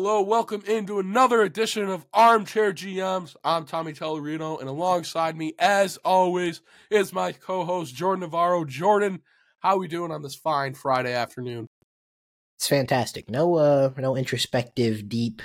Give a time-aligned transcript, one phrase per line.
[0.00, 3.34] Hello, welcome into another edition of Armchair GMs.
[3.42, 8.64] I'm Tommy Tellerino, and alongside me, as always, is my co-host Jordan Navarro.
[8.64, 9.22] Jordan,
[9.58, 11.66] how are we doing on this fine Friday afternoon?
[12.56, 13.28] It's fantastic.
[13.28, 15.42] No, uh, no introspective, deep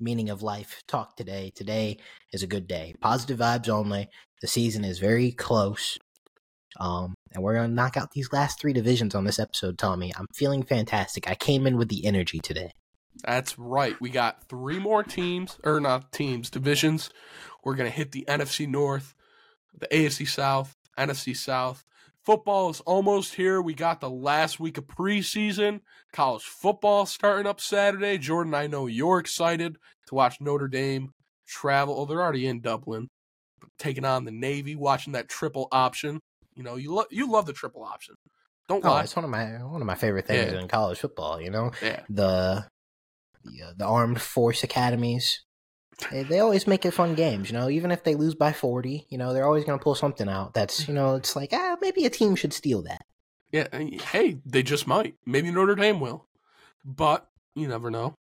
[0.00, 1.52] meaning of life talk today.
[1.54, 1.98] Today
[2.32, 2.96] is a good day.
[3.00, 4.08] Positive vibes only.
[4.40, 5.96] The season is very close.
[6.80, 10.12] Um, and we're gonna knock out these last three divisions on this episode, Tommy.
[10.16, 11.30] I'm feeling fantastic.
[11.30, 12.72] I came in with the energy today.
[13.24, 13.96] That's right.
[14.00, 17.10] We got three more teams, or not teams, divisions.
[17.64, 19.14] We're going to hit the NFC North,
[19.78, 21.84] the AFC South, NFC South.
[22.24, 23.60] Football is almost here.
[23.62, 25.80] We got the last week of preseason.
[26.12, 28.18] College football starting up Saturday.
[28.18, 31.12] Jordan, I know you're excited to watch Notre Dame
[31.46, 31.98] travel.
[31.98, 33.08] Oh, they're already in Dublin,
[33.78, 36.20] taking on the Navy, watching that triple option.
[36.54, 38.14] You know, you, lo- you love the triple option.
[38.68, 39.02] Don't Oh, lie.
[39.04, 40.60] it's one of my one of my favorite things Yeah.
[40.60, 41.40] in college football.
[41.40, 42.02] You know, Yeah.
[42.10, 42.66] the
[43.44, 45.42] the, uh, the armed force academies.
[46.10, 47.68] They, they always make it fun games, you know.
[47.68, 50.54] Even if they lose by forty, you know, they're always going to pull something out.
[50.54, 53.04] That's you know, it's like ah, maybe a team should steal that.
[53.50, 55.16] Yeah, and hey, they just might.
[55.26, 56.26] Maybe Notre Dame will.
[56.84, 58.14] But you never know.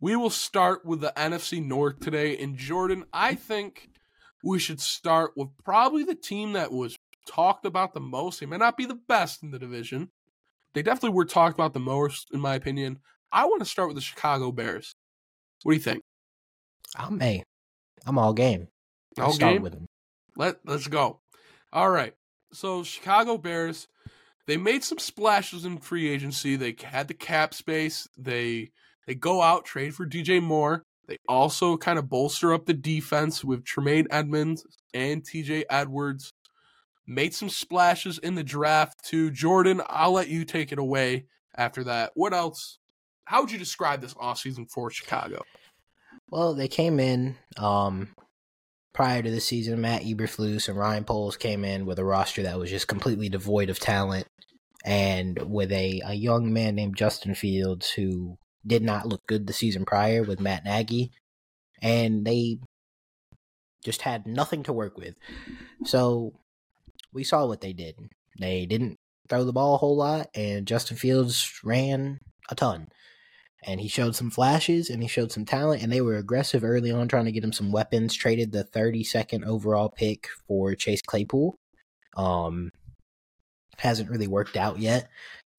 [0.00, 2.36] We will start with the NFC North today.
[2.36, 3.88] And Jordan, I think
[4.42, 8.40] we should start with probably the team that was talked about the most.
[8.40, 10.10] They may not be the best in the division.
[10.74, 12.98] They definitely were talked about the most, in my opinion.
[13.34, 14.94] I want to start with the Chicago Bears.
[15.64, 16.02] What do you think?
[16.96, 17.42] I'm a,
[18.06, 18.68] I'm all game.
[19.18, 19.62] All start game?
[19.62, 19.86] with them.
[20.36, 21.20] Let let's go.
[21.72, 22.14] All right.
[22.52, 23.88] So Chicago Bears,
[24.46, 26.54] they made some splashes in free agency.
[26.54, 28.06] They had the cap space.
[28.16, 28.70] They
[29.08, 30.84] they go out trade for DJ Moore.
[31.08, 34.64] They also kind of bolster up the defense with Tremaine Edmunds
[34.94, 36.32] and TJ Edwards.
[37.06, 39.32] Made some splashes in the draft too.
[39.32, 41.26] Jordan, I'll let you take it away
[41.56, 42.12] after that.
[42.14, 42.78] What else?
[43.26, 45.42] How would you describe this offseason for Chicago?
[46.30, 48.14] Well, they came in um,
[48.92, 49.80] prior to the season.
[49.80, 53.70] Matt Eberflus and Ryan Poles came in with a roster that was just completely devoid
[53.70, 54.26] of talent,
[54.84, 58.36] and with a, a young man named Justin Fields who
[58.66, 61.10] did not look good the season prior with Matt Nagy,
[61.82, 62.58] and they
[63.84, 65.14] just had nothing to work with.
[65.84, 66.32] So
[67.12, 67.96] we saw what they did.
[68.40, 68.98] They didn't
[69.28, 72.18] throw the ball a whole lot, and Justin Fields ran
[72.50, 72.88] a ton
[73.66, 76.90] and he showed some flashes and he showed some talent and they were aggressive early
[76.90, 81.58] on trying to get him some weapons traded the 32nd overall pick for chase claypool.
[82.16, 82.70] Um
[83.78, 85.08] hasn't really worked out yet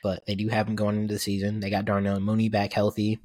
[0.02, 1.60] but they do have him going into the season.
[1.60, 3.20] They got darnell mooney back healthy.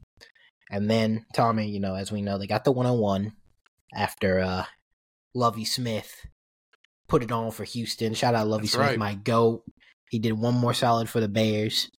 [0.70, 3.32] And then tommy you know as we know they got the 101
[3.94, 4.64] after uh
[5.34, 6.26] lovie smith
[7.08, 8.14] put it on for houston.
[8.14, 8.98] Shout out lovie That's smith right.
[8.98, 9.64] my goat.
[10.10, 11.90] He did one more solid for the bears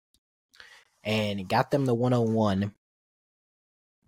[1.04, 2.72] and got them the 101.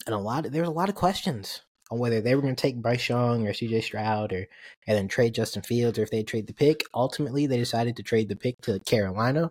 [0.07, 2.55] And a lot of, there was a lot of questions on whether they were going
[2.55, 4.47] to take Bryce Young or CJ Stroud or
[4.87, 6.85] and then trade Justin Fields or if they'd trade the pick.
[6.95, 9.51] Ultimately, they decided to trade the pick to Carolina.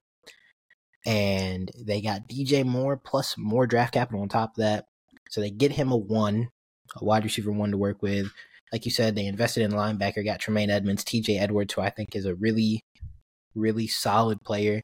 [1.05, 4.85] And they got DJ Moore plus more draft capital on top of that.
[5.29, 6.49] So they get him a one,
[6.95, 8.27] a wide receiver one to work with.
[8.71, 12.15] Like you said, they invested in linebacker, got Tremaine Edmunds, TJ Edwards, who I think
[12.15, 12.81] is a really,
[13.53, 14.81] really solid player.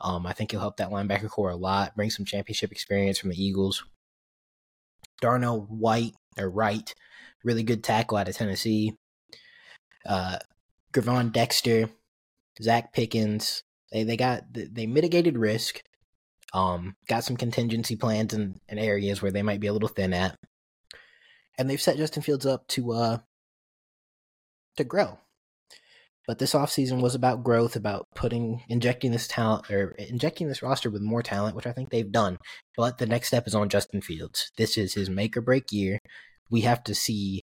[0.00, 3.30] Um, I think he'll help that linebacker core a lot, bring some championship experience from
[3.30, 3.84] the Eagles.
[5.20, 6.94] Darnell White or Wright,
[7.42, 8.92] really good tackle out of Tennessee.
[10.06, 10.38] Uh,
[10.92, 11.90] Gervon Dexter,
[12.62, 13.62] Zacch Pickens.
[13.92, 15.82] They they got they mitigated risk.
[16.54, 20.14] Um, got some contingency plans in, in areas where they might be a little thin
[20.14, 20.38] at,
[21.58, 23.18] and they've set Justin Fields up to uh
[24.76, 25.18] to grow.
[26.28, 30.90] But this offseason was about growth, about putting injecting this talent or injecting this roster
[30.90, 32.36] with more talent, which I think they've done.
[32.76, 34.52] But the next step is on Justin Fields.
[34.58, 35.98] This is his make or break year.
[36.50, 37.40] We have to see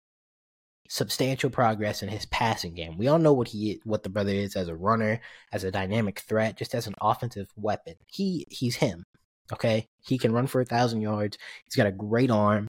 [0.88, 2.96] substantial progress in his passing game.
[2.96, 5.20] We all know what he what the brother is as a runner,
[5.52, 7.96] as a dynamic threat, just as an offensive weapon.
[8.06, 9.04] He he's him.
[9.52, 9.88] Okay?
[10.06, 11.36] He can run for a thousand yards.
[11.66, 12.66] He's got a great arm.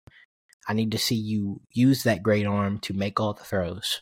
[0.67, 4.01] I need to see you use that great arm to make all the throws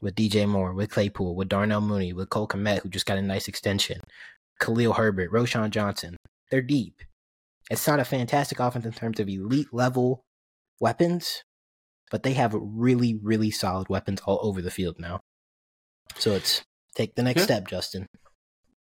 [0.00, 3.22] with DJ Moore, with Claypool, with Darnell Mooney, with Cole Kmet, who just got a
[3.22, 4.00] nice extension,
[4.60, 6.16] Khalil Herbert, Roschon Johnson.
[6.50, 7.02] They're deep.
[7.70, 10.22] It's not a fantastic offense in terms of elite level
[10.80, 11.42] weapons,
[12.10, 15.20] but they have really, really solid weapons all over the field now.
[16.16, 16.62] So it's
[16.94, 17.44] take the next Yeah.
[17.44, 18.06] step, Justin.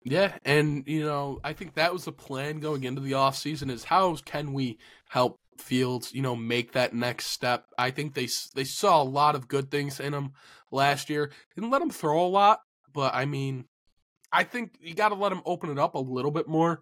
[0.04, 3.84] Yeah, and you know, I think that was the plan going into the offseason is
[3.84, 4.78] how can we
[5.10, 7.66] help Fields, you know, make that next step.
[7.78, 10.32] I think they they saw a lot of good things in him
[10.70, 11.30] last year.
[11.54, 12.60] Didn't let him throw a lot,
[12.92, 13.66] but I mean,
[14.32, 16.80] I think you got to let him open it up a little bit more.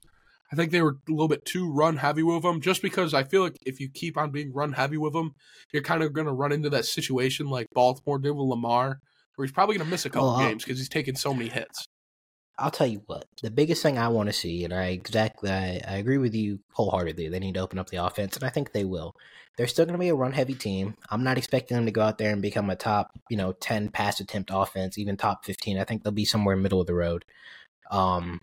[0.53, 3.23] I think they were a little bit too run heavy with him, just because I
[3.23, 5.33] feel like if you keep on being run heavy with him,
[5.73, 9.01] you're kind of going to run into that situation like Baltimore did with Lamar,
[9.37, 11.33] where he's probably going to miss a couple Well, uh games because he's taking so
[11.33, 11.87] many hits.
[12.61, 15.81] I'll tell you what, the biggest thing I want to see, and I exactly, I,
[15.89, 17.31] I agree with you wholeheartedly.
[17.31, 19.17] They need to open up the offense, and I think they will.
[19.57, 20.95] They're still going to be a run heavy team.
[21.11, 23.89] I'm not expecting them to go out there and become a top, you know, 10
[23.89, 25.79] pass attempt offense, even top 15.
[25.79, 27.25] I think they'll be somewhere middle of the road.
[27.91, 28.41] Um,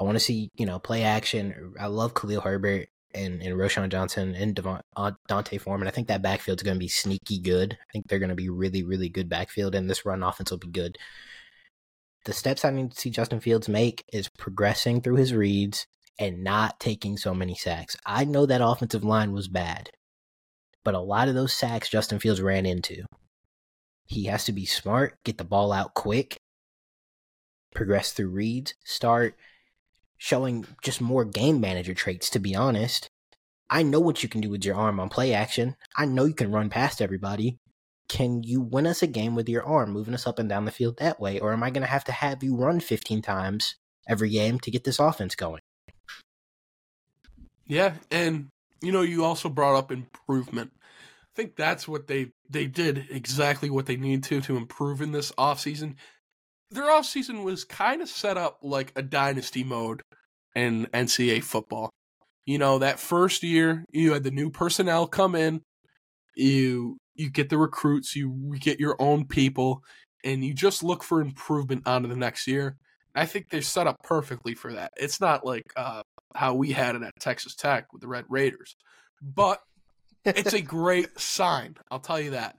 [0.00, 1.74] I want to see, you know, play action.
[1.80, 5.88] I love Khalil Herbert and, and Roschon Johnson and Devon, uh, D'Onta Foreman.
[5.88, 7.74] I think that backfield's going to be sneaky good.
[7.74, 10.58] I think they're going to be really, really good backfield, and this run offense will
[10.58, 10.96] be good
[12.24, 15.86] the steps I need to see Justin Fields make is progressing through his reads
[16.18, 17.96] and not taking so many sacks.
[18.06, 19.90] I know that offensive line was bad,
[20.84, 23.04] but a lot of those sacks Justin Fields ran into.
[24.06, 26.36] He has to be smart, get the ball out quick,
[27.74, 29.36] progress through reads, start
[30.18, 33.08] showing just more game manager traits, to be honest.
[33.68, 35.76] I know what you can do with your arm on play action.
[35.96, 37.58] I know you can run past everybody
[38.12, 40.70] can you win us a game with your arm, moving us up and down the
[40.70, 41.40] field that way?
[41.40, 43.76] Or am I going to have to have you run 15 times
[44.06, 45.62] every game to get this offense going?
[47.66, 48.48] Yeah, and
[48.82, 50.72] you know, you also brought up improvement.
[50.76, 55.12] I think that's what they they did exactly what they need to to improve in
[55.12, 55.94] this offseason.
[56.70, 60.02] Their offseason was kind of set up like a dynasty mode
[60.54, 61.88] in NCAA football.
[62.44, 65.62] You know, that first year you had the new personnel come in,
[66.36, 69.82] you you get the recruits, you get your own people,
[70.24, 72.76] and you just look for improvement onto the next year.
[73.14, 74.92] I think they're set up perfectly for that.
[74.96, 76.02] It's not like uh,
[76.34, 78.76] how we had it at Texas Tech with the Red Raiders,
[79.20, 79.60] but
[80.24, 81.76] it's a great sign.
[81.90, 82.56] I'll tell you that.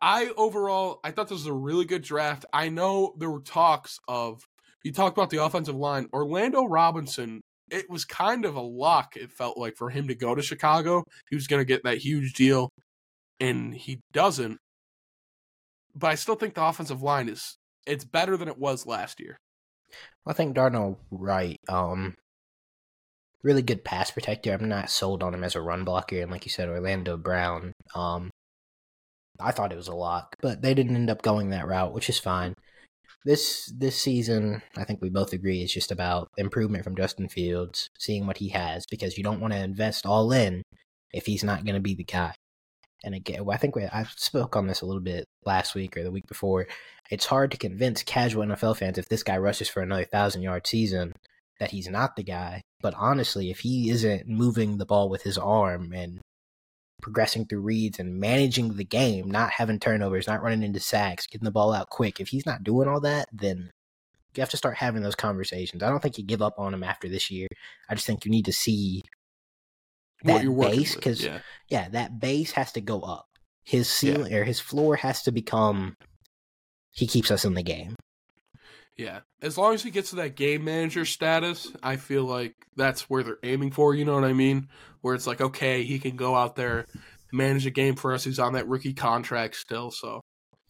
[0.00, 2.44] I overall, I thought this was a really good draft.
[2.52, 4.42] I know there were talks of
[4.82, 6.08] you talked about the offensive line.
[6.12, 7.40] Orlando Robinson,
[7.70, 9.16] it was kind of a lock.
[9.16, 11.98] It felt like for him to go to Chicago, he was going to get that
[11.98, 12.70] huge deal,
[13.42, 14.58] and he doesn't.
[15.94, 19.36] But I still think the offensive line is it's better than it was last year.
[20.24, 22.14] I think Darnell Wright, um,
[23.42, 24.52] really good pass protector.
[24.52, 27.72] I'm not sold on him as a run blocker, and like you said, Orlando Brown,
[27.94, 28.30] um,
[29.40, 32.08] I thought it was a lock, but they didn't end up going that route, which
[32.08, 32.54] is fine.
[33.24, 37.90] This this season, I think we both agree, is just about improvement from Justin Fields,
[37.98, 40.62] seeing what he has, because you don't want to invest all in
[41.12, 42.34] if he's not going to be the guy.
[43.04, 46.02] And again, I think we, I spoke on this a little bit last week or
[46.02, 46.66] the week before.
[47.10, 50.66] It's hard to convince casual NFL fans if this guy rushes for another thousand yard
[50.66, 51.12] season
[51.58, 52.62] that he's not the guy.
[52.80, 56.20] But honestly, if he isn't moving the ball with his arm and
[57.00, 61.44] progressing through reads and managing the game, not having turnovers, not running into sacks, getting
[61.44, 63.70] the ball out quick, if he's not doing all that, then
[64.34, 65.82] you have to start having those conversations.
[65.82, 67.48] I don't think you give up on him after this year.
[67.88, 69.02] I just think you need to see
[70.24, 71.40] that you're base because yeah.
[71.68, 73.28] yeah, that base has to go up.
[73.64, 74.14] His Yeah.
[74.14, 75.96] ceiling or his floor has to become.
[76.90, 77.96] He keeps us in the game.
[78.96, 83.08] Yeah, as long as he gets to that game manager status, I feel like that's
[83.08, 83.94] where they're aiming for.
[83.94, 84.68] You know what I mean?
[85.00, 86.86] Where it's like, okay, he can go out there,
[87.32, 88.24] manage a game for us.
[88.24, 90.20] He's on that rookie contract still, so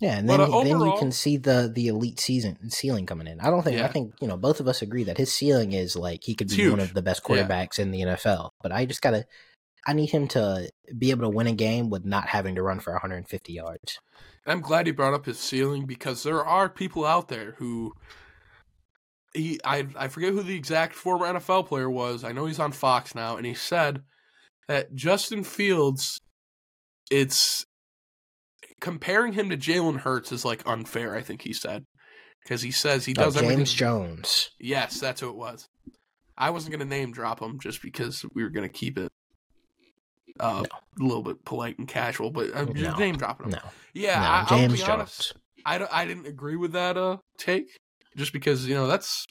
[0.02, 3.40] Yeah, and then uh, then you can see the the elite season ceiling coming in.
[3.40, 5.94] I don't think I think you know both of us agree that his ceiling is
[5.94, 7.46] like he could be one of the best Yeah.
[7.46, 8.50] quarterbacks in the NFL.
[8.60, 9.26] But I just gotta,
[9.86, 10.68] I need him to
[10.98, 14.00] be able to win a game with not having to run for 150 yards.
[14.44, 17.92] I'm glad he brought up his ceiling because there are people out there who
[19.32, 22.24] he I I forget who the exact former NFL player was.
[22.24, 24.02] I know he's on Fox now, and he said
[24.66, 26.20] that Justin Fields,
[27.08, 27.66] it's
[28.82, 31.14] comparing him to Jalen Hurts is like unfair.
[31.16, 31.84] I think he said
[32.42, 33.58] because he says he Oh, does everything.
[33.58, 34.50] James Jones.
[34.60, 35.66] Yes, that's who it was.
[36.36, 39.10] I wasn't gonna name drop him just because we were gonna keep it
[40.40, 40.64] uh,
[41.00, 43.52] a little bit polite and casual, but I'm just name dropping him.
[43.52, 44.90] No, Yeah, no, I, I'll James be Jones.
[44.90, 45.32] honest.
[45.64, 47.66] I, don't- I didn't agree with that uh take
[48.16, 49.26] just because you know that's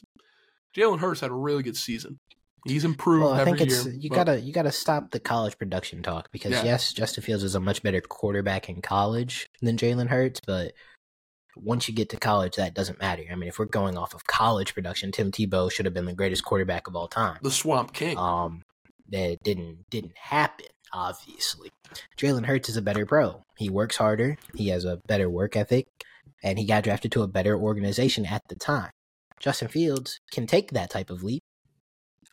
[0.78, 2.20] Jalen Hurts had a really good season.
[2.66, 3.94] He's improved Well, I every think it's year.
[3.96, 6.64] you but- gotta you gotta stop the college production talk because Yeah.
[6.64, 10.74] yes, Justin Fields is a much better quarterback in college than Jalen Hurts, but
[11.58, 13.24] once you get to college, that doesn't matter.
[13.30, 16.14] I mean, if we're going off of college production, Tim Tebow should have been the
[16.14, 17.40] greatest quarterback of all time.
[17.42, 18.18] the Swamp King.
[18.18, 18.64] Um,
[19.10, 20.68] that didn't didn't happen.
[20.94, 21.72] Obviously,
[22.18, 23.44] Jalen Hurts is a better pro.
[23.58, 24.38] He works harder.
[24.56, 25.88] He has a better work ethic,
[26.44, 28.92] and he got drafted to a better organization at the time.
[29.40, 31.42] Justin Fields can take that type of leap.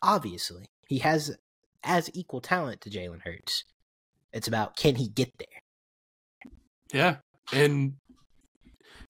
[0.01, 1.37] Obviously, he has
[1.83, 3.65] as equal talent to Jalen Hurts.
[4.33, 6.51] It's about can he get there?
[6.93, 7.17] Yeah,
[7.51, 7.93] and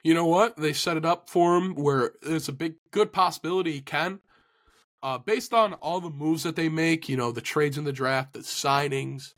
[0.03, 0.57] you know what?
[0.57, 4.19] They set it up for him where it's a big, good possibility he can.
[5.01, 7.93] uh, based on all the moves that they make, you know, the trades in the
[7.93, 9.33] draft, the signings,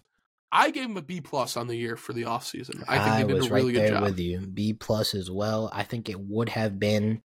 [0.52, 2.84] I gave him a B plus on the year for the offseason.
[2.88, 4.04] I think they did was a really right good job.
[4.04, 4.40] with you.
[4.42, 5.70] B plus as well.
[5.74, 7.22] I think it would have been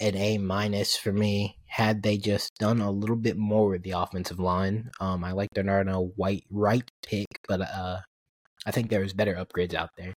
[0.00, 3.92] an A minus for me had they just done a little bit more with the
[3.92, 4.90] offensive line.
[4.98, 8.00] Um, I like the Narno White right pick, but uh,
[8.66, 10.12] I think there was better upgrades out there.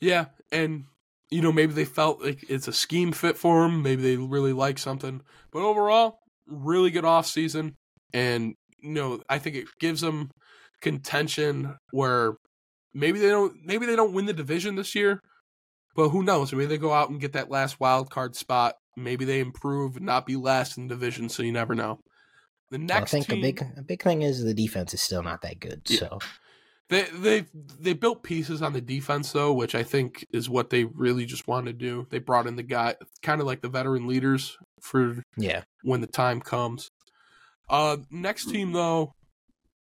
[0.00, 0.84] Yeah, and
[1.30, 3.82] you know maybe they felt like it's a scheme fit for them.
[3.82, 5.22] Maybe they really like something.
[5.52, 7.74] But overall, really good off season,
[8.12, 10.30] and you know I think it gives them
[10.80, 12.34] contention where
[12.92, 15.20] maybe they don't maybe they don't win the division this year,
[15.94, 16.52] but who knows?
[16.52, 18.76] Maybe they go out and get that last wild card spot.
[18.96, 21.28] Maybe they improve and not be last in the division.
[21.28, 22.00] So you never know.
[22.70, 25.22] The next I think team, a big a big thing is the defense is still
[25.22, 25.82] not that good.
[25.86, 25.98] Yeah.
[25.98, 26.18] So
[26.88, 27.46] They they
[27.80, 31.48] they built pieces on the defense though, which I think is what they really just
[31.48, 32.06] wanted to do.
[32.10, 36.06] They brought in the guy, kind of like the veteran leaders for yeah, when the
[36.06, 36.90] time comes.
[37.68, 39.14] Uh, next team though,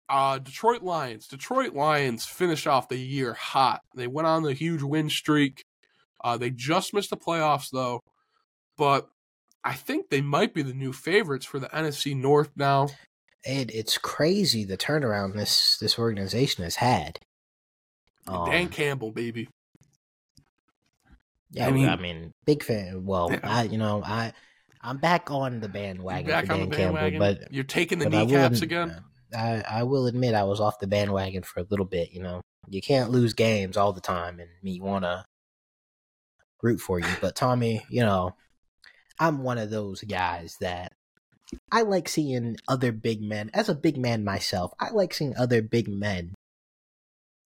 [0.09, 1.27] uh, Detroit Lions.
[1.27, 3.81] Detroit Lions finished off the year hot.
[3.97, 5.65] They went on the huge win streak.
[6.23, 8.01] Uh, they just missed the playoffs though,
[8.77, 9.09] but
[9.65, 12.89] I think they might be the new favorites for the NFC North now.
[13.45, 17.19] it it's crazy the turnaround this this organization has had.
[18.27, 19.49] Dan Um, Campbell, baby.
[21.51, 23.05] Yeah, I mean- I mean, big fan.
[23.05, 23.41] Well, Yeah.
[23.43, 24.33] I you know I
[24.83, 27.19] I'm back on the bandwagon Back for on Dan the Campbell, bandwagon.
[27.41, 29.03] but You're taking the I kneecaps again.
[29.35, 32.13] I I will admit I was off the bandwagon for a little bit.
[32.13, 35.25] You know, you can't lose games all the time, and me want to
[36.63, 37.07] root for you.
[37.21, 38.35] But Tommy, you know,
[39.19, 40.93] I'm one of those guys that
[41.73, 43.51] I like seeing other big men.
[43.55, 46.35] As a big man myself, I like seeing other big men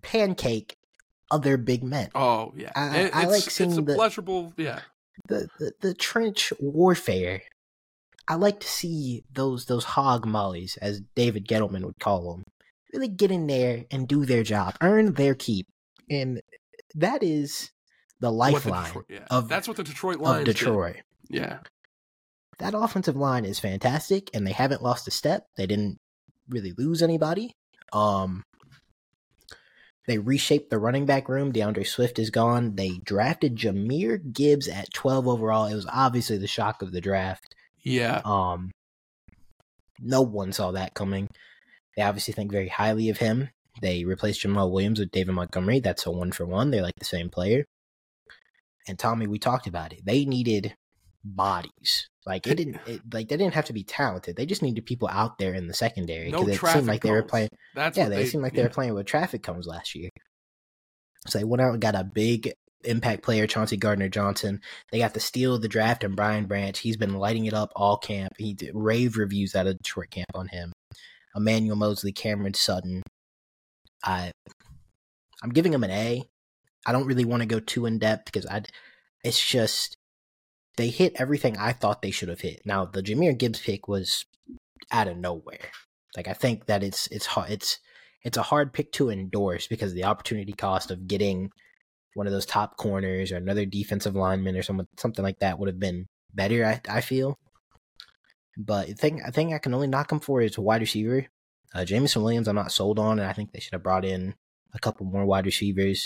[0.02, 0.76] pancake
[1.32, 2.10] other big men.
[2.14, 4.54] Oh yeah, I- It- I it's, like it's seeing a the- pleasurable.
[4.58, 4.82] Yeah,
[5.28, 7.42] the, the the trench warfare.
[8.28, 12.44] I like to see those those hog mollies, as David Gettleman would call them,
[12.94, 15.68] really get in there and do their job, earn their keep,
[16.10, 16.42] and
[16.96, 17.72] that is
[18.24, 19.26] the lifeline Detroit- yeah.
[19.30, 20.56] of- that's what the Detroit of Lions did.
[21.30, 21.60] Yeah,
[22.60, 25.48] That offensive line is fantastic, and they haven't lost a step.
[25.58, 25.98] They didn't
[26.48, 27.54] really lose anybody.
[27.92, 28.44] Um,
[30.08, 31.52] they reshaped the running back room.
[31.52, 32.76] D'Andre Swift is gone.
[32.76, 35.66] They drafted Jahmyr Gibbs at 12 overall.
[35.66, 37.56] It was obviously the shock of the draft.
[37.84, 38.22] yeah.
[38.26, 38.72] Um,
[40.00, 41.30] no one saw that coming.
[41.96, 43.50] They obviously think very highly of him.
[43.82, 45.80] They replaced Jamaal Williams with David Montgomery.
[45.80, 46.72] That's a one for one.
[46.72, 47.66] They're like the same player.
[48.88, 50.06] And Tommy, we talked about it.
[50.06, 50.76] They needed
[51.24, 52.10] bodies.
[52.26, 52.80] Like it didn't.
[52.86, 54.36] It, like they didn't have to be talented.
[54.36, 57.02] They just needed people out there in the secondary No because it traffic seemed like
[57.02, 57.50] they were playing.
[57.76, 58.68] That's Yeah, what they, seemed like they yeah.
[58.68, 60.10] were playing with traffic cones last year.
[61.28, 64.62] So they went out and got a big impact player, Chauncey Gardner Johnson.
[64.92, 66.78] They got the steal of the draft and Brian Branch.
[66.78, 68.34] He's been lighting it up all camp.
[68.38, 70.74] He did rave reviews out of Detroit camp on him.
[71.36, 73.02] Emmanuel Moseley, Cameron Sutton.
[74.04, 74.32] I,
[75.42, 76.24] I'm giving him an A.
[76.86, 78.64] I don't really want to go too in depth because I,
[79.24, 79.98] it's just
[80.78, 82.62] they hit everything I thought they should have hit.
[82.66, 84.26] Now the Jahmyr Gibbs pick was
[84.92, 85.72] out of nowhere.
[86.16, 87.80] Like I think that it's it's hard it's
[88.24, 91.52] it's a hard pick to endorse because the opportunity cost of getting
[92.16, 95.70] one of those top corners or another defensive lineman or someone something like that would
[95.70, 96.66] have been better.
[96.66, 97.38] I I feel,
[98.58, 101.28] but the thing I think I can only knock him for is a wide receiver.
[101.74, 104.36] Uh, Jameson Williams, I'm not sold on, and I think they should have brought in
[104.76, 106.06] a couple more wide receivers,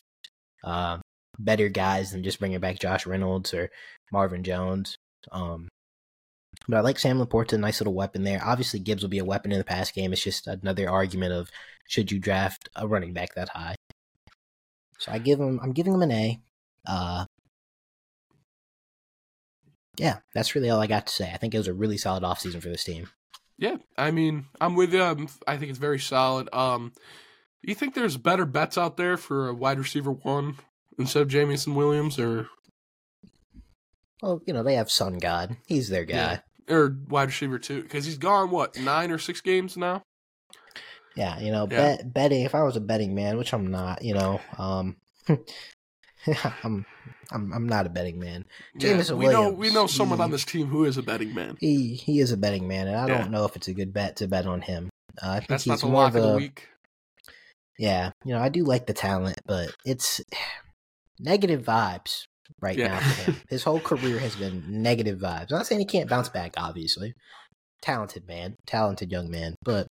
[0.64, 0.98] uh,
[1.40, 3.70] better guys than just bringing back Josh Reynolds or
[4.12, 4.98] Marvin Jones.
[5.32, 5.68] Um,
[6.68, 8.42] but I like Sam LaPorta's a nice little weapon there.
[8.44, 10.12] Obviously, Gibbs will be a weapon in the pass game.
[10.12, 11.50] It's just another argument of
[11.88, 13.76] should you draft a running back that high.
[15.00, 15.60] So I give him.
[15.62, 16.42] I'm giving him an A.
[16.86, 17.26] Uh,
[19.98, 21.32] yeah, that's really all I got to say.
[21.32, 23.10] I think it was a really solid offseason for this team.
[23.58, 25.02] Yeah, I mean, I'm with you.
[25.02, 26.50] I'm, I think it's very solid.
[26.54, 26.94] Um,
[27.64, 30.56] you think there's better bets out there for a wide receiver one
[31.00, 32.48] instead of Jameson Williams, or
[34.22, 35.58] Well, you know they have Sun God.
[35.68, 36.42] He's their guy.
[36.68, 36.74] Yeah.
[36.76, 37.82] or wide receiver two?
[37.84, 40.02] Because he's gone what nine or six games now.
[41.16, 41.98] Yeah, you know, Yeah.
[41.98, 42.44] bet betting.
[42.44, 44.98] If I was a betting man, which I'm not, you know, um,
[46.64, 46.86] I'm,
[47.32, 48.46] I'm, I'm not a betting man.
[48.78, 51.34] Jameson we know Williams, we know someone he- on this team who is a betting
[51.34, 51.58] man.
[51.60, 53.18] He, he is a betting man, and I Yeah.
[53.20, 54.90] don't know if it's a good bet to bet on him.
[55.22, 56.68] Uh, I think That's he's not the lock of of the week.
[57.80, 58.12] Yeah.
[58.26, 60.22] You know, I do like the talent, but it's
[61.20, 62.24] negative vibes
[62.62, 62.88] right Yeah.
[62.90, 63.42] now for him.
[63.50, 65.52] His whole career has been negative vibes.
[65.52, 67.14] I'm not saying he can't bounce back, obviously.
[67.82, 69.88] Talented man, talented young man, but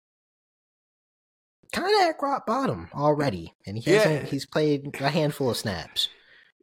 [1.72, 4.24] kind of at rock bottom already, and he hasn't.
[4.24, 4.30] Yeah.
[4.30, 6.08] He's played a handful of snaps.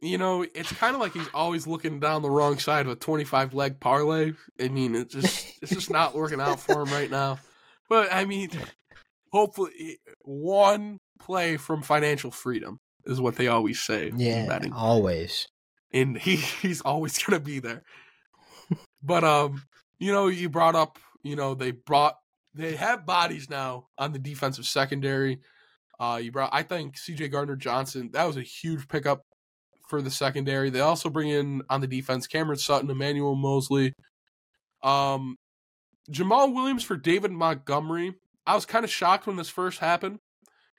[0.02, 2.96] you know, it's kind of like he's always looking down the wrong side of a
[2.96, 4.32] 25 leg parlay.
[4.60, 7.38] I mean, it's just it's just not working out for him right now.
[7.88, 8.50] But I mean,
[9.32, 14.12] hopefully eh, one play from financial freedom is what they always say.
[14.14, 15.48] Yeah, always.
[15.92, 17.82] and he he's always gonna be there.
[19.02, 19.62] but um,
[19.98, 22.16] you know, you brought up, you know, they brought
[22.54, 25.40] they have bodies now on the defensive secondary.
[25.98, 27.28] Uh, you brought, I think, C.J.
[27.28, 28.10] Gardner Johnson.
[28.12, 29.24] That was a huge pickup
[29.88, 30.70] for the secondary.
[30.70, 33.94] They also bring in on the defense Cameron Sutton, Emmanuel Moseley,
[34.82, 35.36] um,
[36.10, 38.14] Jamaal Williams for David Montgomery.
[38.46, 40.18] I was kind of shocked when this first happened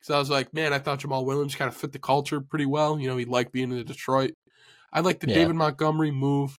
[0.05, 2.65] because I was like, man, I thought Jamaal Williams kind of fit the culture pretty
[2.65, 2.99] well.
[2.99, 4.33] You know, he liked being in Detroit.
[4.93, 5.35] I like the Yeah.
[5.35, 6.55] David Montgomery move.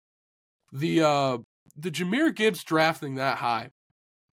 [0.74, 1.38] The uh
[1.78, 3.70] the Jahmyr Gibbs drafting that high.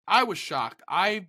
[0.08, 0.82] I was shocked.
[0.88, 1.28] I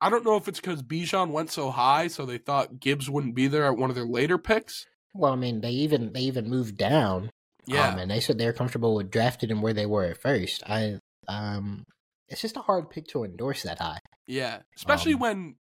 [0.00, 3.34] I don't know if it's because Bijan went so high, so they thought Gibbs wouldn't
[3.34, 4.86] be there at one of their later picks.
[5.12, 7.30] Well, I mean, they even they even moved down.
[7.66, 10.62] Yeah, um, and they said they're comfortable with drafting him where they were at first.
[10.66, 11.82] I um,
[12.28, 13.98] it's just a hard pick to endorse that high.
[14.26, 14.60] yeah.
[14.76, 15.54] Especially um, when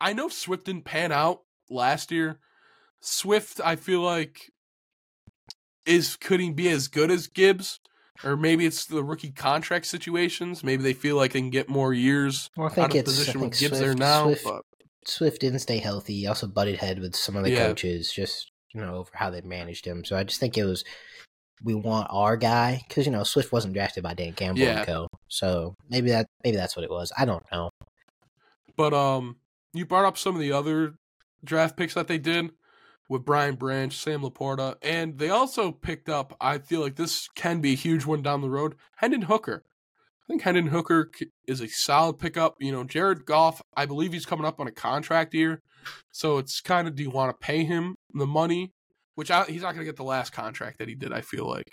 [0.00, 2.38] I know Swift didn't pan out last year.
[3.00, 4.50] Swift, I feel like,
[5.86, 7.80] is could he be as good as Gibbs?
[8.24, 10.64] Or maybe it's the rookie contract situations.
[10.64, 13.10] Maybe they feel like they can get more years Well, I out think of it's
[13.10, 14.24] position with Gibbs Swift, there now.
[14.24, 14.62] Swift, but
[15.06, 16.14] Swift didn't stay healthy.
[16.14, 17.68] He also butted head with some of the Yeah.
[17.68, 20.04] coaches, just you know, over how they managed him.
[20.04, 20.84] So I just think it was
[21.62, 24.78] we want our guy because you know Swift wasn't drafted by Dan Campbell Yeah.
[24.78, 25.06] and co.
[25.28, 27.12] So maybe that maybe that's what it was.
[27.16, 27.70] I don't know.
[28.76, 29.36] But um,
[29.78, 30.94] you brought up some of the other
[31.44, 32.50] draft picks that they did
[33.08, 36.36] with Brian Branch, Sam Laporta, and they also picked up.
[36.40, 38.74] I feel like this can be a huge one down the road.
[38.96, 39.64] Hendon Hooker.
[39.64, 41.10] I think Hendon Hooker
[41.46, 42.56] is a solid pickup.
[42.60, 43.62] You know, Jared Goff.
[43.76, 45.62] I believe he's coming up on a contract year,
[46.12, 48.72] so it's kind of do you want to pay him the money?
[49.14, 51.12] Which I, he's not going to get the last contract that he did.
[51.14, 51.72] I feel like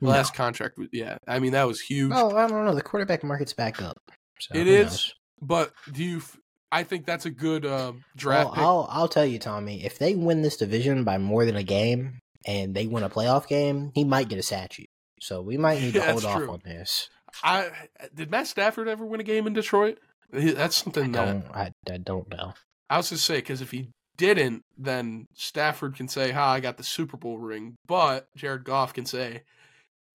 [0.00, 0.12] the No.
[0.12, 0.78] last contract.
[0.92, 2.12] Yeah, I mean that was huge.
[2.14, 2.74] Oh, I don't know.
[2.76, 3.98] The quarterback market's back up.
[4.38, 4.84] So It is.
[4.86, 5.14] knows?
[5.42, 6.22] But do you?
[6.72, 8.62] I think that's a good uh, draft Well, pick.
[8.64, 9.84] I'll I'll tell you, Tommy.
[9.84, 13.46] If they win this division by more than a game and they win a playoff
[13.46, 14.84] game, he might get a statue.
[15.20, 16.50] So we might need to Yeah, hold off true.
[16.50, 17.08] on this.
[17.42, 17.70] I
[18.14, 19.98] did Matt Stafford ever win a game in Detroit?
[20.32, 22.54] That's I something that don't I, I don't know.
[22.90, 26.78] I was just say because if he didn't, then Stafford can say, "Ha, I got
[26.78, 29.42] the Super Bowl ring," but Jared Goff can say,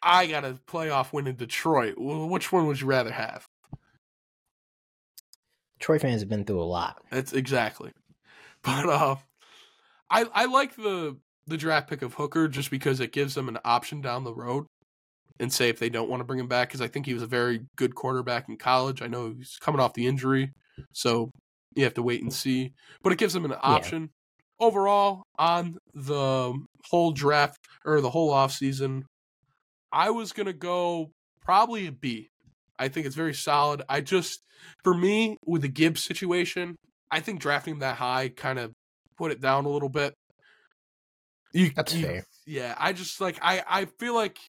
[0.02, 3.46] "I got a playoff win in Detroit." Well, which one would you rather have?
[5.82, 7.02] Troy fans have been through a lot.
[7.10, 7.92] That's exactly.
[8.64, 9.16] But uh,
[10.10, 11.18] I I like the
[11.48, 14.68] the draft pick of Hooker just because it gives them an option down the road,
[15.40, 17.24] and say if they don't want to bring him back because I think he was
[17.24, 19.02] a very good quarterback in college.
[19.02, 20.54] I know he's coming off the injury,
[20.94, 21.32] so
[21.76, 22.74] you have to wait and see.
[23.02, 24.12] But it gives them an option
[24.60, 26.54] overall on the
[26.90, 29.06] whole draft or the whole off season.
[29.92, 31.12] I was gonna go
[31.44, 32.31] probably a B.
[32.82, 33.84] I think it's very solid.
[33.88, 34.42] I just
[34.84, 36.76] for me with the Gibbs situation,
[37.12, 38.72] I think drafting him that high kind of
[39.18, 40.14] put it down a little bit.
[41.54, 42.24] You, That's you- fair.
[42.48, 44.40] Yeah, I just like I I feel like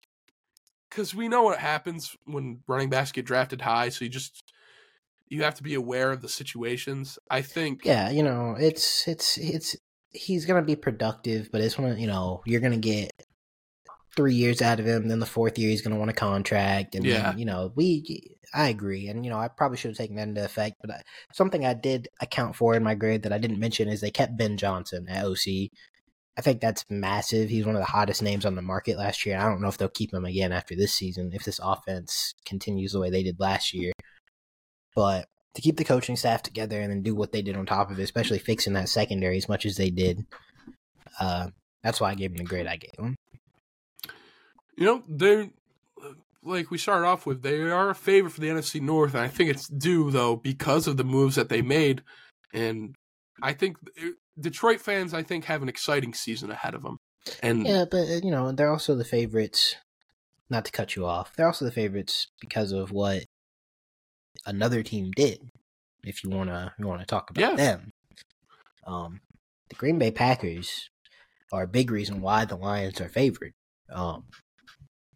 [0.89, 4.43] because we know what happens when running backs get drafted high, so you just
[5.29, 7.19] you have to be aware of the situations.
[7.31, 9.77] I think Yeah, you know, it's it's it's
[10.11, 13.11] he's gonna be productive, but it's one of you know you're gonna get
[14.17, 15.09] three years out of him.
[15.09, 17.31] Then the fourth year he's gonna want a contract, and Yeah.
[17.31, 20.29] then, you know we I agree, and you know I probably should have taken that
[20.29, 23.59] into effect, but I, something I did account for in my grade that I didn't
[23.61, 25.71] mention is they kept Ben Johnson at OC.
[26.37, 27.51] I think that's massive.
[27.51, 29.39] He's one of the hottest names on the market last year.
[29.39, 32.93] I don't know if they'll keep him again after this season if this offense continues
[32.93, 33.93] the way they did last year.
[34.95, 37.91] But to keep the coaching staff together and then do what they did on top
[37.91, 40.25] of it, especially fixing that secondary as much as they did,
[41.21, 41.49] uh,
[41.83, 43.17] that's why I gave him the grade I gave him.
[44.77, 45.51] You know they're
[46.43, 47.43] like we started off with.
[47.43, 50.87] They are a favorite for the NFC North, and I think it's due though because
[50.87, 52.03] of the moves that they made,
[52.53, 52.95] and
[53.43, 54.09] I think uh,
[54.41, 56.99] Detroit fans I think have an exciting season ahead of them.
[57.43, 59.77] And Yeah, but uh, you know they're also the favorites.
[60.51, 63.25] Not to cut you off, they're also the favorites because of what
[64.45, 65.41] another team did.
[66.05, 67.55] If you wanna, you wanna talk about Yeah.
[67.57, 67.91] them.
[68.87, 69.21] Um,
[69.69, 70.91] the Green Bay Packers
[71.53, 73.53] are a big reason why the Lions are favored.
[73.91, 74.25] Um,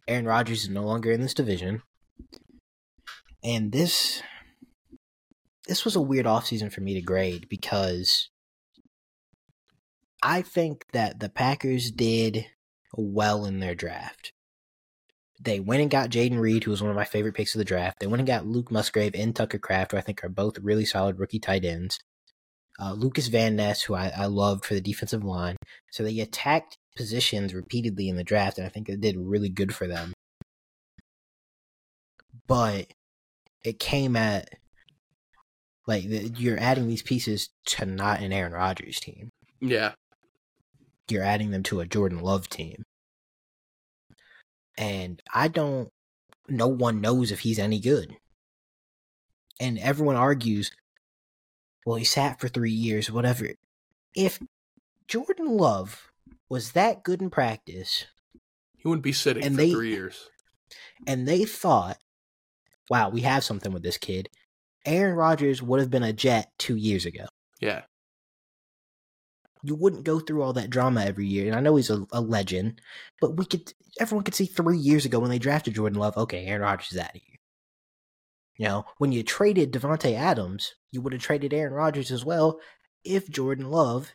[0.07, 1.81] Aaron Rodgers is no longer in this division,
[3.43, 4.21] and this
[5.67, 8.29] this was a weird offseason for me to grade because
[10.23, 12.45] I think that the Packers did
[12.93, 14.31] well in their draft.
[15.39, 17.65] They went and got Jayden Reed, who was one of my favorite picks of the
[17.65, 17.99] draft.
[17.99, 20.85] They went and got Luke Musgrave and Tucker Kraft, who I think are both really
[20.85, 21.99] solid rookie tight ends.
[22.79, 25.57] Uh, Lucas Van Ness, who I, I loved for the defensive line.
[25.91, 29.73] So they attacked positions repeatedly in the draft, and I think it did really good
[29.73, 30.13] for them.
[32.47, 32.87] But
[33.63, 34.49] it came at
[35.87, 39.29] like you're adding these pieces to not an Aaron Rodgers team.
[39.61, 39.93] Yeah.
[41.09, 42.83] You're adding them to a Jordan Love team.
[44.77, 45.89] And I don't
[46.49, 48.15] no one knows if he's any good.
[49.59, 50.71] And everyone argues,
[51.87, 53.47] well, he sat for three years, whatever.
[54.13, 54.39] If
[55.07, 56.11] Jordan Love
[56.49, 58.07] was that good in practice,
[58.75, 60.29] he wouldn't be sitting and for they, three years.
[61.07, 61.97] And they thought,
[62.89, 64.27] wow, we have something with this kid.
[64.85, 67.23] Aaron Rodgers would have been a Jet two years ago.
[67.61, 67.83] Yeah.
[69.63, 71.47] You wouldn't go through all that drama every year.
[71.47, 72.81] And I know he's a, a legend,
[73.21, 76.47] but we could everyone could see three years ago when they drafted Jordan Love, okay,
[76.47, 77.36] Aaron Rodgers is out of here.
[78.57, 82.59] You know, when you traded Davante Adams, you would have traded Aaron Rodgers as well
[83.03, 84.11] if Jordan Love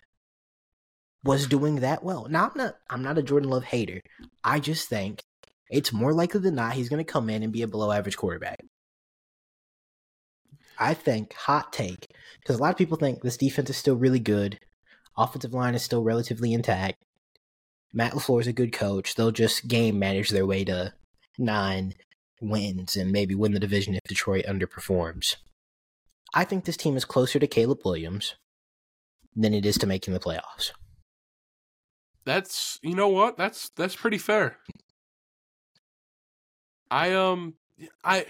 [1.25, 2.27] was doing that well.
[2.29, 4.01] Now I'm not I'm not a Jordan Love hater.
[4.43, 5.23] I just think
[5.71, 8.17] it's more likely than not he's going to come in and be a below average
[8.17, 8.61] quarterback.
[10.79, 14.19] I think hot take because a lot of people think this defense is still really
[14.19, 14.59] good.
[15.17, 17.03] Offensive line is still relatively intact.
[17.93, 19.15] Matt LaFleur is a good coach.
[19.15, 20.95] They'll just game manage their way to
[21.39, 21.95] nine
[22.43, 25.37] wins and maybe win the division if Detroit underperforms.
[26.35, 28.35] I think this team is closer to Caleb Williams
[29.35, 30.73] than it is to making the playoffs.
[32.25, 33.37] That's you know what?
[33.37, 34.59] That's that's pretty fair.
[36.91, 37.55] I um
[38.05, 38.27] I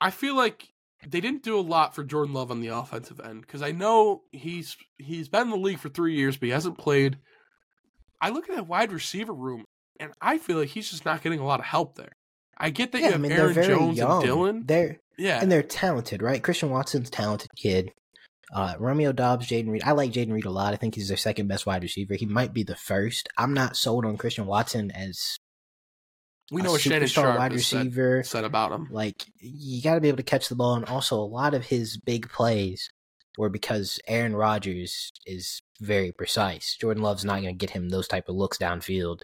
[0.00, 0.68] I feel like
[1.06, 4.22] they didn't do a lot for Jordan Love on the offensive end because I know
[4.32, 7.18] he's he's been in the league for three years, but he hasn't played.
[8.20, 9.64] I look at that wide receiver room,
[10.00, 12.16] and I feel like he's just not getting a lot of help there.
[12.56, 14.22] I get that Yeah, you I mean, Aaron they're very Jones young.
[14.22, 14.66] and Dylan.
[14.66, 16.42] They're Yeah, and they're talented, right?
[16.42, 17.92] Christian Watson's a talented kid.
[18.54, 19.82] Uh, Romeo Doubs, Jayden Reed.
[19.84, 20.72] I like Jayden Reed a lot.
[20.72, 22.14] I think he's their second best wide receiver.
[22.14, 23.28] He might be the first.
[23.36, 25.36] I'm not sold on Christian Watson as
[26.52, 28.22] we a know what Shannon Sharpe wide has said, receiver.
[28.22, 28.88] said about him.
[28.90, 31.66] Like you got to be able to catch the ball, and also a lot of
[31.66, 32.88] his big plays
[33.36, 36.76] were because Aaron Rodgers is very precise.
[36.80, 39.22] Jordan Love's not going to get him those type of looks downfield.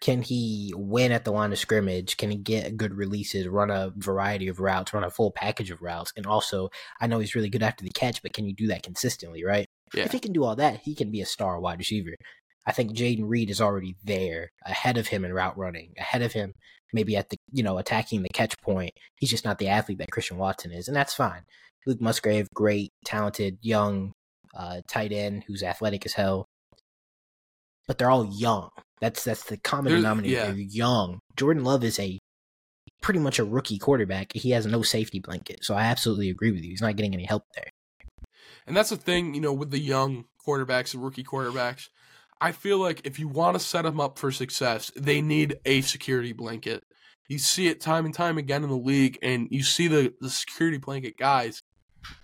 [0.00, 2.16] Can he win at the line of scrimmage?
[2.16, 5.82] Can he get good releases, run a variety of routes, run a full package of
[5.82, 6.12] routes?
[6.16, 8.82] And also, I know he's really good after the catch, but can you do that
[8.82, 9.66] consistently, right?
[9.92, 10.04] Yeah.
[10.04, 12.14] If he can do all that, he can be a star wide receiver.
[12.66, 16.32] I think Jayden Reed is already there, ahead of him in route running, ahead of
[16.32, 16.54] him
[16.92, 18.92] maybe at the you know attacking the catch point.
[19.16, 21.42] He's just not the athlete that Christian Watson is, and that's fine.
[21.86, 24.12] Luke Musgrave, great, talented, young
[24.54, 26.46] uh, tight end who's athletic as hell,
[27.86, 28.70] but they're all young.
[29.00, 30.34] That's that's the common There's- denominator.
[30.34, 30.44] yeah.
[30.46, 31.20] They're young.
[31.36, 32.18] Jordan Love is a
[33.02, 34.32] pretty much a rookie quarterback.
[34.34, 36.70] He has no safety blanket, so I absolutely agree with you.
[36.70, 37.70] He's not getting any help there.
[38.66, 41.88] And that's the thing, you know, with the young quarterbacks and rookie quarterbacks.
[42.42, 45.80] I feel like if you want to set them up for success, they need a
[45.82, 46.84] security blanket.
[47.28, 50.30] You see it time and time again in the league, and you see the, the
[50.30, 51.62] security blanket guys,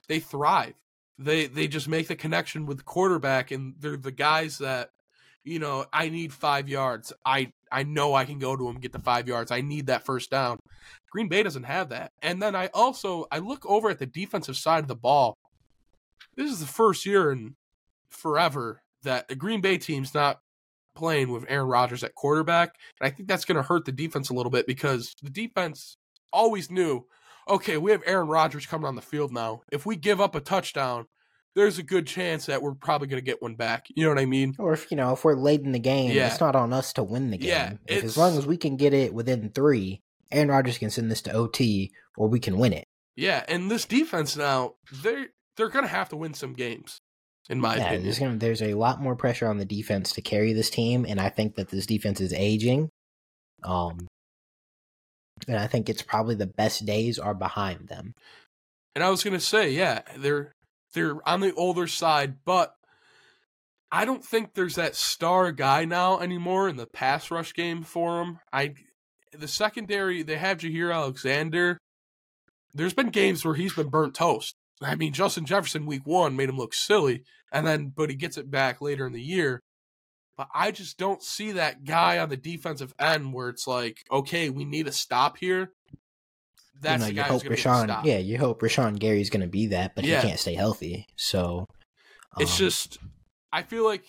[0.09, 0.75] they thrive.
[1.19, 4.91] They they just make the connection with the quarterback, and they're the guys that,
[5.47, 7.13] you know, I need five yards.
[7.25, 9.51] I I know I can go to him get the five yards.
[9.51, 10.59] I need that first down.
[11.11, 12.11] Green Bay doesn't have that.
[12.23, 15.37] And then I also I look over at the defensive side of the ball
[16.37, 17.57] this is the first year in
[18.11, 20.39] forever that the Green Bay team's not
[20.95, 22.75] playing with Aaron Rodgers at quarterback.
[23.01, 25.97] And I think that's going to hurt the defense a little bit because the defense
[26.33, 27.07] always knew,
[27.49, 29.63] okay, we have Aaron Rodgers coming on the field now.
[29.73, 31.07] If we give up a touchdown,
[31.57, 33.87] there's a good chance that we're probably going to get one back.
[33.97, 34.55] You know what I mean?
[34.59, 36.29] Or if you know if we're late in the game, Yeah.
[36.29, 37.49] it's not on us to win the game.
[37.49, 41.11] Yeah, if as long as we can get it within three, Aaron Rodgers can send
[41.11, 42.85] this to OT, or we can win it.
[43.17, 46.99] Yeah, and this defense now, they're they're going to have to win some games
[47.49, 48.03] in my yeah, opinion.
[48.03, 51.19] there's gonna there's a lot more pressure on the defense to carry this team, and
[51.21, 52.91] I think that this defense is aging.
[53.65, 54.07] Um,
[55.49, 58.13] and I think it's probably the best days are behind them.
[58.95, 60.53] And I was gonna say, yeah, they're
[60.97, 62.75] they're on the older side, but
[63.93, 68.19] I don't think there's that star guy now anymore in the pass rush game for
[68.19, 68.41] them.
[68.53, 68.75] I
[69.33, 71.79] the secondary they have Jaire Alexander.
[72.75, 74.57] There's been games where he's been burnt toast.
[74.83, 78.39] I mean, Justin Jefferson week one made him look silly, and then but he gets
[78.39, 79.61] it back later in the year.
[80.37, 84.49] But I just don't see that guy on the defensive end where it's like, okay,
[84.51, 85.73] we need a stop here.
[86.81, 89.31] That's you know, the you hope who's going to Rashan, yeah, you hope Rashan Gary's
[89.31, 90.21] going to be that, but Yeah.
[90.21, 91.07] he can't stay healthy.
[91.17, 91.67] So
[92.39, 92.99] It's um, just,
[93.53, 94.05] I feel like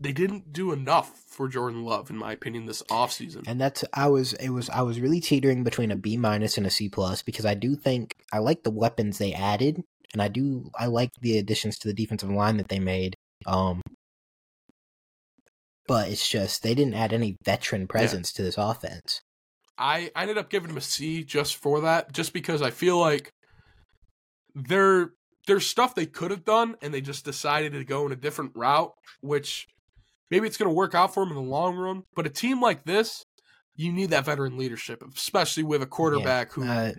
[0.00, 3.44] they didn't do enough for Jordan Love, in my opinion, this offseason.
[3.46, 6.66] and that's I was it was I was really teetering between a B minus and
[6.66, 9.82] a C plus because I do think I like the weapons they added.
[10.12, 13.14] and I do I like the additions to the defensive line that they made.
[13.46, 13.82] Um,
[15.86, 18.36] but it's just they didn't add any veteran presence yeah.
[18.36, 19.20] to this offense.
[19.78, 22.98] I, I ended up giving them a C just for that, just because I feel
[22.98, 23.32] like
[24.54, 25.12] there
[25.46, 28.52] there's stuff they could have done and they just decided to go in a different
[28.54, 29.66] route, which
[30.30, 32.02] maybe it's going to work out for them in the long run.
[32.14, 33.24] But a team like this,
[33.74, 36.92] you need that veteran leadership, especially with a quarterback yeah, uh,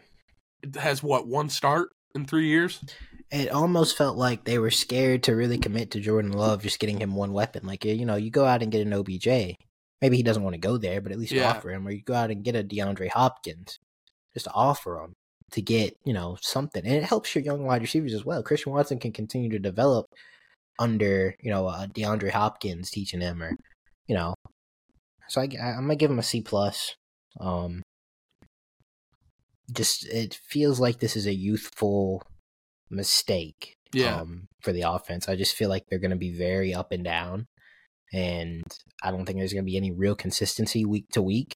[0.63, 2.83] who has what one start in three years.
[3.31, 6.99] It almost felt like they were scared to really commit to Jordan Love, just getting
[6.99, 7.67] him one weapon.
[7.67, 9.55] Like you know, you go out and get an OBJ.
[10.01, 11.49] Maybe he doesn't want to go there, but at least yeah.
[11.49, 11.87] offer him.
[11.87, 13.79] Or you go out and get a DeAndre Hopkins,
[14.33, 15.13] just to offer him
[15.51, 18.43] to get you know something, and it helps your young wide receivers as well.
[18.43, 20.05] Christian Watson can continue to develop
[20.77, 23.51] under you know uh, DeAndre Hopkins teaching him, or
[24.07, 24.33] you know.
[25.27, 26.95] So I, I am gonna give him a C plus.
[27.39, 27.83] Um,
[29.71, 32.23] just it feels like this is a youthful
[32.89, 33.75] mistake.
[33.93, 34.17] Yeah.
[34.17, 37.03] Um, for the offense, I just feel like they're going to be very up and
[37.03, 37.47] down,
[38.13, 38.63] and
[39.03, 41.55] I don't think there's going to be any real consistency week to week.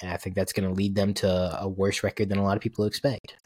[0.00, 2.56] And I think that's going to lead them to a worse record than a lot
[2.56, 3.36] of people expect.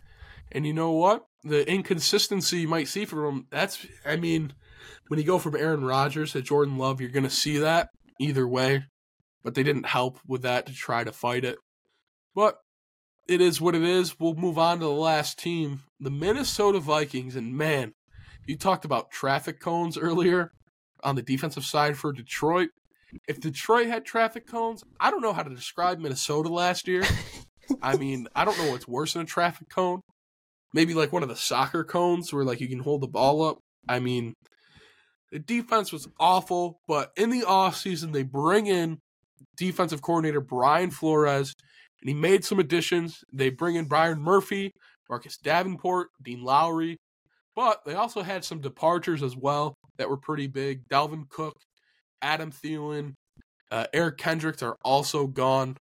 [0.51, 1.25] And you know what?
[1.45, 4.53] The inconsistency you might see from them, that's, I mean,
[5.09, 7.89] when you go from Aaron Rodgers to Jordan Love, you're going to see that
[8.21, 8.85] either way.
[9.43, 11.57] But they didn't help with that to try to fight it.
[12.35, 12.59] But
[13.29, 14.21] it is what it is.
[14.21, 17.35] We'll move on to the last team, the Minnesota Vikings.
[17.35, 17.95] And man,
[18.47, 20.53] you talked about traffic cones earlier
[21.03, 22.71] on the defensive side for Detroit.
[23.29, 27.05] If Detroit had traffic cones, I don't know how to describe Minnesota last year.
[27.83, 30.01] I mean, I don't know what's worse than a traffic cone.
[30.75, 33.59] Maybe like one of the soccer cones where like you can hold the ball up.
[33.89, 34.35] I mean,
[35.31, 38.99] the defense was awful, but in the offseason, they bring in
[39.57, 41.53] defensive coordinator Brian Flores,
[42.01, 43.23] and he made some additions.
[43.33, 44.73] They bring in Byron Murphy,
[45.09, 46.97] Marcus Davenport, Dean Lowry,
[47.55, 50.89] but they also had some departures as well that were pretty big.
[50.89, 51.57] Dalvin Cook,
[52.21, 53.15] Adam Thielen,
[53.71, 55.77] uh, Eric Kendricks are also gone.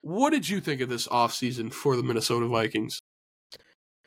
[0.00, 3.00] What did you think of this offseason for the Minnesota Vikings?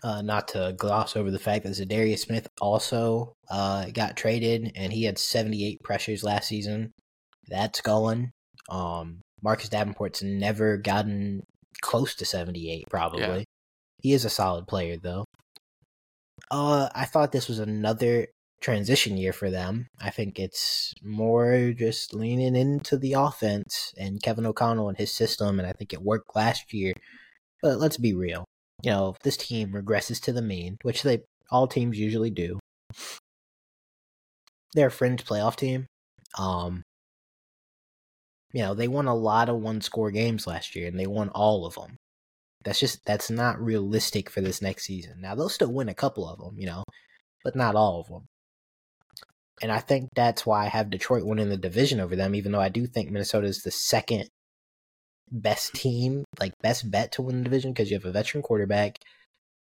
[0.04, 4.92] Uh, not to gloss over the fact that Za'Darius Smith also uh, got traded, and
[4.92, 6.92] he had 78 pressures last season.
[7.48, 8.32] That's going.
[8.70, 11.44] Um, Marcus Davenport's never gotten
[11.82, 13.22] close to 78, probably.
[13.22, 13.44] Yeah.
[14.02, 15.24] He is a solid player, though.
[16.52, 18.28] Uh, I thought this was another
[18.64, 19.88] transition year for them.
[20.02, 25.60] I think it's more just leaning into the offense and Kevin O'Connell and his system,
[25.60, 26.94] and I think it worked last year.
[27.62, 28.46] But let's be real.
[28.82, 32.60] You know, if this team regresses to the mean, which they all teams usually do,
[34.74, 35.86] they're a fringe playoff team.
[36.40, 36.84] Um,
[38.54, 41.30] you know, they won a lot of one score games last year and they won
[41.30, 41.98] all of them.
[42.64, 45.22] That's just that's not realistic for this next season.
[45.22, 46.84] Now they'll still win a couple of them, you know,
[47.44, 48.28] but not all of them.
[49.64, 52.60] And I think that's why I have Detroit winning the division over them, even though
[52.60, 54.30] I do think Minnesota is the second
[55.32, 59.00] best team, like best bet to win the division because you have a veteran quarterback,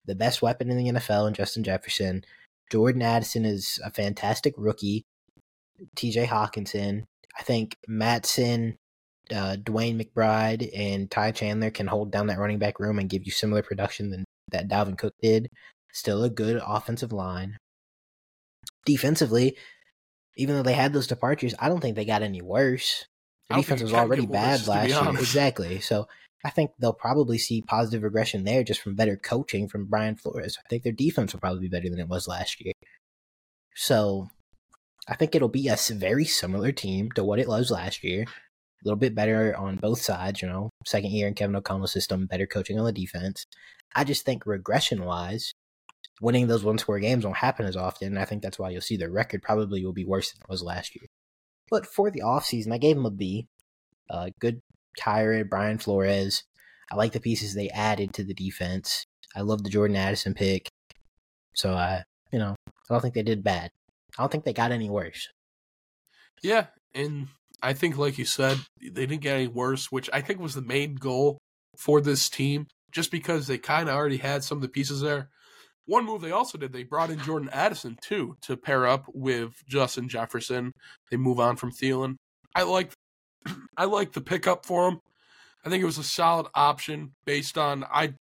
[0.05, 2.25] the best weapon in the NFL, and Justin Jefferson.
[2.69, 5.05] Jordan Addison is a fantastic rookie.
[5.95, 7.05] TJ Hockenson.
[7.39, 8.79] I think Mattison
[9.31, 13.25] uh, DeWayne McBride and Ty Chandler can hold down that running back room and give
[13.25, 15.49] you similar production than that Dalvin Cook did.
[15.93, 17.57] Still a good offensive line.
[18.85, 19.57] Defensively,
[20.37, 23.07] even though they had those departures, I don't think they got any worse.
[23.49, 25.11] The defense was already bad last year.
[25.19, 25.81] Exactly.
[25.81, 26.09] So
[26.45, 30.59] I think they'll probably see positive regression there just from better coaching from Brian Flores.
[30.59, 32.73] I think their defense will probably be better than it was last year.
[33.75, 34.29] So
[35.09, 38.27] I think it'll be a very similar team to what it was last year
[38.83, 42.27] a little bit better on both sides, you know, second year in Kevin O'Connell's system,
[42.27, 43.47] better coaching on the defense.
[43.95, 45.52] I just think regression wise,
[46.21, 48.09] winning those one score games won't happen as often.
[48.09, 50.51] And I think that's why you'll see their record probably will be worse than it
[50.51, 51.07] was last year.
[51.71, 53.47] But for the offseason, I gave them a B.
[54.11, 54.61] Uh, good
[55.01, 56.45] hire, Brian Flores.
[56.91, 59.07] I like the pieces they added to the defense.
[59.35, 60.69] I love the Jordan Addison pick.
[61.55, 63.71] So I, you know, I don't think they did bad.
[64.19, 65.29] I don't think they got any worse.
[66.43, 67.29] Yeah, and
[67.63, 70.63] I think, like you said, they didn't get any worse, which I think was the
[70.63, 71.39] main goal
[71.79, 75.31] for this team, just because they kind of already had some of the pieces there.
[75.87, 79.53] One move they also did, they brought in Jordan Addison too to pair up with
[79.67, 80.73] Justin Jefferson.
[81.11, 82.17] They move on from Thielen.
[82.55, 82.93] I like,
[83.77, 85.01] I like the pickup for him.
[85.65, 88.15] I think it was a solid option based on I.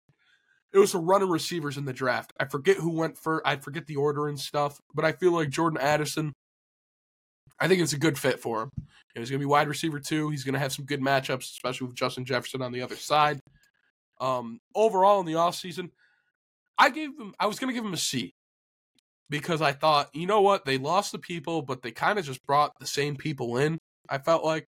[0.73, 2.33] It was a run of receivers in the draft.
[2.38, 3.42] I forget who went first.
[3.44, 6.33] I forget the order and stuff, but I feel like Jordan Addison
[7.61, 8.70] I think it's a good fit for him.
[9.14, 10.31] he's going to be wide receiver too.
[10.31, 13.40] He's going to have some good matchups, especially with Justin Jefferson on the other side.
[14.18, 15.90] Um, overall in the offseason,
[16.81, 17.35] I gave him.
[17.38, 18.33] I was going to give him a C.
[19.29, 22.45] because I thought, you know what, they lost the people, but they kind of just
[22.47, 23.79] brought the same people in.
[24.09, 24.66] I felt like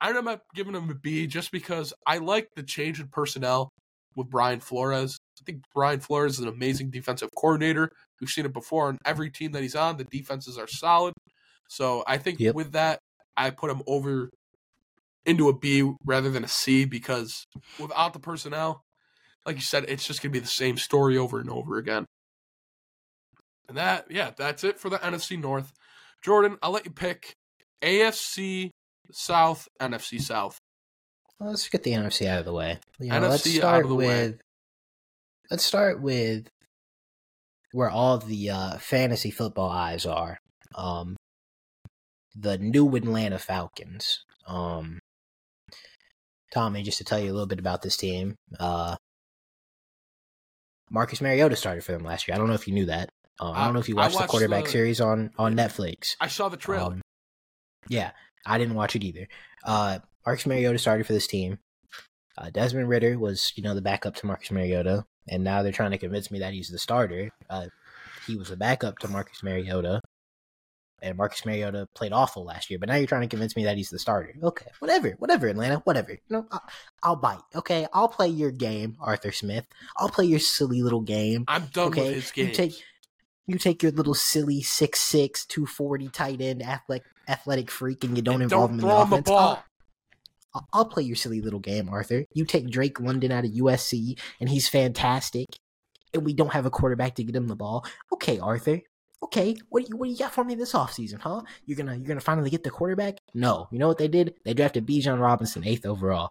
[0.00, 3.68] I ended up giving them a B just because I like the change in personnel
[4.16, 5.18] with Brian Flores.
[5.40, 7.90] I think Brian Flores is an amazing defensive coordinator.
[8.20, 9.98] We've seen it before on every team that he's on.
[9.98, 11.14] The defenses are solid.
[11.68, 12.54] So I think Yep.
[12.54, 13.00] with that,
[13.36, 14.30] I put him over
[15.26, 17.44] into a B rather than a C because
[17.78, 18.82] without the personnel,
[19.48, 22.04] like you said, it's just going to be the same story over and over again.
[23.66, 25.72] And that, yeah, that's it for the NFC North.
[26.22, 27.32] Jordan, I'll let you pick
[27.82, 28.68] AFC
[29.10, 30.58] South, NFC South.
[31.40, 32.78] Well, let's get the NFC out of the way.
[33.00, 34.06] You know, NFC let's out start of the way.
[34.06, 34.40] with.
[35.50, 36.46] Let's start with
[37.72, 40.36] where all the uh, fantasy football eyes are.
[40.74, 41.16] Um,
[42.36, 44.24] the new Atlanta Falcons.
[44.46, 44.98] Um,
[46.52, 48.96] Tommy, just to tell you a little bit about this team, uh,
[50.90, 52.34] Marcus Mariota started for them last year.
[52.34, 53.10] I don't know if you knew that.
[53.40, 55.54] Um, I I- don't know if you I watched, the quarterback the- series on on
[55.54, 56.16] Netflix.
[56.20, 56.92] I saw the trailer.
[56.94, 57.02] Um,
[57.88, 58.10] yeah,
[58.46, 59.28] I didn't watch it either.
[59.64, 61.58] Uh, Marcus Mariota started for this team.
[62.36, 65.90] Uh, Desmond Ridder was, you know, the backup to Marcus Mariota, and now they're trying
[65.90, 67.30] to convince me that he's the starter.
[67.50, 67.66] Uh,
[68.26, 70.00] he was the backup to Marcus Mariota,
[71.02, 72.78] and Marcus Mariota played awful last year.
[72.78, 74.34] But now you're trying to convince me that he's the starter.
[74.42, 76.12] Okay, whatever, whatever, Atlanta, whatever.
[76.12, 76.62] You know, I'll,
[77.02, 77.40] I'll bite.
[77.54, 79.66] Okay, I'll play your game, Arthur Smith.
[79.96, 81.44] I'll play your silly little game.
[81.48, 82.82] I'm done okay, with his you take
[83.46, 88.42] you take your little silly 6'6", 240 tight end athletic athletic freak and you don't
[88.42, 89.28] involve him in the him the offense.
[89.28, 89.62] ball.
[90.54, 92.24] I'll, I'll play your silly little game, Arthur.
[92.32, 95.46] You take Drake London out of USC and he's fantastic,
[96.14, 97.84] and we don't have a quarterback to get him the ball.
[98.12, 98.80] Okay, Arthur.
[99.22, 101.42] Okay, what do you what do you got for me this offseason, huh?
[101.66, 103.18] You're gonna you're gonna finally get the quarterback?
[103.34, 103.68] No.
[103.72, 104.34] You know what they did?
[104.44, 106.30] They drafted Bijan Robinson eighth overall.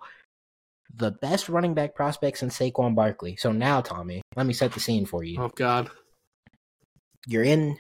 [0.96, 3.36] The best running back prospects in Saquon Barkley.
[3.36, 5.90] So now, Tommy, let me set the scene for you Oh God,
[7.28, 7.78] you're in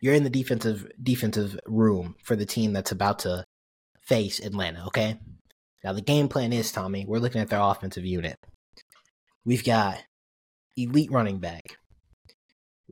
[0.00, 3.44] you're in the defensive defensive room for the team that's about to
[4.00, 5.18] face Atlanta, okay?
[5.84, 8.36] Now the game plan is, Tommy, we're looking at their offensive unit.
[9.44, 10.02] We've got
[10.76, 11.78] elite running back,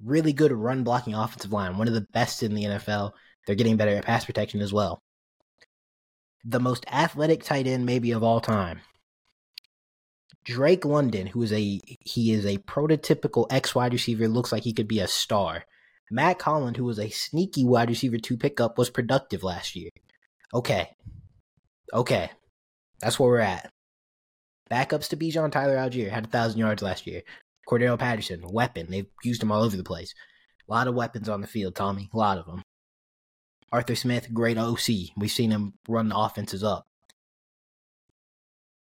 [0.03, 3.13] really good run blocking offensive line, one of the best in the NFL.
[3.47, 5.03] They're getting better at pass protection as well.
[6.45, 8.81] The most athletic tight end maybe of all time.
[10.45, 14.73] Drake London, who is a he is a prototypical X wide receiver, looks like he
[14.73, 15.65] could be a star.
[16.09, 19.91] Mack Hollins, who was a sneaky wide receiver to pick up, was productive last year.
[20.55, 20.89] Okay.
[21.93, 22.31] Okay.
[23.01, 23.71] That's where we're at.
[24.71, 27.23] Backups to Bijan Tyler Allgeier had a thousand yards last year.
[27.67, 28.87] Cordarrelle Patterson, weapon.
[28.91, 30.15] They've used him all over the place.
[30.69, 32.09] A lot of weapons on the field, Tommy.
[32.13, 32.63] A lot of them.
[33.73, 35.11] Arthur Smith, great OC.
[35.17, 36.87] We've seen him run the offenses up.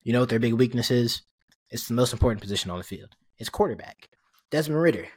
[0.04, 1.22] You know what their big weakness is?
[1.70, 3.16] It's the most important position on the field.
[3.38, 4.10] It's quarterback.
[4.50, 5.08] Desmond Ridder.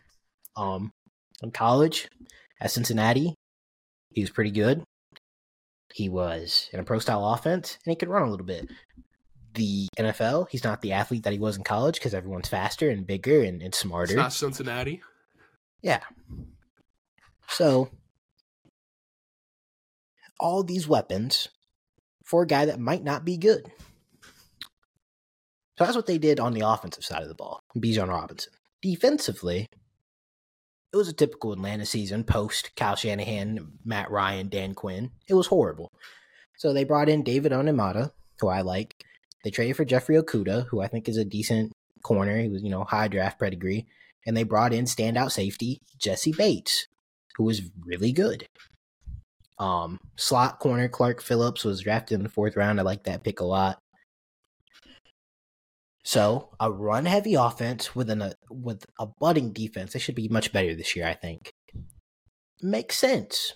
[0.56, 0.92] Um,
[1.42, 2.08] in college
[2.60, 3.34] at Cincinnati,
[4.10, 4.84] he was pretty good.
[5.92, 8.70] He was in a pro style offense and he could run a little bit.
[9.54, 13.06] The NFL, he's not the athlete that he was in college because everyone's faster and
[13.06, 14.16] bigger and, and it's smarter.
[14.16, 15.00] not Cincinnati.
[15.82, 16.00] Yeah.
[17.48, 17.90] So,
[20.40, 21.48] all these weapons
[22.24, 23.70] for a guy that might not be good.
[25.76, 27.60] So that's what they did on the offensive side of the ball.
[27.76, 28.52] Bijan Robinson.
[28.80, 29.66] Defensively,
[30.92, 35.10] it was a typical Atlanta season post Kyle Shanahan, Matt Ryan, Dan Quinn.
[35.28, 35.90] It was horrible.
[36.56, 38.94] So they brought in David Onyemata, who I like.
[39.44, 42.40] They traded for Jeffrey Okudah, who I think is a decent corner.
[42.40, 43.86] He was, you know, high draft pedigree.
[44.26, 46.88] And they brought in standout safety Jessie Bates,
[47.36, 48.46] who was really good.
[49.58, 52.80] Um, slot corner Clark Phillips was drafted in the fourth round.
[52.80, 53.78] I like that pick a lot.
[56.04, 59.92] So a run heavy offense with an a, with a budding defense.
[59.92, 61.50] They should be much better this year, I think.
[62.60, 63.54] Makes sense.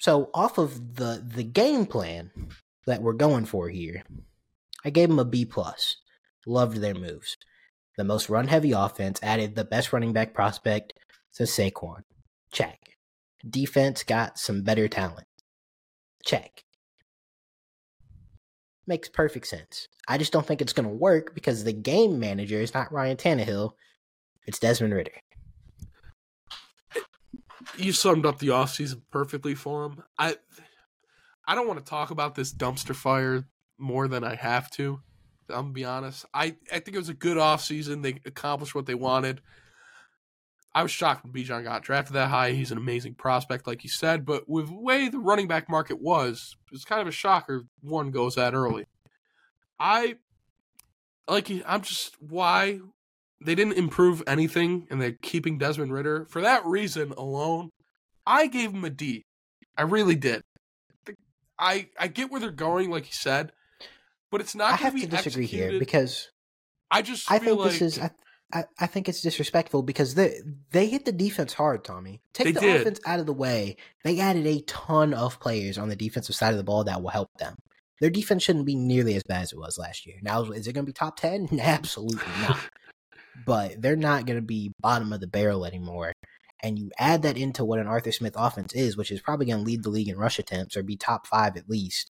[0.00, 2.30] So off of the the game plan
[2.86, 4.04] that we're going for here,
[4.86, 5.96] I gave them a B plus.
[6.46, 7.36] Loved their moves.
[7.96, 10.92] The most run heavy offense added the best running back prospect
[11.32, 12.02] since Saquon.
[12.52, 12.78] Check.
[13.50, 15.26] Defense got some better talent.
[16.24, 16.62] Check.
[18.86, 19.88] Makes perfect sense.
[20.06, 23.16] I just don't think it's going to work because the game manager is not Ryan
[23.16, 23.72] Tannehill.
[24.46, 25.10] It's Desmond Ridder.
[27.76, 30.04] You summed up the offseason perfectly for him.
[30.16, 30.36] I
[31.44, 33.46] I don't want to talk about this dumpster fire
[33.78, 35.00] more than I have to.
[35.48, 36.24] I'm gonna be honest.
[36.34, 38.02] I, I think it was a good offseason.
[38.02, 39.40] They accomplished what they wanted.
[40.74, 42.50] I was shocked when Bijan got drafted that high.
[42.50, 46.02] He's an amazing prospect, like you said, but with the way the running back market
[46.02, 48.84] was, it's kind of a shocker one goes that early.
[49.80, 50.16] I
[51.28, 52.80] like I'm just why
[53.40, 57.70] they didn't improve anything, and they're keeping Desmond Ridder for that reason alone.
[58.26, 59.24] I gave him a D.
[59.78, 60.42] I really did.
[61.58, 63.52] I I get where they're going, like you said,
[64.30, 64.72] but it's not.
[64.72, 65.70] I have to disagree executed.
[65.70, 66.30] here because
[66.90, 68.10] I just I feel think like this is I,
[68.52, 72.20] I, I think it's disrespectful because they they hit the defense hard, Tommy.
[72.32, 72.80] Take They the did.
[72.80, 73.76] offense out of the way.
[74.04, 77.10] They added a ton of players on the defensive side of the ball that will
[77.10, 77.56] help them.
[78.00, 80.16] Their defense shouldn't be nearly as bad as it was last year.
[80.22, 81.48] Now, is it going to be top ten?
[81.60, 82.58] Absolutely not.
[83.46, 86.12] but they're not going to be bottom of the barrel anymore.
[86.62, 89.58] And you add that into what an Arthur Smith offense is, which is probably going
[89.58, 92.10] to lead the league in rush attempts or be top five at least.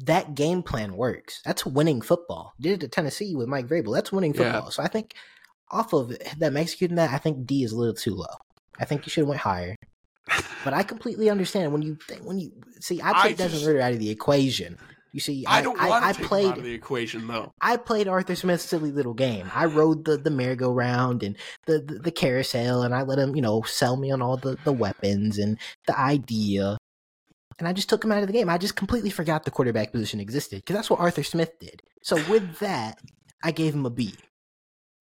[0.00, 1.40] That game plan works.
[1.44, 2.52] That's winning football.
[2.60, 3.94] Did it to Tennessee with Mike Vrabel.
[3.94, 4.52] That's winning Yeah.
[4.52, 4.70] football.
[4.70, 5.14] So I think
[5.70, 8.26] off of them executing that, I think D is a little too low.
[8.78, 9.74] I think you should have went higher.
[10.64, 13.92] But I completely understand when you think when you see I took Desmond Ridder out
[13.92, 14.76] of the equation.
[15.12, 17.26] You see, I I, don't I, want to I take played out of the equation
[17.26, 17.52] though.
[17.60, 19.50] I played Arthur Smith's silly little game.
[19.54, 23.40] I rode the, the merry-go-round and the, the, the carousel, and I let him, you
[23.40, 26.76] know, sell me on all the, the weapons and the idea.
[27.58, 28.48] And I just took him out of the game.
[28.48, 31.82] I just completely forgot the quarterback position existed because that's what Arthur Smith did.
[32.02, 33.00] So with that,
[33.42, 34.14] I gave him a B.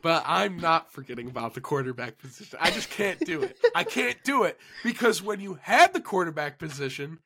[0.01, 2.59] But I'm not forgetting about the quarterback position.
[2.61, 3.57] I just can't do it.
[3.75, 7.19] I can't do it because when you had the quarterback position,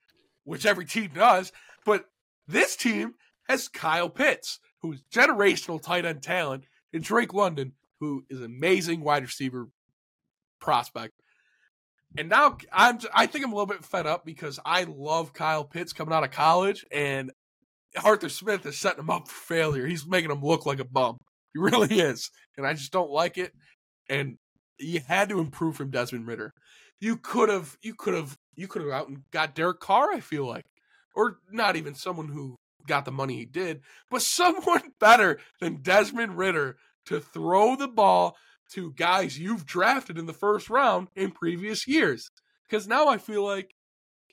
[0.46, 1.52] which every team does,
[1.86, 2.06] but
[2.48, 3.16] this team
[3.50, 6.64] has Kyle Pitts, who's generational tight end talent,
[6.94, 9.68] and Drake London, who is an amazing wide receiver
[10.60, 11.14] prospect.
[12.20, 15.64] And now I'm I think I'm a little bit fed up because I love Kyle
[15.64, 17.32] Pitts coming out of college and
[18.04, 19.88] Arthur Smith is setting him up for failure.
[19.88, 21.18] He's making him look like a bum.
[21.54, 22.30] He really is.
[22.58, 23.54] And I just don't like it.
[24.10, 24.38] And
[24.78, 26.52] you had to improve from Desmond Ridder.
[27.00, 30.20] You could have you could have you could have out and got Derek Carr, I
[30.20, 30.66] feel like.
[31.16, 33.80] Or not even someone who got the money he did,
[34.12, 38.36] but someone better than Desmond Ridder to throw the ball
[38.74, 42.30] to guys you've drafted in the first round in previous years.
[42.68, 43.72] Because now I feel like,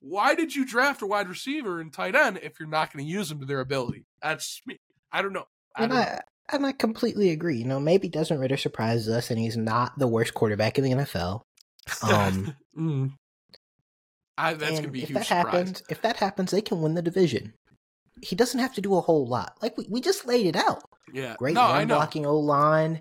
[0.02, 3.10] why did you draft a wide receiver and tight end if you're not going to
[3.10, 4.04] use them to their ability?
[4.22, 4.76] That's me.
[5.10, 5.46] I don't know.
[5.74, 6.06] I And don't know.
[6.06, 6.20] I,
[6.56, 7.56] and I completely agree.
[7.56, 10.90] You know, maybe Desmond Ridder surprises us and he's not the worst quarterback in the
[10.92, 11.40] NFL.
[12.02, 13.12] Um, Mm.
[14.36, 15.44] I, that's gonna be a if huge that surprise.
[15.54, 17.54] happens, if that happens, they can win the division.
[18.20, 19.56] He doesn't have to do a whole lot.
[19.62, 20.82] Like we, we just laid it out.
[21.12, 23.00] Yeah, Great no, run blocking O line,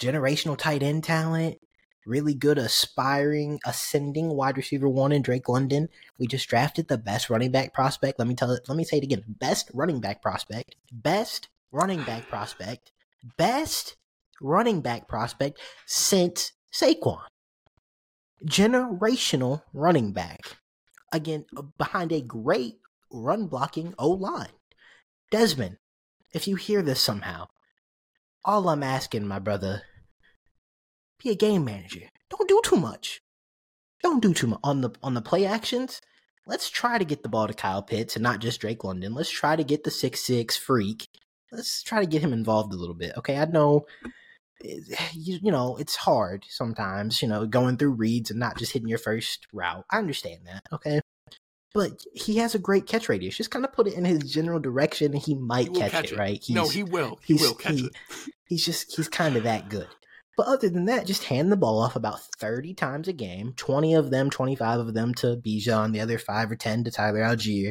[0.00, 1.58] generational tight end talent,
[2.06, 5.88] really good aspiring ascending wide receiver one in Drake London.
[6.18, 8.18] We just drafted the best running back prospect.
[8.18, 8.62] Let me tell it.
[8.68, 9.22] Let me say it again.
[9.28, 10.74] Best running back prospect.
[10.90, 12.90] Best running back prospect.
[13.36, 13.96] Best
[14.40, 17.20] running back prospect since Saquon.
[18.44, 20.40] Generational running back.
[21.12, 22.78] Again, uh, behind a great
[23.12, 24.48] run blocking O line.
[25.30, 25.76] Desmond,
[26.32, 27.48] if you hear this somehow,
[28.44, 29.82] all I'm asking, my brother,
[31.22, 32.08] be a game manager.
[32.30, 33.20] Don't do too much.
[34.02, 36.00] Don't do too much on the on the play actions.
[36.46, 39.14] Let's try to get the ball to Kyle Pitts and not just Drake London.
[39.14, 41.06] Let's try to get the six six freak.
[41.52, 43.12] Let's try to get him involved a little bit.
[43.18, 43.86] Okay, I know.
[44.64, 44.78] eh,
[45.12, 47.20] You, you know it's hard sometimes.
[47.22, 49.84] You know going through reads and not just hitting your first route.
[49.90, 50.62] I understand that.
[50.72, 51.00] Okay,
[51.74, 53.36] but he has a great catch radius.
[53.36, 56.04] Just kind of put it in his general direction, and he might He catch, catch
[56.06, 56.18] it, it.
[56.18, 56.44] Right?
[56.48, 57.18] no, he will.
[57.24, 57.92] He he's- will catch he- it.
[58.46, 59.86] He's just he's kind of that good.
[60.36, 63.94] But other than that, just hand the ball off about 30 times a game, 20
[63.94, 67.70] of them, 25 of them to Bijan, the other 5 or 10 to Tyler Allgeier.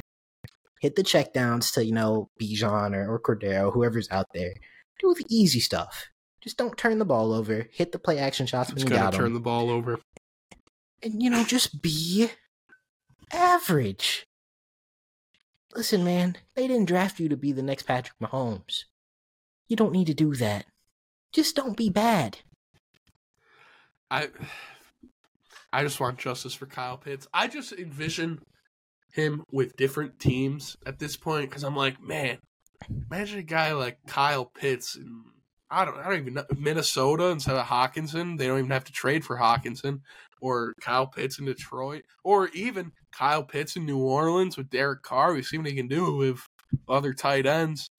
[0.79, 4.53] Hit the checkdowns to, you know, Bijan or, or Cordarrelle, whoever's out there.
[4.99, 6.07] Do the easy stuff.
[6.41, 7.67] Just don't turn the ball over.
[7.71, 9.33] Hit the play action shots when you got turn them.
[9.33, 9.99] the ball over.
[11.01, 12.29] And, you know, just be
[13.31, 14.25] average.
[15.75, 18.85] Listen, man, they didn't draft you to be the next Patrick Mahomes.
[19.67, 20.65] You don't need to do that.
[21.31, 22.39] Just don't be bad.
[24.11, 24.29] I
[25.71, 27.27] I just want justice for Kyle Pitts.
[27.33, 28.39] I just envision
[29.11, 32.39] him with different teams at this point because I'm like, man,
[33.09, 35.25] imagine a guy like Kyle Pitts and
[35.69, 38.37] I don't I don't even know Minnesota instead of Hockenson.
[38.37, 40.01] They don't even have to trade for Hockenson
[40.41, 45.33] or Kyle Pitts in Detroit or even Kyle Pitts in New Orleans with Derek Carr.
[45.33, 46.39] We see what he can do with
[46.87, 47.89] other tight ends.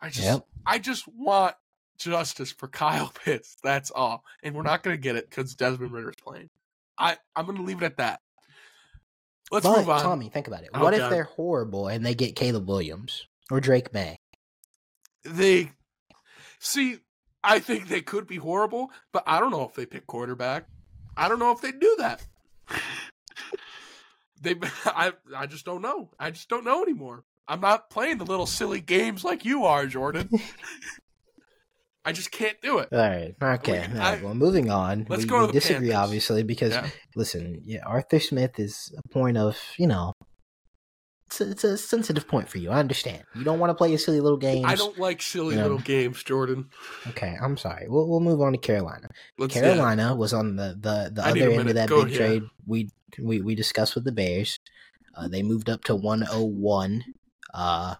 [0.00, 0.46] I just Yep.
[0.66, 1.54] I just want
[2.02, 3.56] justice for Kyle Pitts.
[3.62, 4.24] That's all.
[4.42, 6.50] And we're not going to get it because Desmond Ridder's playing.
[6.98, 8.20] I, I'm going to leave it at that.
[9.50, 10.02] Let's but move on.
[10.02, 10.70] Tommy, think about it.
[10.72, 14.18] Oh, what if they're horrible and they get Caleb Williams or Drake Maye?
[15.24, 15.70] They
[16.58, 16.98] see,
[17.44, 20.66] I think they could be horrible, but I don't know if they pick quarterback.
[21.16, 22.24] I don't know if they do that.
[24.40, 24.54] they,
[24.86, 26.10] I, I just don't know.
[26.18, 27.24] I just don't know anymore.
[27.46, 30.30] I'm not playing the little silly games like you are, Jordan.
[32.04, 32.88] I just can't do it.
[32.92, 33.34] All right.
[33.40, 33.86] Okay.
[33.92, 35.06] We- I- well, moving on.
[35.08, 35.94] Let's we, go we disagree, Panthers.
[36.04, 36.88] obviously, because Yeah.
[37.14, 40.12] listen, yeah, Arthur Smith is a point of you know.
[41.26, 42.70] It's a, it's a sensitive point for you.
[42.70, 43.22] I understand.
[43.34, 44.66] You don't want to play your silly little games.
[44.68, 45.62] I don't like silly Yeah.
[45.62, 46.68] little games, Jordan.
[47.08, 47.86] Okay, I'm sorry.
[47.88, 49.08] We'll we'll move on to Carolina.
[49.38, 49.62] Let's yeah.
[49.62, 52.18] Carolina was on the the, the I other end of that Go big ahead.
[52.18, 54.58] trade we we we discussed with the Bears.
[55.16, 57.04] Uh, they moved up to 101
[57.54, 57.94] uh,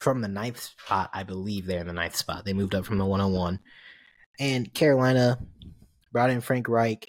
[0.00, 1.10] from the ninth spot.
[1.12, 2.44] I believe they're in the ninth spot.
[2.44, 3.60] They moved up from the 101,
[4.38, 5.38] and Carolina
[6.12, 7.08] brought in Frank Reich.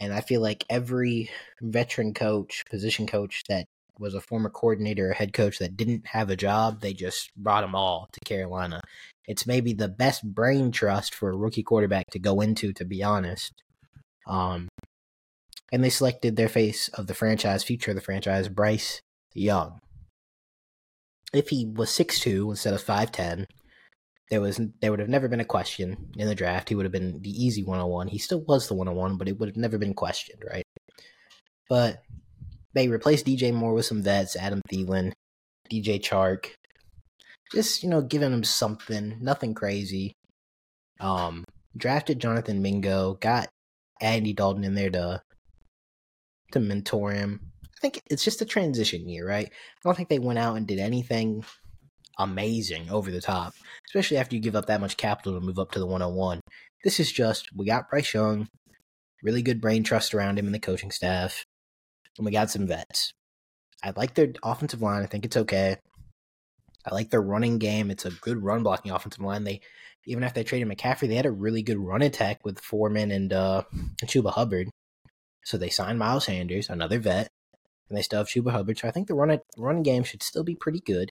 [0.00, 1.30] And I feel like every
[1.60, 3.66] veteran coach, position coach that
[3.98, 7.60] was a former coordinator or head coach that didn't have a job, they just brought
[7.60, 8.80] them all to Carolina.
[9.26, 13.02] It's maybe the best brain trust for a rookie quarterback to go into, to be
[13.02, 13.52] honest.
[14.26, 14.68] Um,
[15.70, 19.00] and they selected their face of the franchise, future of the franchise, Bryce
[19.34, 19.78] Young.
[21.32, 23.46] If he was 6'2 instead of 5'10,
[24.30, 26.68] there was there would have never been a question in the draft.
[26.68, 28.08] He would have been the easy 101.
[28.08, 30.64] He still was the 101, but it would have never been questioned, right?
[31.68, 32.02] But
[32.74, 35.12] they replaced DJ Moore with some vets, Adam Thielen,
[35.70, 36.52] DJ Chark.
[37.52, 40.14] Just, you know, giving him something, nothing crazy.
[40.98, 41.44] Um,
[41.76, 43.48] drafted Jonathan Mingo, got
[44.00, 45.22] Andy Dalton in there to
[46.52, 47.51] to mentor him.
[47.82, 49.46] Think it's just a transition year, right?
[49.48, 51.44] I don't think they went out and did anything
[52.16, 53.54] amazing over the top,
[53.88, 56.40] especially after you give up that much capital to move up to the 101.
[56.84, 58.48] This is just we got Bryce Young,
[59.22, 61.44] really good brain trust around him and the coaching staff,
[62.16, 63.12] and we got some vets.
[63.82, 65.02] I like their offensive line.
[65.02, 65.76] I think it's okay.
[66.86, 67.90] I like their running game.
[67.90, 69.42] It's a good run blocking offensive line.
[69.42, 69.60] They
[70.06, 73.32] even after they traded McCaffrey, they had a really good run attack with Foreman and
[73.32, 73.62] uh
[74.04, 74.68] Chuba Hubbard.
[75.44, 77.28] So they signed Miles Sanders, another vet,
[77.88, 78.78] and they still have Chuba Hubbard.
[78.78, 81.10] So I think the run run game should still be pretty good.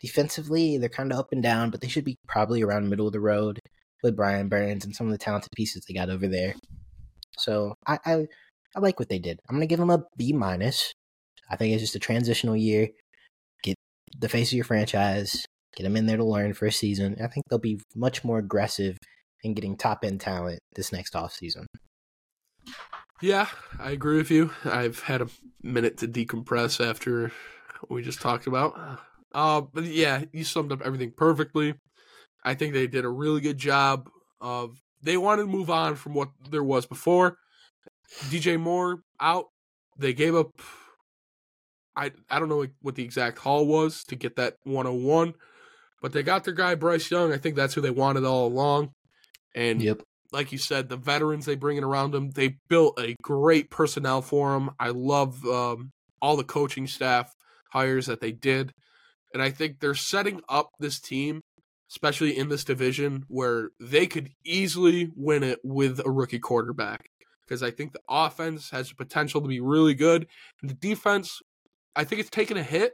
[0.00, 3.12] Defensively, they're kind of up and down, but they should be probably around middle of
[3.12, 3.60] the road
[4.02, 6.54] with Brian Burns and some of the talented pieces they got over there.
[7.38, 8.26] So I I,
[8.74, 9.38] I like what they did.
[9.48, 10.92] I'm gonna give them a B minus.
[11.50, 12.88] I think it's just a transitional year.
[13.62, 13.76] Get
[14.18, 15.44] the face of your franchise,
[15.76, 17.16] get them in there to learn for a season.
[17.22, 18.96] I think they'll be much more aggressive
[19.42, 21.66] in getting top end talent this next off season.
[23.22, 23.46] Yeah,
[23.78, 24.50] I agree with you.
[24.64, 25.28] I've had a
[25.62, 27.30] minute to decompress after
[27.88, 28.74] we just talked about.
[29.32, 31.74] Uh, but yeah, you summed up everything perfectly.
[32.44, 34.10] I think they did a really good job
[34.40, 34.76] of.
[35.04, 37.36] They wanted to move on from what there was before.
[38.28, 39.46] DJ Moore out.
[39.98, 40.50] They gave up.
[41.96, 45.34] I I don't know what the exact haul was to get that 101,
[46.00, 47.32] but they got their guy Bryce Young.
[47.32, 48.90] I think that's who they wanted all along.
[49.54, 50.02] And Yep.
[50.32, 54.22] Like you said, the veterans they bring in around them, they built a great personnel
[54.22, 54.70] for him.
[54.80, 57.32] I love um, all the coaching staff
[57.70, 58.72] hires that they did,
[59.32, 61.40] and I think they're setting up this team,
[61.90, 67.06] especially in this division, where they could easily win it with a rookie quarterback.
[67.46, 70.26] Because I think the offense has the potential to be really good,
[70.62, 71.40] the defense,
[71.94, 72.92] I think it's taken a hit.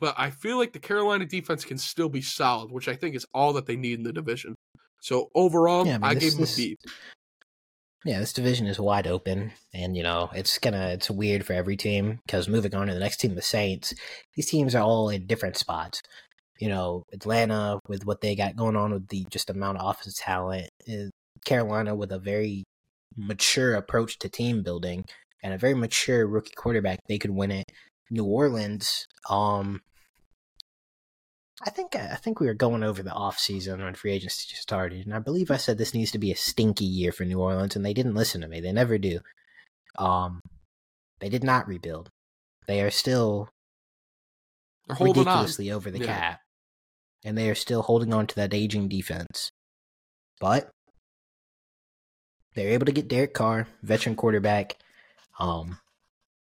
[0.00, 3.26] But I feel like the Carolina defense can still be solid, which I think is
[3.34, 4.54] all that they need in the division.
[5.00, 6.76] So overall, Yeah, I mean, I this- gave this- a B.
[8.04, 11.76] Yeah, this division is wide open, and you know it's gonna it's weird for every
[11.76, 13.92] team because moving on to the next team, the Saints.
[14.36, 16.00] These teams are all in different spots.
[16.60, 20.14] You know, Atlanta with what they got going on with the just amount of offensive
[20.16, 20.70] talent.
[20.88, 21.10] uh,
[21.44, 22.64] Carolina with a very
[23.16, 25.04] mature approach to team building
[25.42, 26.98] and a very mature rookie quarterback.
[27.08, 27.66] They could win it.
[28.10, 29.82] New Orleans, um,
[31.62, 34.62] I think I think we were going over the off season when free agency just
[34.62, 37.40] started, and I believe I said this needs to be a stinky year for New
[37.40, 38.60] Orleans, and they didn't listen to me.
[38.60, 39.20] They never do.
[39.98, 40.40] Um,
[41.18, 42.10] they did not rebuild.
[42.68, 43.48] They are still
[44.86, 45.06] They're on.
[45.06, 46.06] ridiculously over the Yeah.
[46.06, 46.40] cap,
[47.24, 49.50] and they are still holding on to that aging defense.
[50.40, 50.70] But
[52.54, 54.76] they're able to get Derek Carr, veteran quarterback,
[55.40, 55.80] um,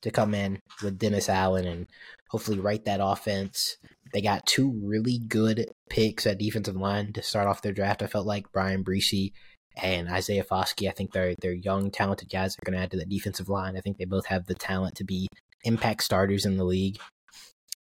[0.03, 1.87] to come in with Dennis Allen and
[2.29, 3.77] hopefully right that offense.
[4.13, 8.03] They got two really good picks at defensive line to start off their draft.
[8.03, 9.33] I felt like Bryan Bresee
[9.77, 10.89] and Isaiah Foskey.
[10.89, 13.49] I think they're they're young, talented guys that are going to add to that defensive
[13.49, 13.77] line.
[13.77, 15.29] I think they both have the talent to be
[15.65, 16.99] impact starters in the league.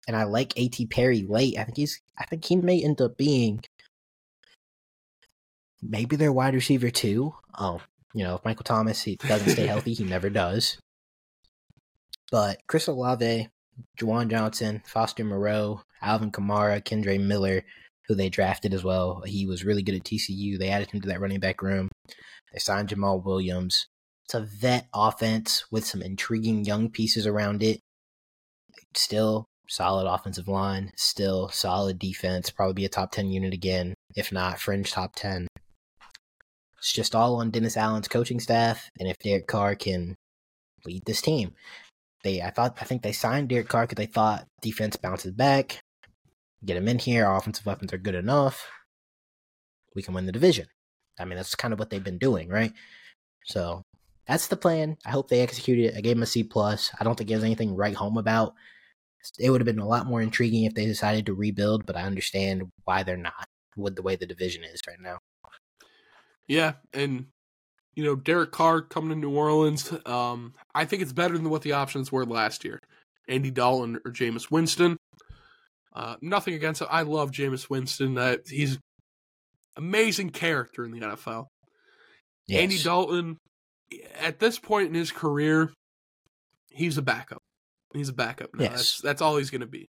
[0.07, 0.88] And I like A.T.
[0.88, 1.57] Perry late.
[1.57, 2.01] I think he's.
[2.17, 3.61] I think he may end up being
[5.82, 7.36] maybe their wide receiver too.
[7.57, 7.82] Oh, um,
[8.13, 10.78] you know, if Michael Thomas he doesn't stay healthy, he never does.
[12.32, 13.50] But Chris Olave,
[14.00, 17.64] Juwan Johnson, Foster Moreau, Alvin Kamara, Kendre Miller,
[18.08, 19.22] who they drafted as well.
[19.26, 20.58] He was really good at TCU.
[20.58, 21.90] They added him to that running back room.
[22.54, 23.88] They signed Jamaal Williams.
[24.26, 27.80] It's a vet offense with some intriguing young pieces around it.
[28.96, 34.32] Still solid offensive line, still solid defense, probably be a top 10 unit again, if
[34.32, 35.48] not fringe top 10.
[36.80, 40.16] It's just all on Dennis Allen's coaching staff, and if Derek Carr can
[40.86, 41.54] lead this team.
[42.24, 45.82] They, I thought, I think they signed Derek Carr because they thought defense bounces back,
[46.65, 48.67] get him in here, our offensive weapons are good enough,
[49.95, 50.67] we can win the division.
[51.20, 52.74] I mean, that's kind of what they've been doing, right?
[53.45, 53.84] So
[54.28, 54.97] that's the plan.
[55.05, 55.97] I hope they executed it.
[55.97, 56.91] I gave them a C plus.
[56.99, 58.53] I don't think there's anything right home about.
[59.38, 62.03] It would have been a lot more intriguing if they decided to rebuild, but I
[62.03, 65.17] understand why they're not with the way the division is right now.
[66.47, 67.28] Yeah, and
[68.00, 71.64] you know Derek Carr coming to New Orleans, um, I think it's better than what
[71.64, 72.80] the options were last year.
[73.28, 74.95] Andy Dalton or Jameis Winston.
[75.93, 76.88] Uh, nothing against it.
[76.89, 78.18] I love Jameis Winston.
[78.18, 78.80] Uh, he's
[79.76, 81.47] amazing character in the NFL.
[82.47, 82.62] Yes.
[82.62, 83.38] Andy Dalton,
[84.22, 85.74] at this point in his career,
[86.70, 87.41] he's a backup.
[87.93, 88.64] He's a backup now.
[88.64, 88.72] Yes.
[88.72, 89.89] That's that's all he's going to be.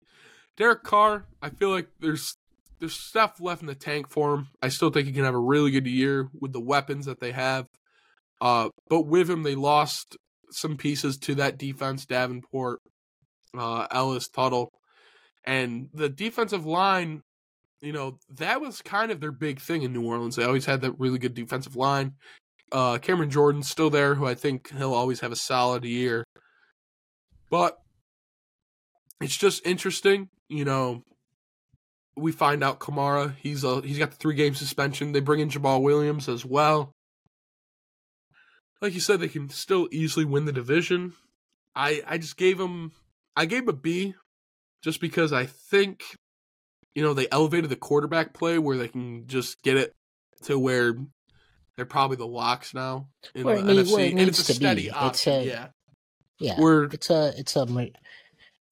[0.55, 2.37] Derek Carr, I feel like there's
[2.79, 4.47] there's stuff left in the tank for him.
[4.61, 7.33] I still think he can have a really good year with the weapons that they
[7.33, 7.65] have.
[8.39, 10.17] Uh, but with him, they lost
[10.51, 12.79] some pieces to that defense: Davenport,
[13.57, 14.71] uh, Ellis, Tuttle,
[15.45, 17.21] and the defensive line.
[17.81, 20.35] You know that was kind of their big thing in New Orleans.
[20.35, 22.13] They always had that really good defensive line.
[22.71, 26.23] Uh, Cameron Jordan's still there, who I think he'll always have a solid year.
[27.49, 27.77] But
[29.21, 31.03] it's just interesting, you know.
[32.15, 35.11] We find out Kamara, he's a he's got the three game suspension.
[35.11, 36.91] They bring in Jamaal Williams as well.
[38.81, 41.13] Like you said, they can still easily win the division.
[41.75, 42.91] I I just gave them
[43.35, 44.15] I gave a B
[44.83, 46.03] just because I think
[46.95, 49.93] you know they elevated the quarterback play where they can just get it
[50.43, 50.95] to where
[51.75, 54.91] they're probably the locks now in where the NFC, it and it's a steady be.
[54.91, 55.33] option.
[55.33, 55.67] It's a, yeah,
[56.39, 56.59] yeah.
[56.59, 57.91] Where it's a it's a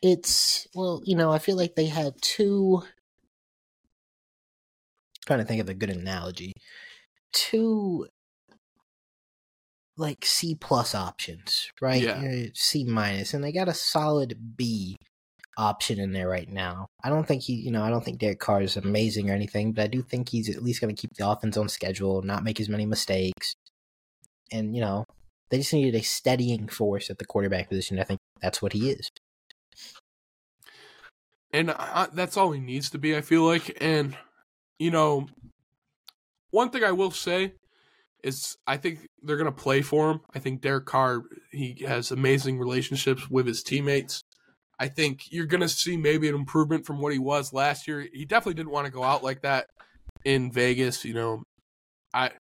[0.01, 2.83] it's well, you know, I feel like they had two.
[5.25, 6.53] trying to think of a good analogy.
[7.33, 8.07] Two
[9.97, 12.01] like C plus options, right?
[12.01, 12.47] Yeah.
[12.53, 14.97] C minus, and they got a solid B
[15.57, 16.87] option in there right now.
[17.03, 19.71] I don't think he, you know, I don't think Derek Carr is amazing or anything,
[19.71, 22.43] but I do think he's at least going to keep the offense on schedule, not
[22.43, 23.55] make as many mistakes,
[24.51, 25.05] and you know,
[25.49, 27.99] they just needed a steadying force at the quarterback position.
[27.99, 29.09] I think that's what he is
[31.55, 33.15] and I, that's all he needs to be.
[33.15, 34.15] I feel like, and
[34.77, 35.27] you know,
[36.51, 37.53] one thing I will say
[38.26, 40.21] is I think they're gonna play for him.
[40.34, 41.21] I think Derek Carr
[41.51, 44.21] he has amazing relationships with his teammates.
[44.80, 48.07] I think you're gonna see maybe an improvement from what he was last year.
[48.11, 49.67] He definitely didn't want to go out like that
[50.26, 51.05] in Vegas.
[51.05, 51.43] You know,
[52.13, 52.32] I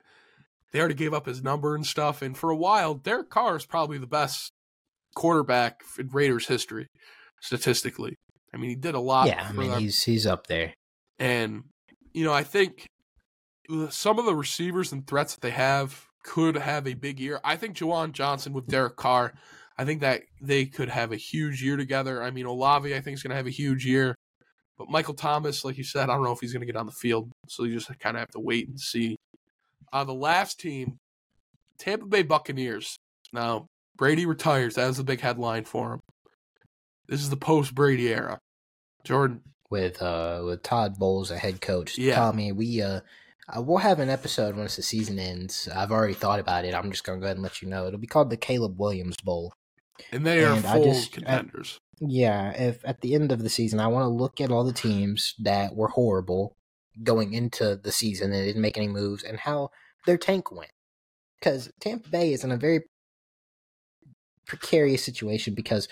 [0.71, 2.21] they already gave up his number and stuff.
[2.21, 4.51] And for a while, Derek Carr is probably the best
[5.15, 6.87] quarterback in Raiders history
[7.41, 8.15] statistically.
[8.53, 9.27] I mean, he did a lot.
[9.27, 9.79] Yeah, I mean, them.
[9.79, 10.73] he's he's up there.
[11.19, 11.63] And
[12.11, 12.87] you know, I think
[13.89, 17.39] some of the receivers and threats that they have could have a big year.
[17.43, 19.33] I think Juwan Johnson with Derek Carr,
[19.77, 22.23] I think that they could have a huge year together.
[22.23, 24.15] I mean, Olave, I think is going to have a huge year.
[24.77, 26.85] But Michael Thomas, like you said, I don't know if he's going to get on
[26.85, 27.31] the field.
[27.47, 29.15] So you just kind of have to wait and see.
[29.93, 30.97] Uh, the last team,
[31.77, 32.97] Tampa Bay Buccaneers.
[33.31, 34.75] Now, Brady retires.
[34.75, 35.99] That was the big headline for him.
[37.07, 38.39] This is the post Brady era.
[39.03, 41.97] Jordan with uh with Todd Bowles, a head coach.
[41.97, 43.01] Yeah, Tommy, we uh,
[43.53, 45.67] uh we'll have an episode once the season ends.
[45.73, 46.73] I've already thought about it.
[46.73, 47.87] I'm just gonna go ahead and let you know.
[47.87, 49.53] It'll be called the Caleb Williams Bowl,
[50.11, 51.79] and they and are full just, contenders.
[51.99, 54.73] yeah, if at the end of the season, I want to look at all the
[54.73, 56.55] teams that were horrible
[57.03, 59.69] going into the season and didn't make any moves, and how
[60.05, 60.71] their tank went.
[61.39, 62.81] Because Tampa Bay is in a very
[64.47, 65.87] precarious situation because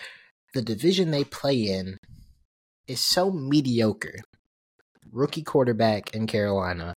[0.54, 1.98] the division they play in
[2.88, 4.20] is so mediocre.
[5.12, 6.93] Rookie quarterback in Carolina,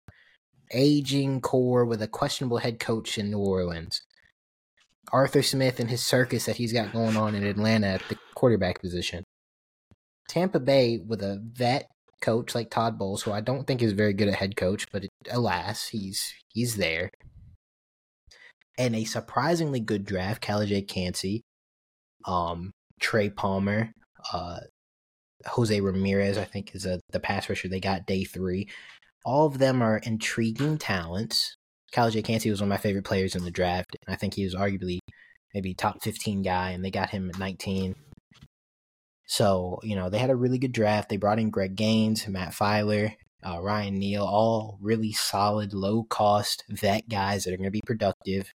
[0.74, 4.02] aging core with a questionable head coach in New Orleans.
[5.12, 8.80] Arthur Smith and his circus that he's got going on in Atlanta at the quarterback
[8.80, 9.22] position.
[10.28, 11.86] Tampa Bay with a vet
[12.20, 15.04] coach like Todd Bowles, who I don't think is very good at head coach, but
[15.04, 17.10] it, alas, he's he's there.
[18.76, 21.42] And a surprisingly good draft, Calijah Kancey,
[22.26, 23.92] um, Trey Palmer,
[24.32, 24.60] uh,
[25.46, 28.68] Jose Ramirez, I think, is a, the pass rusher they got day three.
[29.24, 31.56] All of them are intriguing talents.
[31.92, 34.44] Calijah Kancey was one of my favorite players in the draft, and I think he
[34.44, 34.98] was arguably
[35.54, 37.94] maybe top 15 guy, and they got him at 19.
[39.26, 41.08] So, you know, they had a really good draft.
[41.08, 43.14] They brought in Greg Gaines, Matt Feiler,
[43.46, 47.82] uh, Ryan Neal, all really solid, low cost vet guys that are going to be
[47.86, 48.52] productive.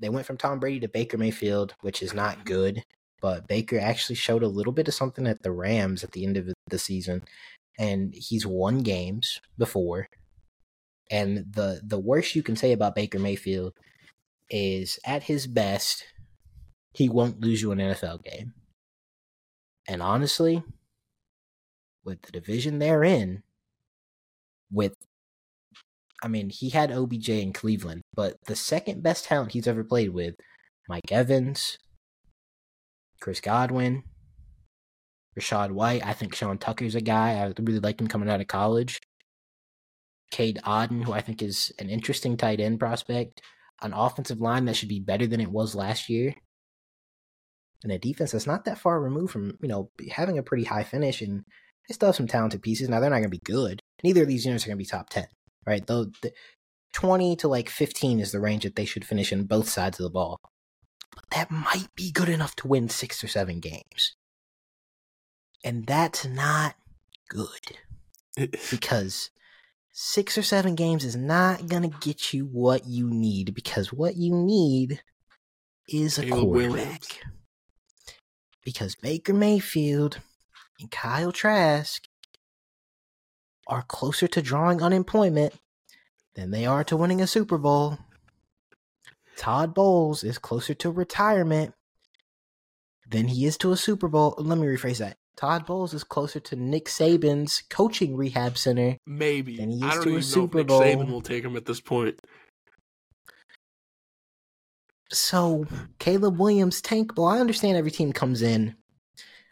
[0.00, 2.82] They went from Tom Brady to Baker Mayfield, which is not good
[3.24, 6.36] but Baker actually showed a little bit of something at the Rams at the end
[6.36, 7.24] of the season,
[7.78, 10.08] and he's won games before.
[11.10, 13.74] And the the worst you can say about Baker Mayfield
[14.50, 16.04] is at his best,
[16.92, 18.54] he won't lose you an NFL game.
[19.86, 20.62] And honestly,
[22.04, 23.42] with the division they're in,
[24.70, 24.94] with
[26.22, 30.10] I mean, he had OBJ in Cleveland, but the second best talent he's ever played
[30.10, 30.36] with,
[30.88, 31.76] Mike Evans,
[33.20, 34.04] Chris Godwin,
[35.38, 36.04] Rachaad White.
[36.04, 37.32] I think Sean Tucker's a guy.
[37.32, 39.00] I really like him coming out of college.
[40.30, 43.40] Cade Otton, who I think is an interesting tight end prospect.
[43.82, 46.34] An offensive line that should be better than it was last year.
[47.82, 50.84] And a defense that's not that far removed from, you know, having a pretty high
[50.84, 51.20] finish.
[51.20, 51.44] And
[51.88, 52.88] they still have some talented pieces.
[52.88, 53.80] Now, they're not going to be good.
[54.02, 55.26] Neither of these units are going to be top 10,
[55.66, 55.86] right?
[55.86, 56.32] Though the
[56.94, 60.04] 20 to like 15 is the range that they should finish in both sides of
[60.04, 60.38] the ball.
[61.14, 64.16] But that might be good enough to win six or seven games.
[65.64, 66.76] And that's not
[67.30, 67.78] good
[68.70, 69.30] because
[69.90, 74.16] six or seven games is not going to get you what you need because what
[74.16, 75.02] you need
[75.88, 76.76] is a Caleb quarterback.
[76.76, 77.08] Williams.
[78.62, 80.20] Because Baker Mayfield
[80.80, 82.02] and Kyle Trask
[83.66, 85.54] are closer to drawing unemployment
[86.34, 87.98] than they are to winning a Super Bowl.
[89.36, 91.74] Todd Bowles is closer to retirement
[93.08, 94.34] than he is to a Super Bowl.
[94.38, 95.16] Let me rephrase that.
[95.36, 98.96] Todd Bowles is closer to Nick Saban's coaching rehab center.
[99.06, 99.56] Maybe.
[99.56, 100.80] Then he I don't to a Super know if Bowl.
[100.80, 102.20] Nick Saban will take him at this point.
[105.10, 105.66] So
[105.98, 107.12] Caleb Williams, Tank.
[107.16, 108.76] Well, I understand every team comes in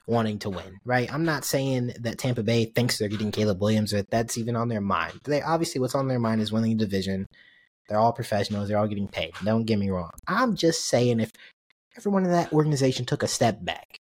[0.07, 1.13] wanting to win, right?
[1.13, 4.69] I'm not saying that Tampa Bay thinks they're getting Caleb Williams or that's even on
[4.69, 5.21] their mind.
[5.25, 7.27] They obviously what's on their mind is winning the division.
[7.89, 8.69] They're all professionals.
[8.69, 9.33] They're all getting paid.
[9.45, 10.11] Don't get me wrong.
[10.27, 11.31] I'm just saying if
[11.97, 13.99] everyone in that organization took a step back,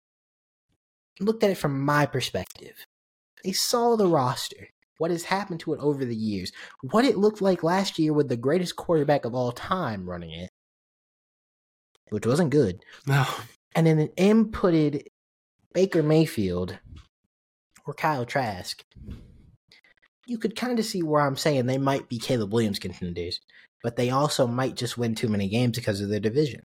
[1.19, 2.85] looked at it from my perspective,
[3.43, 6.51] they saw the roster, what has happened to it over the years,
[6.91, 10.49] what it looked like last year with the greatest quarterback of all time running it,
[12.09, 13.25] which wasn't good No.
[13.75, 15.05] and then an inputted
[15.73, 16.79] Baker Mayfield
[17.85, 18.83] or Kyle Trask,
[20.25, 23.39] you could kind of see where I'm saying they might be Caleb Williams contenders,
[23.83, 26.63] but they also might just win too many games because of their division.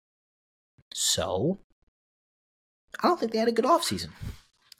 [0.93, 1.61] So,
[3.03, 4.11] I don't think they had a good offseason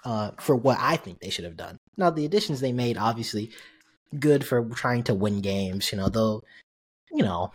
[0.05, 1.79] uh, for what I think they should have done.
[1.97, 3.51] Now, the additions they made, obviously,
[4.19, 5.91] good for trying to win games.
[5.93, 6.43] You know, though,
[7.11, 7.53] you know,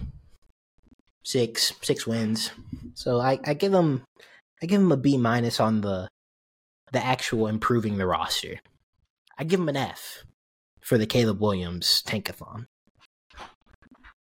[1.23, 2.51] six six wins.
[2.93, 4.03] So I, I give them
[4.61, 6.09] I give them a B minus on the
[6.91, 8.59] the actual improving the roster.
[9.37, 10.23] I give them an F
[10.81, 12.67] for the Caleb Williams tankathon.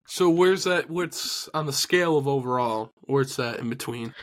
[0.05, 0.89] So where's that?
[0.89, 2.91] What's on the scale of overall?
[3.01, 4.13] Where's that in between?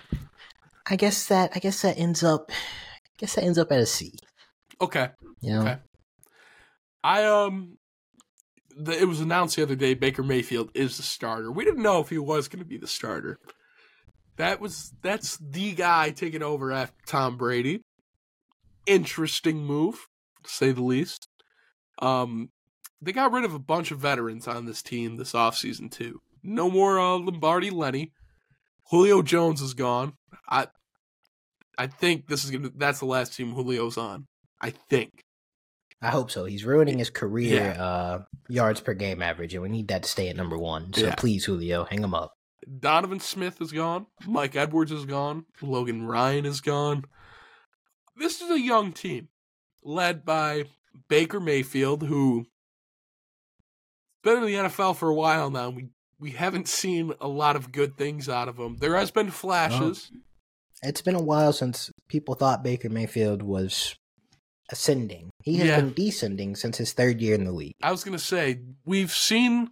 [0.88, 3.86] I guess that I guess that ends up I guess that ends up at a
[3.86, 4.12] C.
[4.80, 5.10] Okay.
[5.40, 5.60] You know?
[5.62, 5.78] Okay.
[7.02, 7.78] I um,
[8.76, 11.50] the, it was announced the other day Baker Mayfield is the starter.
[11.50, 13.38] We didn't know if he was going to be the starter.
[14.36, 17.82] That was that's the guy taking over after Tom Brady.
[18.86, 20.06] Interesting move,
[20.42, 21.28] to say the least.
[22.00, 22.50] Um,
[23.00, 26.20] they got rid of a bunch of veterans on this team this offseason too.
[26.42, 28.12] No more uh, Lombardi Lenny.
[28.90, 30.14] Julio Jones is gone.
[30.48, 30.68] I
[31.78, 34.26] I think this is gonna that's the last team Julio's on.
[34.60, 35.10] I think.
[36.02, 36.44] I hope so.
[36.44, 37.82] He's ruining his career Yeah.
[37.82, 40.92] uh, yards per game average, and we need that to stay at number one.
[40.92, 41.14] So Yeah.
[41.16, 42.34] please, Julio, hang him up.
[42.80, 44.06] Donovan Smith is gone.
[44.26, 45.46] Mike Edwards is gone.
[45.62, 47.04] Logan Ryan is gone.
[48.16, 49.28] This is a young team
[49.82, 50.64] led by
[51.08, 52.46] Baker Mayfield, who has
[54.34, 55.70] been in the NFL for a while now.
[55.70, 55.88] We
[56.18, 58.76] we haven't seen a lot of good things out of him.
[58.78, 60.10] There has been flashes.
[60.82, 63.96] It's been a while since people thought Baker Mayfield was
[64.70, 65.30] ascending.
[65.42, 65.76] He has Yeah.
[65.80, 67.74] been descending since his third year in the league.
[67.82, 69.70] I was gonna say we've seen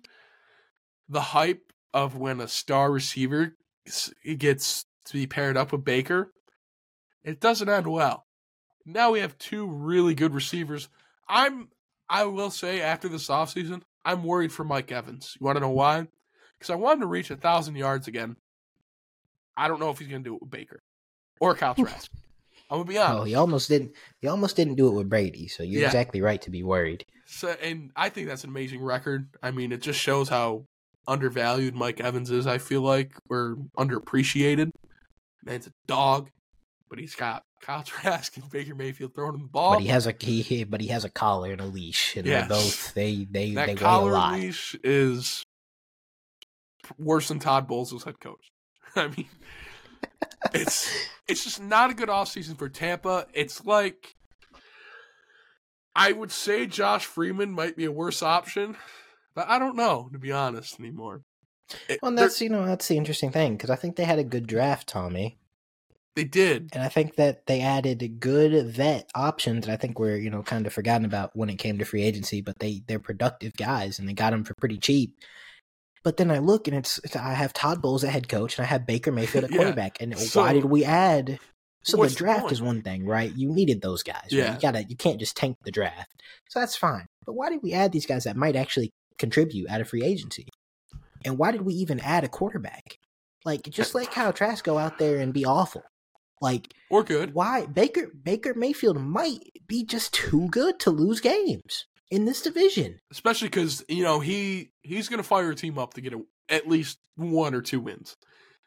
[1.09, 3.57] the hype of when a star receiver
[4.39, 6.33] gets to be paired up with Baker.
[7.23, 8.27] It doesn't end well.
[8.87, 10.89] Now we have two really good receivers.
[11.29, 11.69] I'm
[12.09, 15.37] I will say after this offseason, I'm worried for Mike Evans.
[15.41, 16.09] You want to know why?
[16.59, 18.37] Because I want him to reach a thousand yards again.
[19.57, 20.81] I don't know if he's gonna do it with Baker
[21.41, 22.11] or Kyle Trask.
[22.71, 23.21] I'm gonna be honest.
[23.21, 23.93] Oh, he almost didn't.
[24.21, 25.49] He almost didn't do it with Brady.
[25.49, 25.87] So you're Yeah.
[25.89, 27.05] exactly right to be worried.
[27.27, 29.29] So, and I think that's an amazing record.
[29.43, 30.65] I mean, it just shows how
[31.07, 32.47] undervalued Mike Evans is.
[32.47, 34.71] I feel like or underappreciated.
[35.45, 36.31] Man's a dog,
[36.89, 39.73] but he's got Kyle Trask and Baker Mayfield throwing him the ball.
[39.75, 42.49] But he has a he, but he has a collar and a leash, and they're
[42.49, 44.33] both they they that they weigh a collar lot.
[44.35, 45.45] leash is
[46.99, 48.53] worse than Todd Bowles as head coach.
[48.97, 49.29] I mean,
[50.53, 50.91] it's
[51.29, 53.27] it's just not a good offseason for Tampa.
[53.33, 54.17] It's like
[55.95, 58.77] I would say Josh Freeman might be a worse option,
[59.35, 61.23] but I don't know to be honest anymore.
[61.89, 64.25] It, well, that's you know that's the interesting thing because I think they had a
[64.25, 65.39] good draft, Tommy.
[66.15, 69.65] They did, and I think that they added good vet options.
[69.65, 72.03] And I think we're you know kind of forgotten about when it came to free
[72.03, 75.17] agency, but they they're productive guys and they got them for pretty cheap.
[76.05, 78.65] But then I look and it's, it's I have Todd Bowles at head coach and
[78.65, 80.01] I have Baker Mayfield at quarterback.
[80.01, 81.41] And so, why did we add?
[81.83, 83.33] So the draft the is one thing, right?
[83.35, 84.25] You needed those guys.
[84.25, 84.33] Right?
[84.33, 86.23] Yeah, you gotta you can't just tank the draft.
[86.49, 87.07] So that's fine.
[87.27, 90.49] But why did we add these guys that might actually contribute out of free agency?
[91.25, 92.99] And why did we even add a quarterback?
[93.45, 95.83] Like, just let Kyle Trask go out there and be awful.
[96.41, 97.35] Like, or good.
[97.35, 103.01] Why Baker Baker Mayfield might be just too good to lose games in this division,
[103.11, 106.21] especially because you know he he's going to fire a team up to get a,
[106.49, 108.17] at least one or two wins.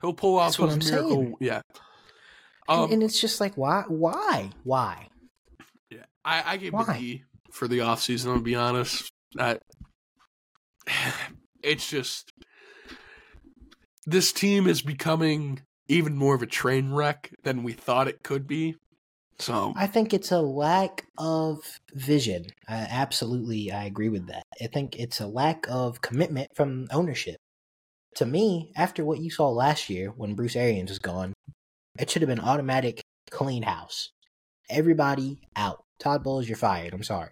[0.02, 1.10] He'll pull out That's those miracle.
[1.10, 1.36] Saying.
[1.40, 1.62] Yeah,
[2.68, 5.08] um, and, and, it's just like why why why?
[5.90, 6.98] Yeah, I, I gave why?
[6.98, 8.34] D for the offseason.
[8.34, 9.10] I'll be honest.
[9.40, 9.60] I,
[11.64, 12.32] it's just
[14.06, 18.46] this team is becoming even more of a train wreck than we thought it could
[18.46, 18.76] be.
[19.40, 21.60] So I think it's a lack of
[21.94, 22.48] vision.
[22.68, 24.44] Uh, absolutely, I agree with that.
[24.62, 27.38] I think it's a lack of commitment from ownership.
[28.16, 31.34] To me, after what you saw last year when Bruce Arians was gone,
[32.00, 34.10] it should have been automatic clean house.
[34.70, 35.84] Everybody out.
[36.00, 36.94] Todd Bowles, you're fired.
[36.94, 37.30] I'm sorry.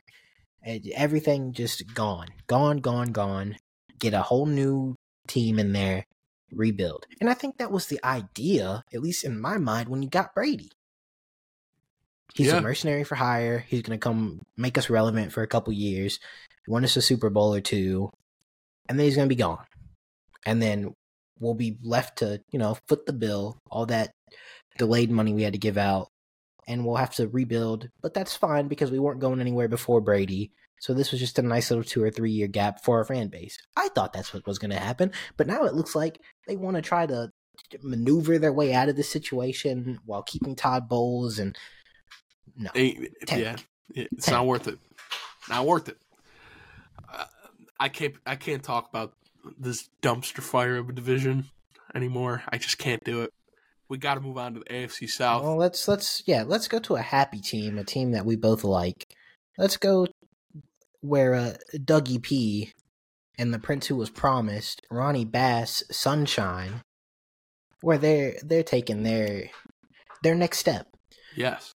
[0.95, 3.57] Everything just gone, gone, gone, gone.
[3.99, 4.95] Get a whole new
[5.27, 6.05] team in there
[6.51, 7.05] rebuild.
[7.19, 10.35] And I think that was the idea, at least in my mind, when you got
[10.35, 10.69] Brady.
[12.33, 12.57] He's yeah.
[12.57, 13.59] a mercenary for hire.
[13.59, 16.19] He's going to come make us relevant for a couple years,
[16.67, 18.11] win us a Super Bowl or two,
[18.89, 19.65] and then he's going to be gone.
[20.45, 20.93] And then
[21.39, 24.11] we'll be left to, you know, foot the bill, all that
[24.77, 26.09] delayed money we had to give out,
[26.67, 27.89] and we'll have to rebuild.
[28.01, 30.51] But that's fine because we weren't going anywhere before Brady.
[30.79, 33.29] So this was just a nice little two or three year gap for our fan
[33.29, 33.57] base.
[33.77, 36.75] I thought that's what was going to happen, but now it looks like they want
[36.75, 37.31] to try to
[37.81, 41.57] maneuver their way out of the situation while keeping Todd Bowles and
[42.57, 43.55] no, yeah,
[43.93, 44.79] it's not worth it.
[45.49, 45.97] Not worth it.
[47.11, 47.25] Uh,
[47.79, 48.15] I can't.
[48.25, 49.13] I can't talk about
[49.57, 51.45] this dumpster fire of a division
[51.93, 52.43] anymore.
[52.49, 53.31] I just can't do it.
[53.87, 55.43] We got to move on to the AFC South.
[55.43, 58.63] Well, let's let's yeah, let's go to a happy team, a team that we both
[58.63, 59.07] like.
[59.57, 60.07] Let's go
[61.01, 62.73] where uh, Dougie P
[63.37, 66.81] and the Prince who was promised, Ronnie Bass, Sunshine,
[67.81, 69.49] where they're they're taking their
[70.23, 70.87] their next step.
[71.35, 71.73] Yes.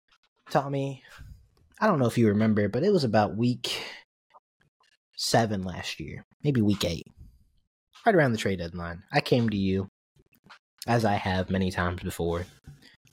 [0.50, 1.04] Tommy,
[1.80, 3.82] I don't know if you remember, but it was about week
[5.16, 7.08] seven last year, maybe week eight,
[8.06, 9.04] right around the trade deadline.
[9.12, 9.88] I came to you,
[10.88, 12.46] as I have many times before,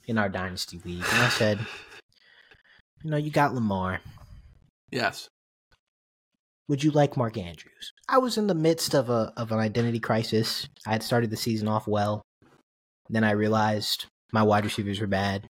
[0.05, 1.59] in our dynasty league, and I said,
[3.03, 3.99] "You know, you got Lamar.
[4.91, 5.27] Yes
[6.67, 7.93] would you like Mark Andrews?
[8.07, 10.67] I was in the midst of a of an identity crisis.
[10.87, 12.23] I had started the season off well.
[13.09, 15.45] Then I realized my wide receivers were bad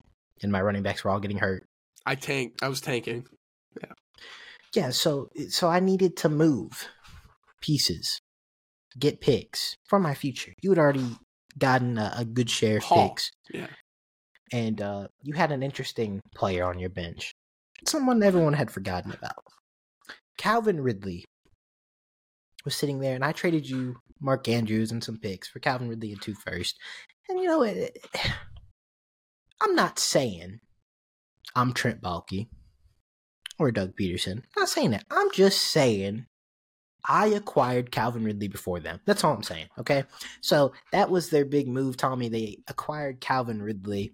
[0.43, 1.64] and my running backs were all getting hurt.
[2.09, 3.27] I tank I was tanking.
[3.81, 3.93] Yeah.
[4.75, 6.89] Yeah, so so I needed to move
[7.61, 8.19] pieces,
[8.99, 10.55] get picks for my future.
[10.63, 11.17] You had already
[11.59, 13.31] gotten a, a good share of picks.
[13.53, 13.67] Yeah.
[14.53, 17.33] And uh, you had an interesting player on your bench.
[17.87, 19.45] Someone everyone had forgotten about.
[20.39, 21.27] Calvin Ridley
[22.65, 26.13] was sitting there, and I traded you Mark Andrews and some picks for Calvin Ridley
[26.13, 26.79] and two first.
[27.29, 28.09] And you know, it, it,
[29.61, 30.61] I'm not saying
[31.59, 32.47] I'm Trent Baalke
[33.59, 34.37] or Doug Pederson.
[34.37, 35.03] I'm not saying that.
[35.11, 36.27] I'm just saying
[37.05, 39.01] I acquired Calvin Ridley before them.
[39.07, 39.67] That's all I'm saying.
[39.77, 40.05] Okay.
[40.41, 42.29] So that was their big move, Tommy.
[42.29, 44.13] They acquired Calvin Ridley.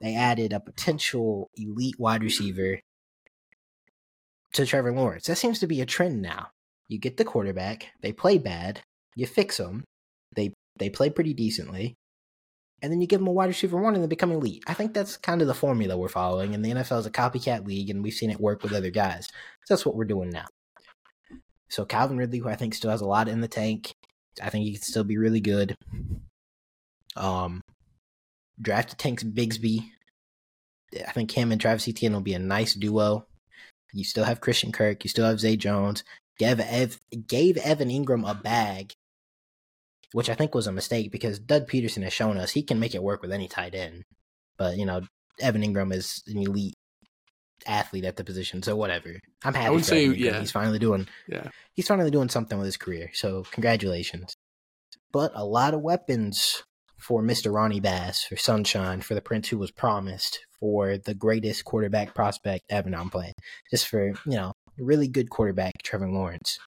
[0.00, 2.78] They added a potential elite wide receiver
[4.52, 5.26] to Trevor Lawrence.
[5.26, 6.50] That seems to be a trend now.
[6.86, 8.82] You get the quarterback, they play bad,
[9.16, 9.82] you fix them,
[10.36, 11.96] they they play pretty decently,
[12.84, 14.62] and then you give them a wide receiver one and they become elite.
[14.66, 17.66] I think that's kind of the formula we're following, and the NFL is a copycat
[17.66, 19.26] league, and we've seen it work with other guys.
[19.64, 20.44] So that's what we're doing now.
[21.70, 23.94] So Calvin Ridley, who I think still has a lot in the tank,
[24.42, 25.74] I think he can still be really good.
[27.16, 27.62] Um,
[28.60, 29.86] drafted Tanks Bigsby.
[31.08, 33.24] I think him and Travis Etienne will be a nice duo.
[33.94, 35.04] You still have Christian Kirk.
[35.04, 36.04] You still have Zay Jones.
[36.38, 38.92] Gave, Ev, gave Evan Engram a bag,
[40.14, 42.94] which I think was a mistake because Doug Pederson has shown us he can make
[42.94, 44.04] it work with any tight end.
[44.56, 45.00] But, you know,
[45.40, 46.76] Evan Engram is an elite
[47.66, 49.18] athlete at the position, so whatever.
[49.44, 49.66] I'm happy.
[49.66, 53.10] I would say, yeah, he's finally doing, yeah, he's finally doing something with his career.
[53.12, 54.36] So congratulations.
[55.12, 56.62] But a lot of weapons
[56.96, 57.52] for Mr.
[57.52, 62.66] Ronnie Bass, for Sunshine, for the Prince who was promised, for the greatest quarterback prospect
[62.70, 62.88] ever.
[62.88, 63.34] Now I'm playing.
[63.68, 66.60] Just for, you know, really good quarterback, Trevor Lawrence.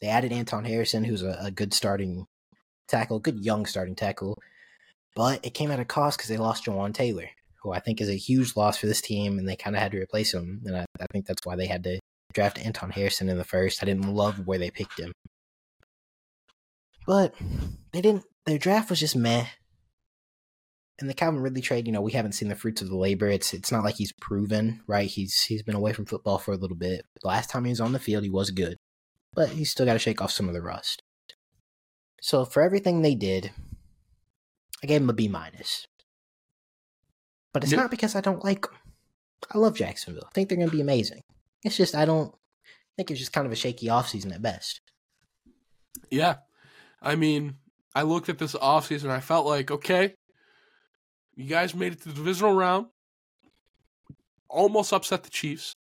[0.00, 2.26] They added Anton Harrison, who's a, a good starting
[2.88, 4.38] tackle, good young starting tackle.
[5.14, 7.28] But it came at a cost because they lost Jawaan Taylor,
[7.62, 9.92] who I think is a huge loss for this team, and they kind of had
[9.92, 10.62] to replace him.
[10.64, 12.00] And I, I think that's why they had to
[12.32, 13.82] draft Anton Harrison in the first.
[13.82, 15.12] I didn't love where they picked him.
[17.06, 17.34] But
[17.92, 19.46] they didn't their draft was just meh.
[21.00, 23.28] And the Calvin Ridley trade, you know, we haven't seen the fruits of the labor.
[23.28, 25.08] It's it's not like he's proven, right?
[25.08, 27.04] He's he's been away from football for a little bit.
[27.20, 28.76] The last time he was on the field, he was good.
[29.34, 31.02] But he's still got to shake off some of the rust.
[32.20, 33.50] So for everything they did,
[34.82, 35.86] I gave him a B minus.
[37.52, 38.74] But it's not because I don't like them.
[39.52, 40.26] I love Jacksonville.
[40.26, 41.22] I think they're going to be amazing.
[41.62, 44.80] It's just I don't I think it's just kind of a shaky offseason at best.
[46.10, 46.36] Yeah.
[47.02, 47.56] I mean,
[47.94, 50.14] I looked at this offseason and I felt like, okay,
[51.34, 52.86] you guys made it to the divisional round.
[54.48, 55.74] Almost upset the Chiefs.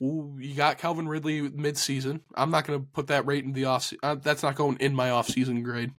[0.00, 2.20] You got Calvin Ridley midseason.
[2.34, 3.92] I'm not going to put that rate in the off.
[4.02, 5.92] Uh, that's not going in my offseason grade.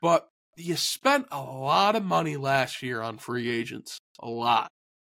[0.00, 3.98] But you spent a lot of money last year on free agents.
[4.20, 4.68] A lot.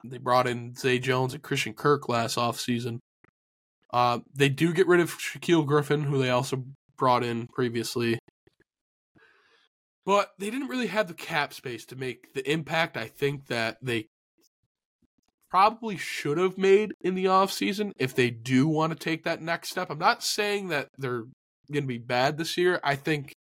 [0.04, 3.00] They brought in Zay Jones and Christian Kirk last offseason.
[3.94, 6.64] Uh, they do get rid of Shaquill Griffin, who they also
[6.98, 8.20] brought in previously.
[10.06, 13.78] But they didn't really have the cap space to make the impact I think that
[13.82, 14.08] they
[15.56, 19.70] probably should have made in the offseason if they do want to take that next
[19.70, 19.90] step.
[19.90, 21.24] I'm not saying that they're
[21.72, 22.78] going to be bad this year.
[22.84, 23.32] I think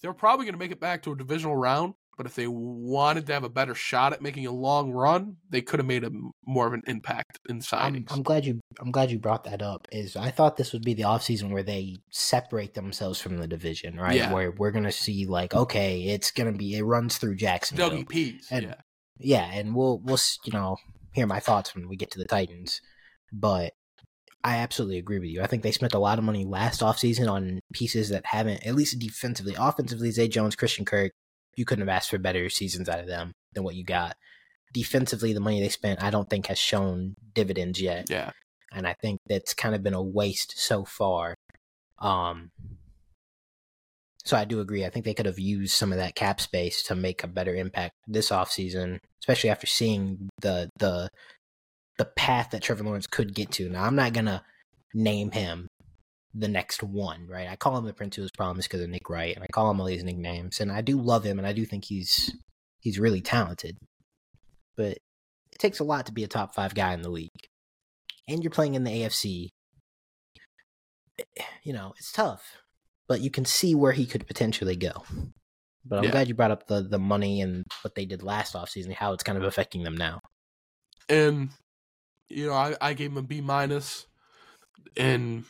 [0.00, 1.94] they're probably going to make it back to a divisional round.
[2.16, 5.62] But if they wanted to have a better shot at making a long run, they
[5.62, 6.12] could have made a
[6.46, 8.12] more of an impact in I'm, signings.
[8.12, 9.88] I'm glad you I'm glad you brought that up.
[9.90, 13.98] Is I thought this would be the offseason where they separate themselves from the division,
[13.98, 14.14] right?
[14.14, 14.32] Yeah.
[14.32, 17.90] Where we're gonna see like, okay, it's gonna be it runs through Jacksonville.
[17.90, 18.74] WPs, And- yeah.
[19.18, 20.76] Yeah, and we'll we'll you know
[21.16, 22.80] hear my thoughts when we get to the Titans,
[23.32, 23.72] but
[24.44, 25.42] I absolutely agree with you.
[25.42, 28.76] I think they spent a lot of money last offseason on pieces that haven't, at
[28.76, 30.10] least defensively, offensively.
[30.12, 31.10] Zay Jones, Christian Kirk,
[31.56, 34.14] you couldn't have asked for better seasons out of them than what you got.
[34.72, 38.30] Defensively, the money they spent, I don't think has shown dividends yet Yeah.
[38.72, 41.34] and I think that's kind of been a waste so far.
[41.98, 42.50] Um,
[44.26, 44.84] so I do agree.
[44.84, 47.54] I think they could have used some of that cap space to make a better
[47.54, 51.08] impact this offseason, especially after seeing the the
[51.98, 53.68] the path that Trevor Lawrence could get to.
[53.68, 54.42] Now, I'm not gonna
[54.94, 55.68] name him
[56.34, 57.48] the next one, right?
[57.48, 59.70] I call him the Prince who was promised because of Nick Wright, and I call
[59.70, 62.34] him all these nicknames, and I do love him, and I do think he's
[62.80, 63.76] he's really talented.
[64.76, 64.98] But
[65.52, 67.30] it takes a lot to be a top five guy in the league
[68.28, 69.48] and you're playing in the AFC,
[71.62, 72.62] you know, it's tough.
[73.08, 75.04] But you can see where he could potentially go.
[75.84, 76.10] But I'm Yeah.
[76.10, 79.24] glad you brought up the the money and what they did last offseason, how it's
[79.24, 80.20] kind of affecting them now.
[81.08, 81.50] and
[82.28, 84.06] you know I, I gave them a B minus,
[84.96, 85.44] and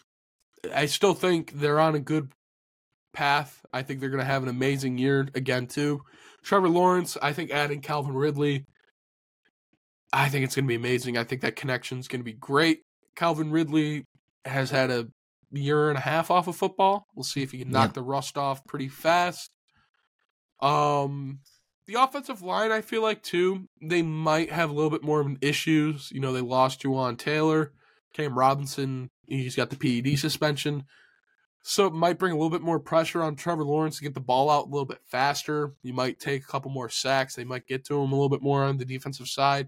[0.75, 2.33] I still think they're on a good
[3.15, 3.65] path.
[3.73, 6.03] I think they're going to have an amazing year again too.
[6.43, 8.65] Trevor Lawrence, I think adding Calvin Ridley,
[10.13, 11.17] I think it's going to be amazing.
[11.19, 12.83] I think that connection is going to be great.
[13.17, 14.05] Calvin Ridley
[14.45, 15.09] has had a
[15.59, 17.07] year and a half off of football.
[17.15, 17.95] We'll see if he can knock Yep.
[17.95, 19.51] the rust off pretty fast.
[20.61, 21.41] Um,
[21.87, 25.27] the offensive line, I feel like too, they might have a little bit more of
[25.27, 26.11] an issues.
[26.11, 27.73] You know, they lost Jawaan Taylor,
[28.15, 29.11] Cam Robinson.
[29.29, 30.85] He's got the PED suspension,
[31.63, 34.21] so it might bring a little bit more pressure on Trevor Lawrence to get the
[34.21, 35.75] ball out a little bit faster.
[35.83, 37.35] You might take a couple more sacks.
[37.35, 39.67] They might get to him a little bit more on the defensive side.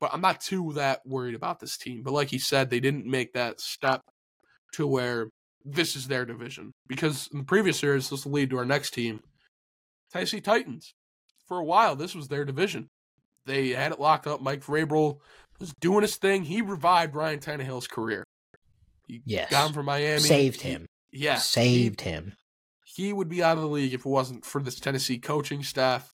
[0.00, 2.02] But I'm not too that worried about this team.
[2.02, 4.02] But like he said, they didn't make that step
[4.72, 5.28] to where
[5.64, 8.92] this is their division because in the previous series, this will lead to our next
[8.92, 9.20] team,
[10.12, 10.94] Tennessee Titans
[11.46, 12.88] for a while, this was their division.
[13.44, 14.40] They had it locked up.
[14.40, 15.18] Mike Vrabel
[15.60, 16.44] was doing his thing.
[16.44, 18.24] He revived Ryan Tannehill's career.
[19.06, 19.50] He Yes.
[19.50, 20.20] got him from Miami.
[20.20, 20.86] Saved him.
[21.10, 21.36] Yeah.
[21.36, 22.34] Saved him.
[22.84, 25.62] He, he would be out of the league if it wasn't for this Tennessee coaching
[25.62, 26.14] staff.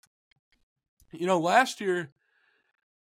[1.12, 2.10] You know, last year,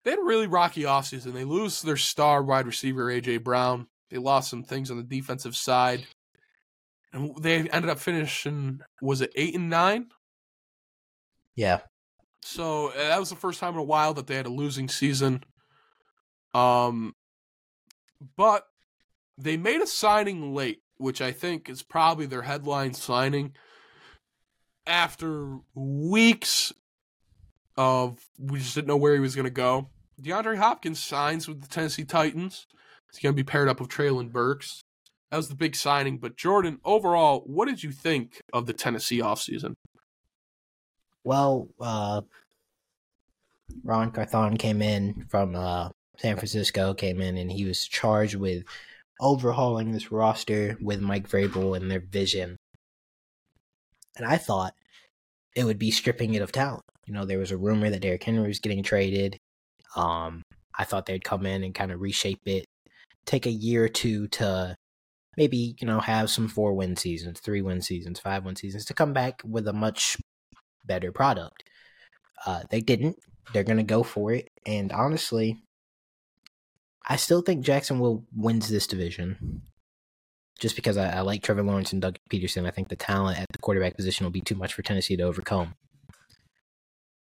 [0.04, 1.34] they had a really rocky offseason.
[1.34, 3.38] They lose their star wide receiver, A.J.
[3.38, 3.88] Brown.
[4.14, 6.06] They lost some things on the defensive side.
[7.14, 10.06] And they ended up finishing, was it 8 and 9?
[11.56, 11.80] Yeah.
[12.44, 14.88] So uh, that was the first time in a while that they had a losing
[14.88, 15.44] season.
[16.54, 17.16] Um,
[18.38, 18.68] but
[19.40, 23.56] they made a signing late, which I think is probably their headline signing.
[24.86, 26.72] After weeks
[27.78, 29.90] of we just didn't know where he was going to go,
[30.22, 32.68] DeAndre Hopkins signs with the Tennessee Titans.
[33.14, 34.82] He's going to be paired up with Treylon Burks
[35.30, 36.18] That was the big signing.
[36.18, 39.74] But Jordan, overall, what did you think of the Tennessee offseason?
[41.24, 42.22] Well, uh,
[43.84, 48.64] Ron Carthon came in from uh, San Francisco, came in, and he was charged with
[49.20, 52.58] overhauling this roster with Mike Vrabel and their vision.
[54.18, 54.74] And I thought
[55.56, 56.84] it would be stripping it of talent.
[57.06, 59.38] You know, there was a rumor that Derrick Henry was getting traded.
[59.96, 60.44] Um,
[60.78, 62.66] I thought they'd come in and kind of reshape it,
[63.26, 64.76] take a year or two to
[65.38, 68.94] maybe, you know, have some four win seasons, three win seasons, five win seasons to
[68.94, 70.18] come back with a much
[70.86, 71.64] better product.
[72.46, 73.18] Uh, they didn't.
[73.54, 74.50] They're going to go for it.
[74.66, 75.64] And honestly,
[77.08, 79.62] I still think Jacksonville wins this division.
[80.60, 83.48] Just because I, I like Trevor Lawrence and Doug Pederson, I think the talent at
[83.52, 85.76] the quarterback position will be too much for Tennessee to overcome.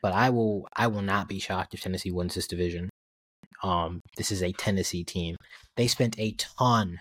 [0.02, 2.90] But I will I will not be shocked if Tennessee wins this division.
[3.62, 5.36] Um, this is a Tennessee team.
[5.76, 6.98] They spent a ton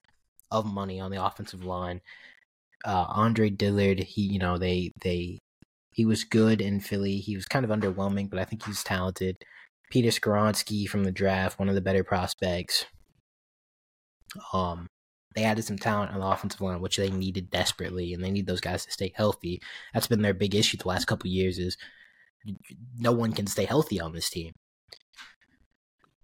[0.51, 2.01] of money on the offensive line.
[2.83, 5.39] Uh, Andre Dillard, he you know they they
[5.91, 7.17] he was good in Philly.
[7.17, 9.37] He was kind of underwhelming, but I think he's talented.
[9.89, 12.85] Peter Skoronski from the draft, one of the better prospects.
[14.51, 14.87] Um,
[15.35, 18.47] they added some talent on the offensive line, which they needed desperately, and they need
[18.47, 19.61] those guys to stay healthy.
[19.93, 21.59] That's been their big issue the last couple years.
[21.59, 21.77] Is
[22.97, 24.53] no one can stay healthy on this team.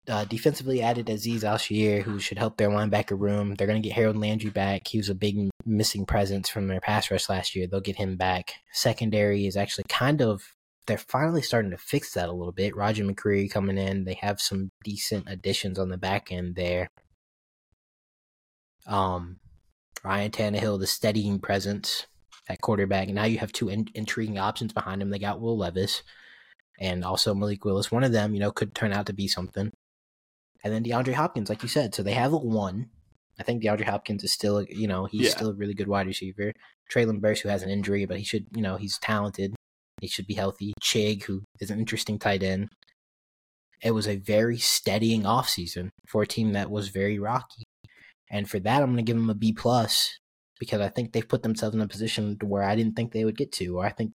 [0.07, 1.59] Uh, defensively added Azeez Al
[2.01, 3.53] who should help their linebacker room.
[3.53, 4.87] They're going to get Harold Landry back.
[4.87, 7.67] He was a big missing presence from their pass rush last year.
[7.67, 8.55] They'll get him back.
[8.73, 10.55] Secondary is actually kind of
[10.87, 12.75] they're finally starting to fix that a little bit.
[12.75, 14.03] Roger McCreary coming in.
[14.03, 16.87] They have some decent additions on the back end there.
[18.87, 19.37] Um,
[20.03, 22.07] Ryan Tannehill, the steadying presence
[22.49, 23.09] at quarterback.
[23.09, 25.11] Now you have two in- intriguing options behind him.
[25.11, 26.01] They got Will Levis
[26.79, 27.91] and also Malik Willis.
[27.91, 29.71] One of them, you know, could turn out to be something.
[30.63, 31.95] And then DeAndre Hopkins, like you said.
[31.95, 32.89] So they have a one.
[33.39, 35.29] I think DeAndre Hopkins is still, you know, he's yeah.
[35.31, 36.53] still a really good wide receiver.
[36.91, 39.55] Treylon Burks, who has an injury, but he should, you know, he's talented.
[40.01, 40.73] He should be healthy.
[40.81, 42.69] Chig, who is an interesting tight end.
[43.83, 47.63] It was a very steadying offseason for a team that was very rocky.
[48.29, 50.17] And for that, I'm going to give them a B plus
[50.59, 53.25] because I think they've put themselves in a position to where I didn't think they
[53.25, 54.11] would get to, or I think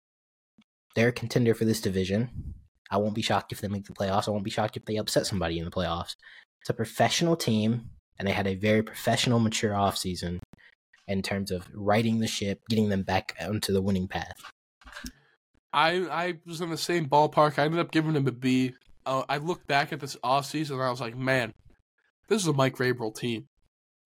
[0.96, 2.30] they're a contender for this division.
[2.92, 4.28] I won't be shocked if they make the playoffs.
[4.28, 6.16] I won't be shocked if they upset somebody in the playoffs.
[6.62, 10.40] It's a professional team, and they had a very professional, mature offseason
[11.08, 14.52] in terms of righting the ship, getting them back onto the winning path.
[15.74, 17.60] I I was in the same ballpark.
[17.60, 18.74] I ended up giving him a B.
[19.06, 21.54] Uh, I looked back at this offseason and I was like, man,
[22.28, 23.48] this is a Mike Vrabel team.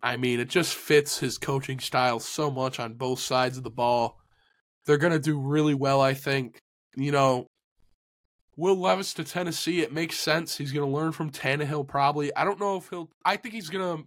[0.02, 3.70] I mean, it just fits his coaching style so much on both sides of the
[3.70, 4.18] ball.
[4.86, 6.60] They're going to do really well, I think.
[6.96, 7.48] You know,
[8.60, 10.58] Will Levis to Tennessee, it makes sense.
[10.58, 12.36] He's going to learn from Tannehill probably.
[12.36, 14.04] I don't know if he'll, I think he's going to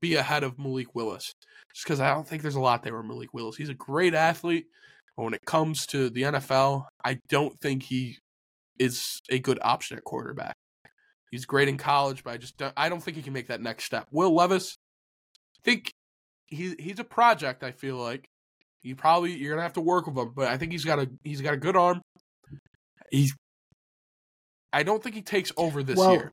[0.00, 1.34] be ahead of Malik Willis
[1.74, 3.56] just because I don't think there's a lot there with Malik Willis.
[3.56, 4.64] He's a great athlete.
[5.14, 8.16] But when it comes to the NFL, I don't think he
[8.78, 10.54] is a good option at quarterback.
[11.30, 13.60] He's great in college, but I just don't, I don't think he can make that
[13.60, 14.06] next step.
[14.10, 14.78] Will Levis,
[15.54, 15.92] I think
[16.46, 17.62] he he's a project.
[17.62, 18.26] I feel like
[18.82, 21.10] you probably you're gonna have to work with him, but I think he's got a
[21.24, 22.00] he's got a good arm.
[23.10, 23.34] He's
[24.76, 26.32] I don't think he takes over this well, year.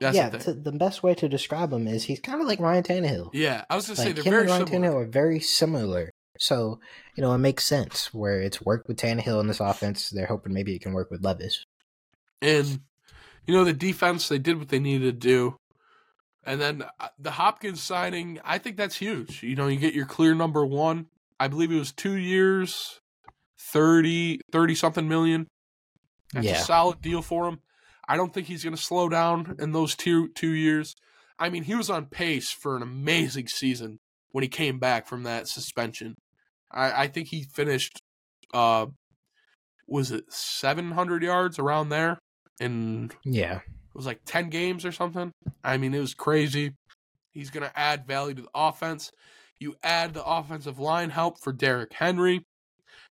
[0.00, 2.82] That's yeah, the, the, best way to describe him is he's kind of like Ryan
[2.82, 3.30] Tannehill.
[3.32, 4.88] Yeah, I was gonna like say they're him very and Ryan similar.
[4.88, 6.10] Tannehill are very similar.
[6.40, 6.80] So,
[7.14, 10.10] you know, it makes sense where it's worked with Tannehill in this offense.
[10.10, 11.64] They're hoping maybe it can work with Levis.
[12.40, 12.80] And,
[13.46, 15.56] you know, the defense, they did what they needed to do.
[16.42, 19.44] And then uh, the Hopkins signing, I think that's huge.
[19.44, 21.06] You know, you get your clear number one.
[21.38, 23.00] I believe it was two years,
[23.60, 25.46] 30, 30 something million.
[26.32, 26.60] That's yeah.
[26.60, 27.60] a solid deal for him.
[28.08, 30.94] I don't think he's going to slow down in those two two years.
[31.38, 33.98] I mean, he was on pace for an amazing season
[34.30, 36.16] when he came back from that suspension.
[36.70, 38.00] I, I think he finished,
[38.54, 38.86] uh,
[39.86, 42.18] was it 700 yards around there?
[42.60, 45.32] And yeah, it was like 10 games or something.
[45.64, 46.74] I mean, it was crazy.
[47.30, 49.10] He's going to add value to the offense.
[49.58, 52.44] You add the offensive line help for Derrick Henry.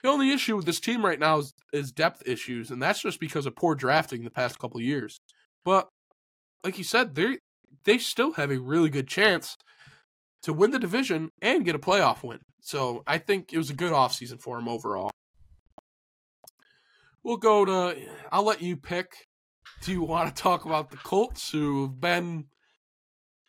[0.03, 3.19] The only issue with this team right now is, is depth issues, and that's just
[3.19, 5.19] because of poor drafting the past couple years.
[5.65, 5.89] But
[6.65, 7.39] like you said, they
[7.85, 9.57] they still have a really good chance
[10.43, 12.39] to win the division and get a playoff win.
[12.61, 15.11] So I think it was a good offseason for him overall.
[17.23, 17.97] We'll go to.
[18.31, 19.13] I'll let you pick.
[19.83, 22.47] Do you want to talk about the Colts, who've been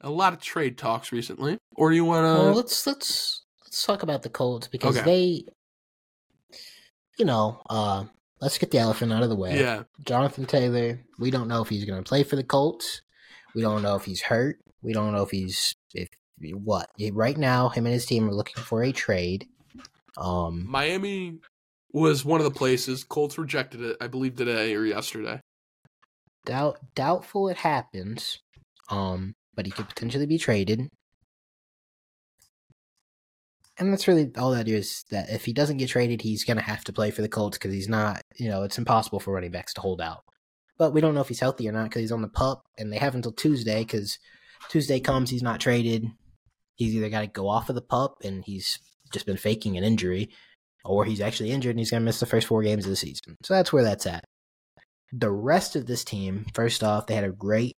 [0.01, 2.43] a lot of trade talks recently, or do you want to?
[2.43, 5.05] Well, let's let's let's talk about the Colts because okay.
[5.05, 5.51] they,
[7.19, 8.05] you know, uh,
[8.41, 9.59] let's get the elephant out of the way.
[9.59, 10.99] Yeah, Jonathan Taylor.
[11.19, 13.01] We don't know if he's going to play for the Colts.
[13.53, 14.57] We don't know if he's hurt.
[14.81, 16.07] We don't know if he's if
[16.53, 19.47] what right now him and his team are looking for a trade.
[20.17, 21.39] Um, Miami
[21.91, 23.03] was one of the places.
[23.03, 25.41] Colts rejected it, I believe, today or yesterday.
[26.45, 28.39] doubt doubtful it happens.
[28.89, 30.87] Um, but he could potentially be traded.
[33.79, 35.05] And that's really all that is.
[35.09, 37.73] That if he doesn't get traded, he's gonna have to play for the Colts because
[37.73, 38.21] he's not.
[38.35, 40.23] You know, it's impossible for running backs to hold out.
[40.77, 42.91] But we don't know if he's healthy or not because he's on the pup, and
[42.91, 43.79] they have until Tuesday.
[43.79, 44.19] Because
[44.69, 46.05] Tuesday comes, he's not traded.
[46.75, 48.79] He's either got to go off of the pup, and he's
[49.11, 50.29] just been faking an injury,
[50.85, 53.37] or he's actually injured and he's gonna miss the first four games of the season.
[53.43, 54.23] So that's where that's at.
[55.11, 57.75] The rest of this team, first off, they had a great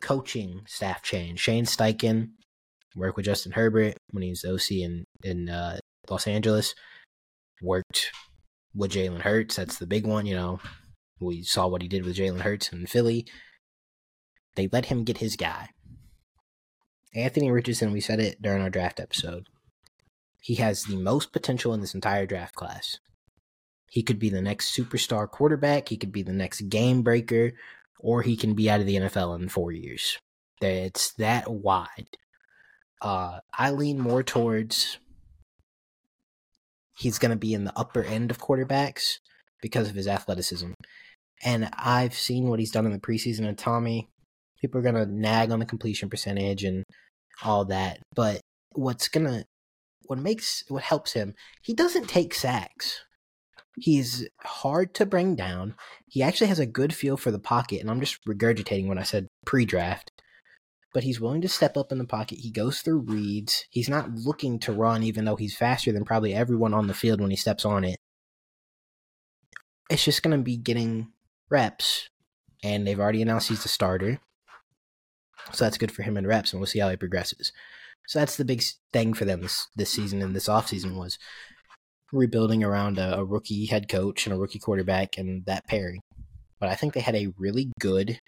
[0.00, 1.40] coaching staff change.
[1.40, 2.30] Shane Steichen
[2.96, 6.74] worked with Justin Herbert when he was OC in in uh, Los Angeles.
[7.62, 8.10] Worked
[8.74, 9.56] with Jalen Hurts.
[9.56, 10.26] That's the big one.
[10.26, 10.60] You know,
[11.20, 13.26] we saw what he did with Jalen Hurts in Philly.
[14.56, 15.70] They let him get his guy.
[17.14, 17.92] Anthony Richardson.
[17.92, 19.46] We said it during our draft episode.
[20.40, 22.98] He has the most potential in this entire draft class.
[23.90, 25.88] He could be the next superstar quarterback.
[25.88, 27.52] He could be the next game breaker,
[27.98, 30.18] or he can be out of the NFL in four years.
[30.60, 32.16] It's that wide.
[33.00, 34.98] Uh, I lean more towards
[37.00, 39.18] he's going to be in the upper end of quarterbacks
[39.62, 40.72] because of his athleticism.
[41.42, 44.08] And I've seen what he's done in the preseason of Tommy.
[44.60, 46.84] People are going to nag on the completion percentage and
[47.42, 48.00] all that.
[48.14, 48.40] But
[48.74, 49.44] what's going to,
[50.06, 53.00] what makes, what helps him, he doesn't take sacks.
[53.78, 55.76] He's hard to bring down.
[56.06, 57.80] He actually has a good feel for the pocket.
[57.80, 60.10] And I'm just regurgitating what I said pre draft
[60.92, 62.38] but he's willing to step up in the pocket.
[62.40, 63.64] He goes through reads.
[63.70, 67.20] He's not looking to run, even though he's faster than probably everyone on the field
[67.20, 67.96] when he steps on it.
[69.88, 71.12] It's just going to be getting
[71.50, 72.08] reps,
[72.62, 74.20] and they've already announced he's the starter.
[75.52, 77.52] So that's good for him in reps, and we'll see how he progresses.
[78.06, 78.62] So that's the big
[78.92, 81.18] thing for them this, this season and this offseason was
[82.12, 86.00] rebuilding around a, a rookie head coach and a rookie quarterback and that pairing.
[86.58, 88.20] But I think they had a really good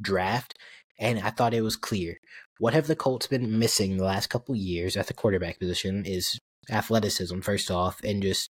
[0.00, 0.58] draft
[0.98, 2.18] and I thought it was clear.
[2.58, 6.38] What have the Colts been missing the last couple years at the quarterback position is
[6.70, 8.50] athleticism, first off, and just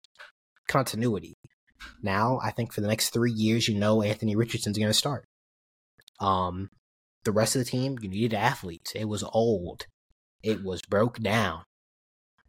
[0.68, 1.34] continuity.
[2.02, 5.24] Now, I think for the next three years, you know Anthony Richardson's going to start.
[6.20, 6.70] Um,
[7.24, 8.92] the rest of the team, you needed athletes.
[8.94, 9.86] It was old.
[10.42, 11.62] It was broke down.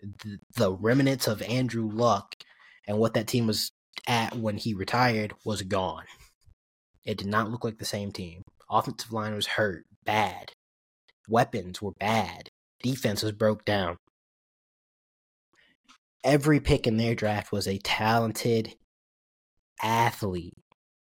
[0.02, 2.36] The, the remnants of Andrew Luck
[2.88, 3.72] and what that team was
[4.08, 6.06] at when he retired was gone.
[7.06, 8.44] It did not look like the same team.
[8.70, 10.52] Offensive line was hurt, bad.
[11.28, 12.50] Weapons were bad.
[12.82, 13.98] Defense was broke down.
[16.24, 18.76] Every pick in their draft was a talented
[19.82, 20.54] athlete.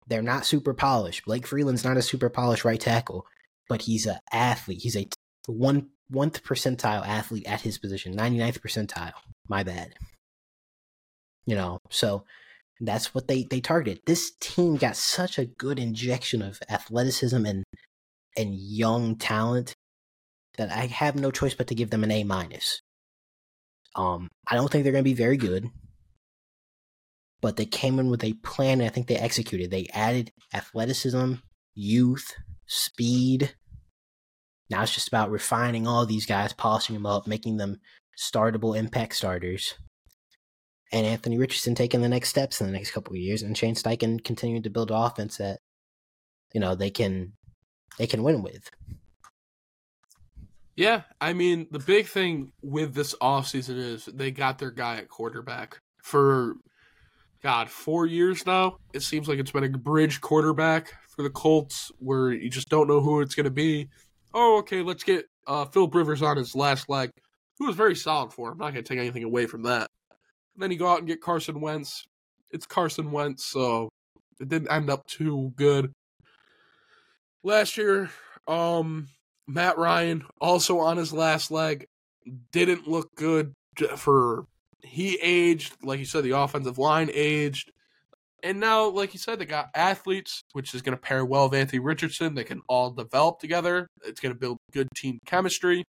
[0.07, 1.25] They're not super polished.
[1.25, 3.25] Blake Freeland's not a super polished right tackle,
[3.67, 4.81] but he's an athlete.
[4.81, 5.07] He's a
[5.47, 9.13] one one percentile athlete at his position, 99th percentile.
[9.47, 9.95] My bad.
[11.45, 12.25] You know, so
[12.81, 14.01] that's what they they targeted.
[14.05, 17.63] This team got such a good injection of athleticism and
[18.37, 19.75] and young talent
[20.57, 22.81] that I have no choice but to give them an A minus.
[23.95, 25.69] Um, I don't think they're going to be very good,
[27.41, 28.81] but they came in with a plan.
[28.81, 29.71] and I think they executed.
[29.71, 31.35] They added athleticism,
[31.73, 32.33] youth,
[32.65, 33.55] speed.
[34.69, 37.79] Now it's just about refining all these guys, polishing them up, making them
[38.17, 39.75] startable impact starters.
[40.91, 43.75] And Anthony Richardson taking the next steps in the next couple of years, and Shane
[43.75, 45.59] Steichen continuing to build an offense that
[46.53, 47.33] you know they can
[47.97, 48.69] they can win with.
[50.75, 55.07] Yeah, I mean, the big thing with this offseason is they got their guy at
[55.07, 56.55] quarterback for,
[57.41, 58.77] God, four years now.
[58.93, 62.89] It seems like it's been a bridge quarterback for the Colts where you just don't
[62.89, 63.87] know who it's going to be.
[64.33, 67.09] Oh, okay, let's get uh, Phil Rivers on his last leg,
[67.57, 68.53] who was very solid for him.
[68.55, 69.89] I'm not going to take anything away from that.
[70.55, 72.05] And then you go out and get Carson Wentz.
[72.51, 73.89] It's Carson Wentz, so
[74.39, 75.91] it didn't end up too good.
[77.43, 78.09] Last year,
[78.47, 79.09] um,
[79.47, 81.87] Matt Ryan also on his last leg
[82.51, 83.53] didn't look good
[83.97, 84.45] for
[84.81, 87.71] he aged like you said the offensive line aged
[88.43, 91.59] and now like you said they got athletes which is going to pair well with
[91.59, 95.83] Anthony Richardson they can all develop together it's going to build good team chemistry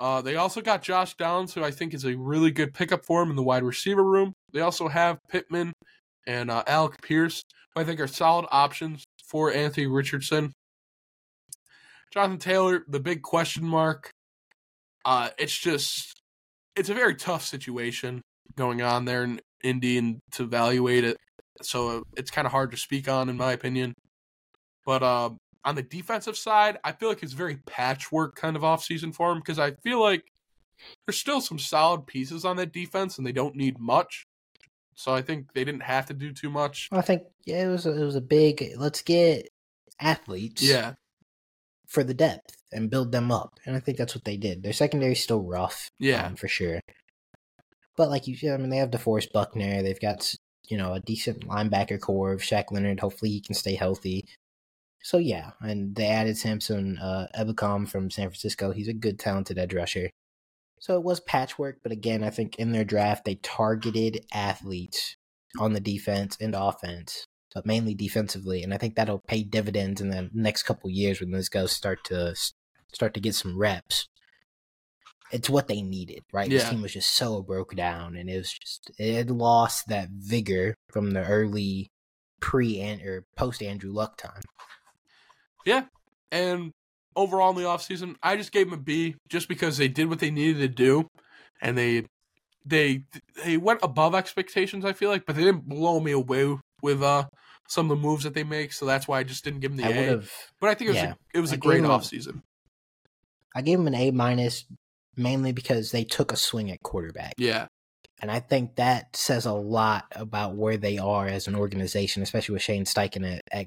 [0.00, 3.22] uh, they also got Josh Downs who I think is a really good pickup for
[3.22, 5.72] him in the wide receiver room they also have Pittman
[6.26, 7.42] and uh, Alec Pierce
[7.74, 10.52] who I think are solid options for Anthony Richardson
[12.12, 14.10] Jonathan Taylor, the big question mark.
[15.04, 16.20] Uh, it's just,
[16.76, 18.22] it's a very tough situation
[18.56, 21.16] going on there in Indy and to evaluate it.
[21.62, 23.94] So it's kind of hard to speak on, in my opinion.
[24.86, 25.30] But uh,
[25.64, 29.38] on the defensive side, I feel like it's very patchwork kind of offseason for him
[29.38, 30.24] because I feel like
[31.06, 34.26] there's still some solid pieces on that defense and they don't need much.
[34.94, 36.88] So I think they didn't have to do too much.
[36.92, 39.48] I think yeah, it was a, it was a big let's get
[40.00, 40.94] athletes Yeah.
[41.86, 44.62] for the depth and build them up, and I think that's what they did.
[44.62, 46.26] Their secondary's still rough, Yeah.
[46.26, 46.80] um, for sure.
[47.96, 49.82] But like you said, I mean, they have DeForest Buckner.
[49.82, 50.34] They've got
[50.68, 53.00] you know a decent linebacker core of Shaq Leonard.
[53.00, 54.24] Hopefully, he can stay healthy.
[55.08, 58.72] So yeah, and they added Samson uh, Ebukam from San Francisco.
[58.72, 60.10] He's a good, talented edge rusher.
[60.80, 65.16] So it was patchwork, but again, I think in their draft they targeted athletes
[65.58, 67.24] on the defense and offense,
[67.54, 71.30] but mainly defensively, and I think that'll pay dividends in the next couple years when
[71.30, 72.34] those guys start to
[72.92, 74.08] start to get some reps.
[75.32, 76.50] It's what they needed, right?
[76.50, 80.10] This team was just so broke down, and it was just it had lost that
[80.10, 81.88] vigor from the early
[82.40, 84.42] pre and or post Andrew Luck time.
[86.30, 86.72] And
[87.16, 90.18] overall in the offseason, I just gave them a B just because they did what
[90.18, 91.08] they needed to do
[91.60, 92.04] and they
[92.64, 93.04] they
[93.44, 97.26] they went above expectations, I feel like, but they didn't blow me away with uh
[97.68, 99.86] some of the moves that they make, so that's why I just didn't give them
[99.86, 100.22] the I A.
[100.60, 101.12] But I think it was yeah.
[101.12, 102.42] a, it was I a great offseason.
[103.54, 104.64] I gave them an A minus
[105.16, 107.34] mainly because they took a swing at quarterback.
[107.36, 107.66] Yeah.
[108.20, 112.54] And I think that says a lot about where they are as an organization, especially
[112.54, 113.66] with Shane Steichen at, at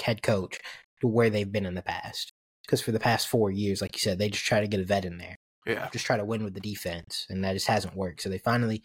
[0.00, 0.58] head coach,
[1.02, 2.32] to where they've been in the past.
[2.64, 4.84] Because for the past four years, like you said, they just try to get a
[4.84, 5.88] vet in there, Yeah.
[5.92, 8.22] just try to win with the defense, and that just hasn't worked.
[8.22, 8.76] So they finally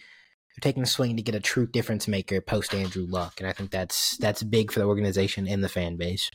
[0.58, 3.54] are taking a swing to get a true difference maker post Andrew Luck, and I
[3.54, 6.30] think that's that's big for the organization and the fan base.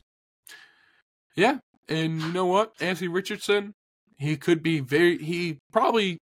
[1.36, 1.59] Yeah.
[1.88, 2.72] And you know what?
[2.80, 3.74] Anthony Richardson,
[4.18, 6.18] he could be very he probably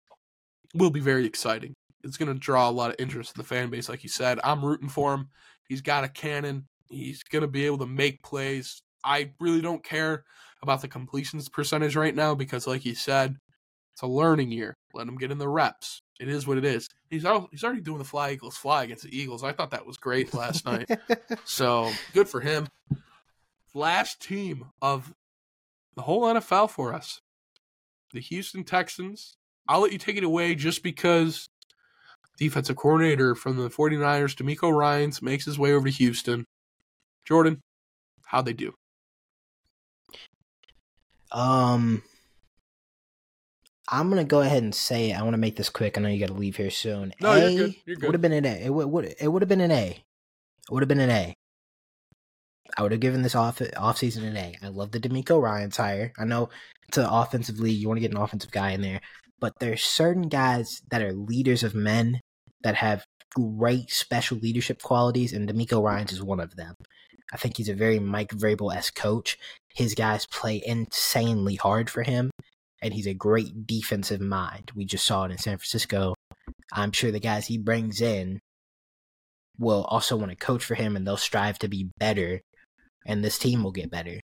[0.74, 1.74] will be very exciting.
[2.02, 4.40] It's gonna draw a lot of interest in the fan base, like you said.
[4.42, 5.28] I'm rooting for him.
[5.68, 6.66] He's got a cannon.
[6.88, 8.80] He's gonna be able to make plays.
[9.04, 10.24] I really don't care
[10.62, 13.36] about the completions percentage right now because like you said,
[13.92, 14.76] it's a learning year.
[14.94, 16.02] Let him get in the reps.
[16.20, 16.88] It is what it is.
[17.08, 19.42] He's al- he's already doing the fly Eagles fly against the Eagles.
[19.42, 20.90] I thought that was great last night.
[21.44, 22.68] So good for him.
[23.74, 25.14] Last team of
[25.96, 27.20] the whole NFL for us
[28.12, 29.36] the Houston Texans.
[29.68, 31.48] I'll let you take it away just because
[32.38, 36.44] defensive coordinator from the 49ers, DeMeco Ryans, makes his way over to Houston.
[37.24, 37.60] Jordan,
[38.26, 38.74] how'd they do?
[41.32, 42.02] Um,
[43.88, 45.18] I'm gonna go ahead and say it.
[45.18, 45.98] I want to make this quick.
[45.98, 47.12] I know you got to leave here soon.
[47.20, 47.76] No, a, you're good.
[47.86, 48.64] You're Would have been an A.
[48.64, 48.86] It would.
[48.86, 49.88] would it would have been an A.
[49.90, 51.34] It would have been an A.
[52.78, 54.56] I would have given this off off season an A.
[54.62, 56.12] I love the DeMeco Ryan's hire.
[56.18, 56.50] I know
[56.88, 57.80] it's an offensive league.
[57.80, 59.00] You want to get an offensive guy in there,
[59.40, 62.20] but there's certain guys that are leaders of men
[62.62, 66.74] that have great special leadership qualities, and DeMeco Ryan's is one of them.
[67.32, 69.38] I think he's a very Mike Vrabel esque coach.
[69.74, 72.30] His guys play insanely hard for him,
[72.82, 74.72] and he's a great defensive mind.
[74.74, 76.14] We just saw it in San Francisco.
[76.72, 78.40] I'm sure the guys he brings in
[79.58, 82.40] will also want to coach for him, and they'll strive to be better,
[83.06, 84.20] and this team will get better.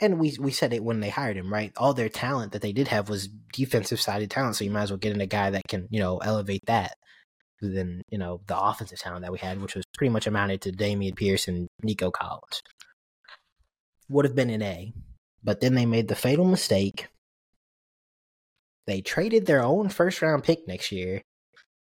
[0.00, 1.72] And we we said it when they hired him, right?
[1.76, 4.90] All their talent that they did have was defensive sided talent, so you might as
[4.90, 6.94] well get in a guy that can, you know, elevate that
[7.60, 10.72] than you know the offensive talent that we had, which was pretty much amounted to
[10.72, 12.62] Dameon Pierce and Nico Collins.
[14.08, 14.92] Would have been an A,
[15.42, 17.08] but then they made the fatal mistake.
[18.86, 21.22] They traded their own first round pick next year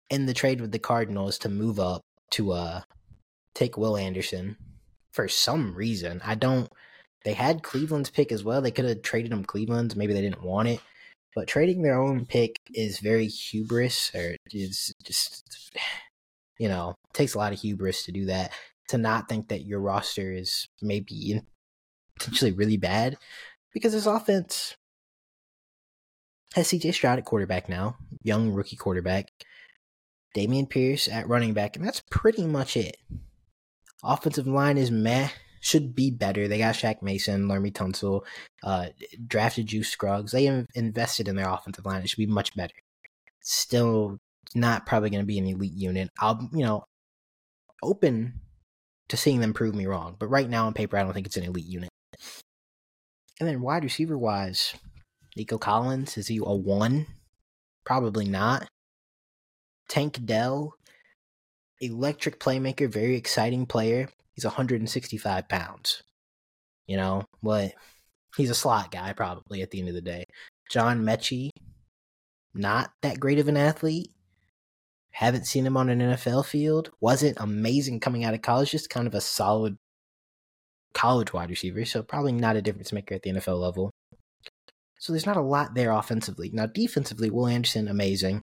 [0.09, 2.81] in the trade with the Cardinals to move up to uh
[3.55, 4.57] take Will Anderson
[5.13, 6.21] for some reason.
[6.25, 6.71] I don't.
[7.25, 8.63] They had Cleveland's pick as well.
[8.63, 9.95] They could have traded him Cleveland's.
[9.95, 10.81] Maybe they didn't want it.
[11.35, 15.73] But trading their own pick is very hubris, or is just,
[16.59, 18.53] you know, takes a lot of hubris to do that.
[18.89, 21.41] To not think that your roster is maybe
[22.19, 23.17] potentially really bad,
[23.73, 24.75] because this offense
[26.55, 29.31] has CJ Stroud at quarterback now, young rookie quarterback.
[30.37, 32.97] Dameon Pierce at running back, and that's pretty much it.
[34.03, 35.29] Offensive line is meh.
[35.61, 36.49] Should be better.
[36.49, 38.23] They got Shaq Mason, Laremy Tunsil,
[38.63, 38.87] uh,
[39.27, 40.33] drafted Juice Scruggs.
[40.33, 42.03] They in- invested in their offensive line.
[42.03, 42.75] It should be much better.
[43.43, 44.19] Still
[44.55, 46.09] not probably going to be an elite unit.
[46.19, 46.85] I'll, you know,
[47.83, 48.41] open
[49.09, 50.17] to seeing them prove me wrong.
[50.19, 51.91] But right now on paper, I don't think it's an elite unit.
[53.39, 54.75] And then wide receiver wise,
[55.37, 57.07] Nico Collins, is he a one?
[57.85, 58.69] Probably not.
[59.89, 60.75] Tank Dell,
[61.81, 64.09] electric playmaker, very exciting player.
[64.41, 66.03] He's 165 pounds.
[66.87, 67.73] You know, but
[68.37, 70.25] he's a slot guy probably at the end of the day.
[70.71, 71.51] John Metchie,
[72.55, 74.11] not that great of an athlete.
[75.11, 76.91] Haven't seen him on an NFL field.
[77.01, 79.77] Wasn't amazing coming out of college, just kind of a solid
[80.95, 83.91] college wide receiver, so probably not a difference maker at the NFL level.
[84.99, 86.51] So there's not a lot there offensively.
[86.53, 88.41] Now defensively, Will Anderson amazing.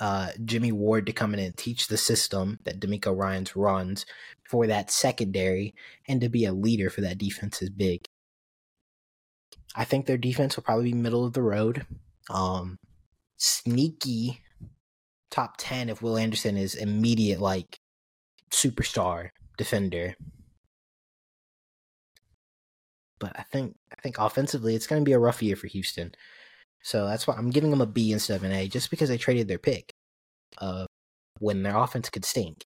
[0.00, 4.04] Uh, Jimmy Ward to come in and teach the system that DeMeco Ryans runs
[4.48, 5.74] for that secondary
[6.08, 8.06] and to be a leader for that defense is big.
[9.74, 11.86] I think their defense will probably be middle of the road.
[12.30, 12.78] Um,
[13.36, 14.40] sneaky
[15.30, 17.78] top 10 if Will Anderson is immediate like
[18.50, 20.14] superstar defender.
[23.18, 26.14] But I think I think offensively it's going to be a rough year for Houston.
[26.86, 29.18] So that's why I'm giving them a B instead of an A just because they
[29.18, 29.92] traded their pick.
[30.58, 30.86] Uh
[31.40, 32.62] when their offense could stink.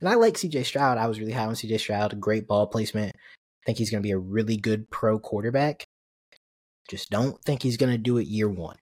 [0.00, 0.98] And I like CJ Stroud.
[0.98, 2.18] I was really high on CJ Stroud.
[2.18, 3.14] Great ball placement.
[3.14, 5.84] I think he's going to be a really good pro quarterback.
[6.88, 8.76] Just don't think he's going to do it year one.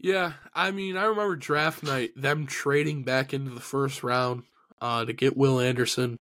[0.00, 4.42] Yeah, I mean, I remember draft night, them trading back into the first round
[4.80, 6.18] uh, to get Will Anderson.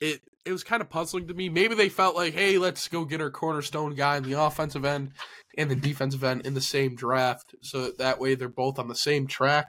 [0.00, 1.48] It it was kind of puzzling to me.
[1.48, 5.12] Maybe they felt like, hey, let's go get our cornerstone guy in the offensive end
[5.56, 8.88] and the defensive end in the same draft, so that, that way they're both on
[8.88, 9.66] the same track.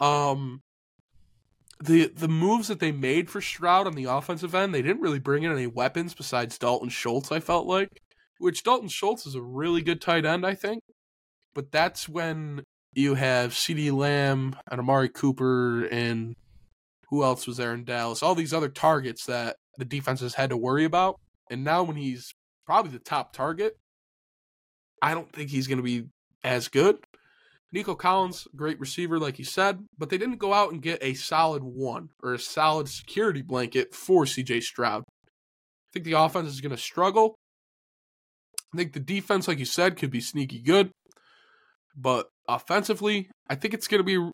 [0.00, 0.60] Um,
[1.82, 5.18] the the moves that they made for Stroud on the offensive end, they didn't really
[5.18, 7.32] bring in any weapons besides Dalton Schultz.
[7.32, 7.88] I felt like,
[8.38, 10.82] which Dalton Schultz is a really good tight end, I think
[11.56, 12.62] but that's when
[12.92, 16.36] you have CeeDee Lamb and Amari Cooper and
[17.10, 18.22] who else was there in Dallas?
[18.22, 21.16] All these other targets that the defenses had to worry about.
[21.50, 22.34] And now when he's
[22.66, 23.76] probably the top target,
[25.00, 26.06] I don't think he's going to be
[26.42, 26.96] as good.
[27.72, 31.14] Nico Collins, great receiver, like you said, but they didn't go out and get a
[31.14, 35.02] solid one or a solid security blanket for CJ Stroud.
[35.02, 37.36] I think the offense is going to struggle.
[38.72, 40.90] I think the defense, like you said, could be sneaky good.
[41.96, 44.32] But offensively, I think it's gonna be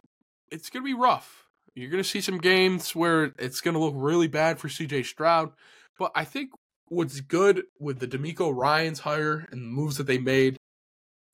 [0.51, 1.41] it's gonna be rough.
[1.74, 5.53] You're gonna see some games where it's gonna look really bad for CJ Stroud.
[5.99, 6.51] But I think
[6.89, 10.57] what's good with the DeMeco Ryans hire and the moves that they made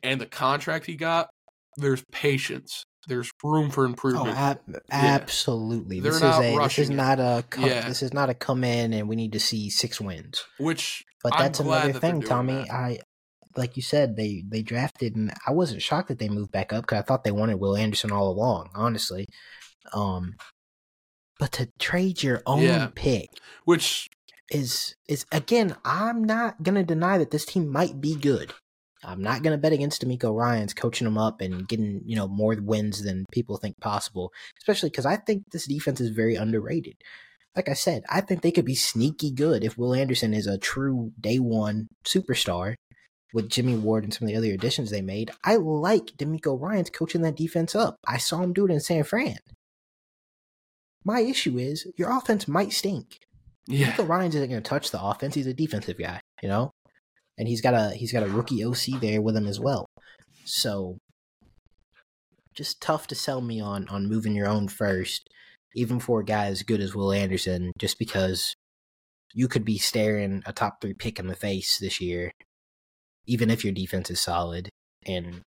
[0.02, 1.28] and the contract he got,
[1.77, 2.85] there's patience.
[3.06, 4.36] There's room for oh, improvement.
[4.36, 4.60] Oh, ab-
[4.90, 5.97] absolutely.
[5.97, 6.02] Yeah.
[6.02, 7.89] This is a this is not a come, yeah.
[7.89, 10.44] this is not a come in and we need to see six wins.
[10.59, 12.55] Which but that's another that thing, Tommy.
[12.55, 12.70] That.
[12.70, 12.98] I
[13.56, 16.82] like you said, they they drafted, and I wasn't shocked that they moved back up
[16.82, 19.27] because I thought they wanted Will Anderson all along, honestly.
[19.93, 20.35] Um,
[21.39, 22.89] but to trade your own yeah.
[22.94, 23.31] pick,
[23.65, 24.09] which
[24.51, 28.52] is is again, I'm not gonna deny that this team might be good.
[29.05, 32.56] I'm not gonna bet against DeMeco Ryans coaching them up and getting you know more
[32.60, 36.97] wins than people think possible, especially because I think this defense is very underrated.
[37.55, 40.59] Like I said, I think they could be sneaky good if Will Anderson is a
[40.59, 42.74] true day one superstar
[43.32, 46.90] with Jimmy Ward and some of the other additions they made, I like DeMeco Ryans
[46.90, 47.97] coaching that defense up.
[48.06, 49.39] I saw him do it in San Fran.
[51.09, 53.18] My issue is your offense might stink.
[53.66, 53.93] Yeah.
[53.93, 55.35] DeMeco Ryans isn't going to touch the offense.
[55.35, 56.70] He's a defensive guy, you know,
[57.39, 59.86] and he's got a he's got a rookie OC there with him as well.
[60.44, 60.98] So,
[62.55, 65.28] just tough to sell me on on moving your own first,
[65.74, 68.55] even for a guy as good as Will Anderson, just because
[69.35, 72.32] you could be staring a top three pick in the face this year
[73.28, 74.70] even if your defense is solid
[75.06, 75.43] and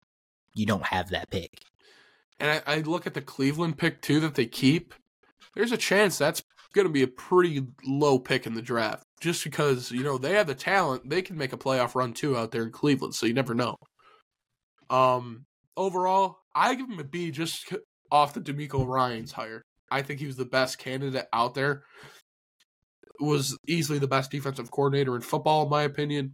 [0.55, 1.51] you don't have that pick.
[2.39, 4.95] And I, I look at the Cleveland pick too that they keep.
[5.55, 6.43] There's a chance that's
[6.75, 10.35] going to be a pretty low pick in the draft, just because you know they
[10.35, 11.09] have the talent.
[11.09, 13.77] They can make a playoff run too out there in Cleveland, so you never know.
[14.89, 15.45] Um,
[15.77, 17.73] overall, I give him a B just
[18.11, 19.63] off the DeMeco Ryans hire.
[19.91, 21.83] I think he was the best candidate out there.
[23.19, 26.33] Was easily the best defensive coordinator in football, in my opinion.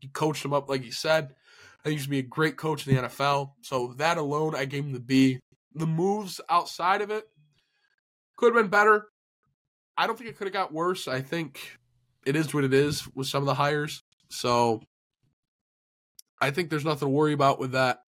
[0.00, 1.34] He coached him up like he said.
[1.84, 3.52] I he's to be a great coach in the NFL.
[3.62, 5.40] So that alone, I gave him the B.
[5.74, 7.24] The moves outside of it
[8.38, 9.06] could have been better.
[9.96, 11.08] I don't think it could have got worse.
[11.08, 11.78] I think
[12.24, 14.02] it is what it is with some of the hires.
[14.30, 14.80] So
[16.40, 18.00] I think there's nothing to worry about with that.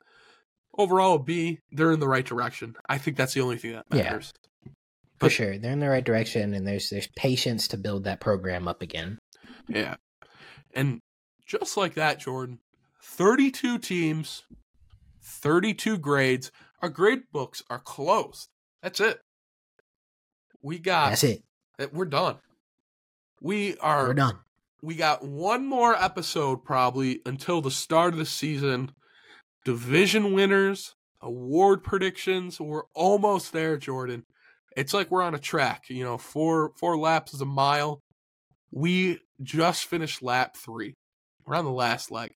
[0.78, 2.76] Overall, B, They're in the right direction.
[2.88, 4.32] I think that's the only thing that matters.
[4.66, 4.72] Yeah,
[5.20, 8.22] but, for sure, they're in the right direction, and there's there's patience to build that
[8.22, 9.18] program up again.
[9.68, 9.96] Yeah,
[10.74, 11.00] and
[11.46, 12.60] just like that, Jordan.
[13.02, 14.44] 32 teams,
[15.22, 16.52] 32 grades.
[16.82, 18.48] Our grade books are closed.
[18.82, 19.20] That's it.
[20.62, 21.44] We got That's it.
[21.80, 22.38] Uh, we're done.
[23.42, 24.40] We are We're done.
[24.82, 28.92] We got one more episode probably until the start of the season.
[29.66, 32.60] Division winners, award predictions.
[32.60, 34.24] We're almost there, Jordan.
[34.78, 38.02] It's like we're on a track, you know, four four laps is a mile.
[38.72, 40.94] We just finished lap 3.
[41.46, 42.32] We're on the last leg.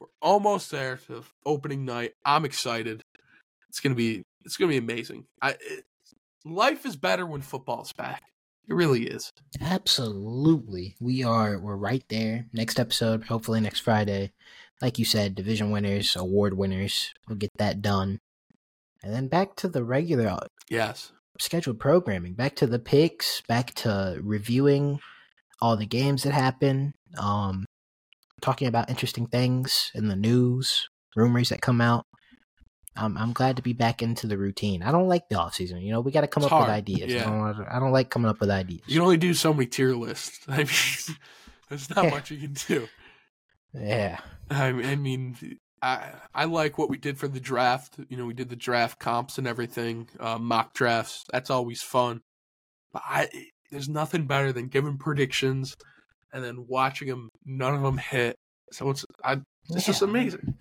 [0.00, 2.12] We're almost there to opening night.
[2.24, 3.02] I'm excited.
[3.68, 5.24] It's gonna be it's gonna be amazing.
[5.40, 5.56] I
[6.46, 8.22] life is better when football's back.
[8.68, 9.32] It really is.
[9.60, 10.96] Absolutely.
[11.00, 12.46] We are we're right there.
[12.52, 14.32] Next episode, hopefully next Friday.
[14.82, 17.12] Like you said, division winners, award winners.
[17.28, 18.18] We'll get that done.
[19.02, 21.12] And then back to the regular uh, Yes.
[21.38, 22.34] scheduled programming.
[22.34, 25.00] Back to the picks, back to reviewing
[25.60, 26.92] all the games that happen.
[27.18, 27.64] Um
[28.42, 32.04] talking about interesting things in the news, rumors that come out.
[32.96, 34.82] I'm I'm glad to be back into the routine.
[34.82, 35.80] I don't like the off season.
[35.80, 37.12] You know, we got to come It's up with ideas.
[37.12, 37.28] yeah.
[37.28, 38.82] I, don't, I don't like coming up with ideas.
[38.86, 40.40] You can only do so many tier lists.
[40.48, 40.66] I mean,
[41.68, 42.10] there's not Yeah.
[42.10, 42.88] much you can do.
[43.74, 44.18] yeah.
[44.50, 47.96] I mean, I mean, I I like what we did for the draft.
[48.08, 51.24] You know, we did the draft comps and everything, uh, mock drafts.
[51.32, 52.20] That's always fun.
[52.92, 53.28] But I,
[53.70, 55.76] there's nothing better than giving predictions
[56.32, 57.28] and then watching them.
[57.44, 58.36] None of them hit.
[58.72, 59.40] So it's I,
[59.70, 60.08] it's just Yeah.
[60.08, 60.54] amazing.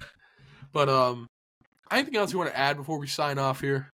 [0.73, 1.27] But um,
[1.91, 3.91] anything else you want to add before we sign off here?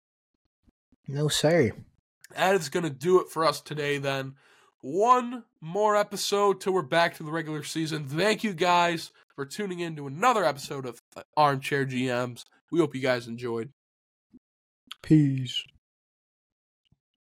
[1.06, 1.72] No, sir.
[2.34, 4.34] That is going to do it for us today, then.
[4.80, 8.06] One more episode till we're back to the regular season.
[8.06, 11.00] Thank you guys for tuning in to another episode of
[11.36, 12.44] Armchair GMs.
[12.70, 13.70] We hope you guys enjoyed.
[15.02, 15.64] Peace.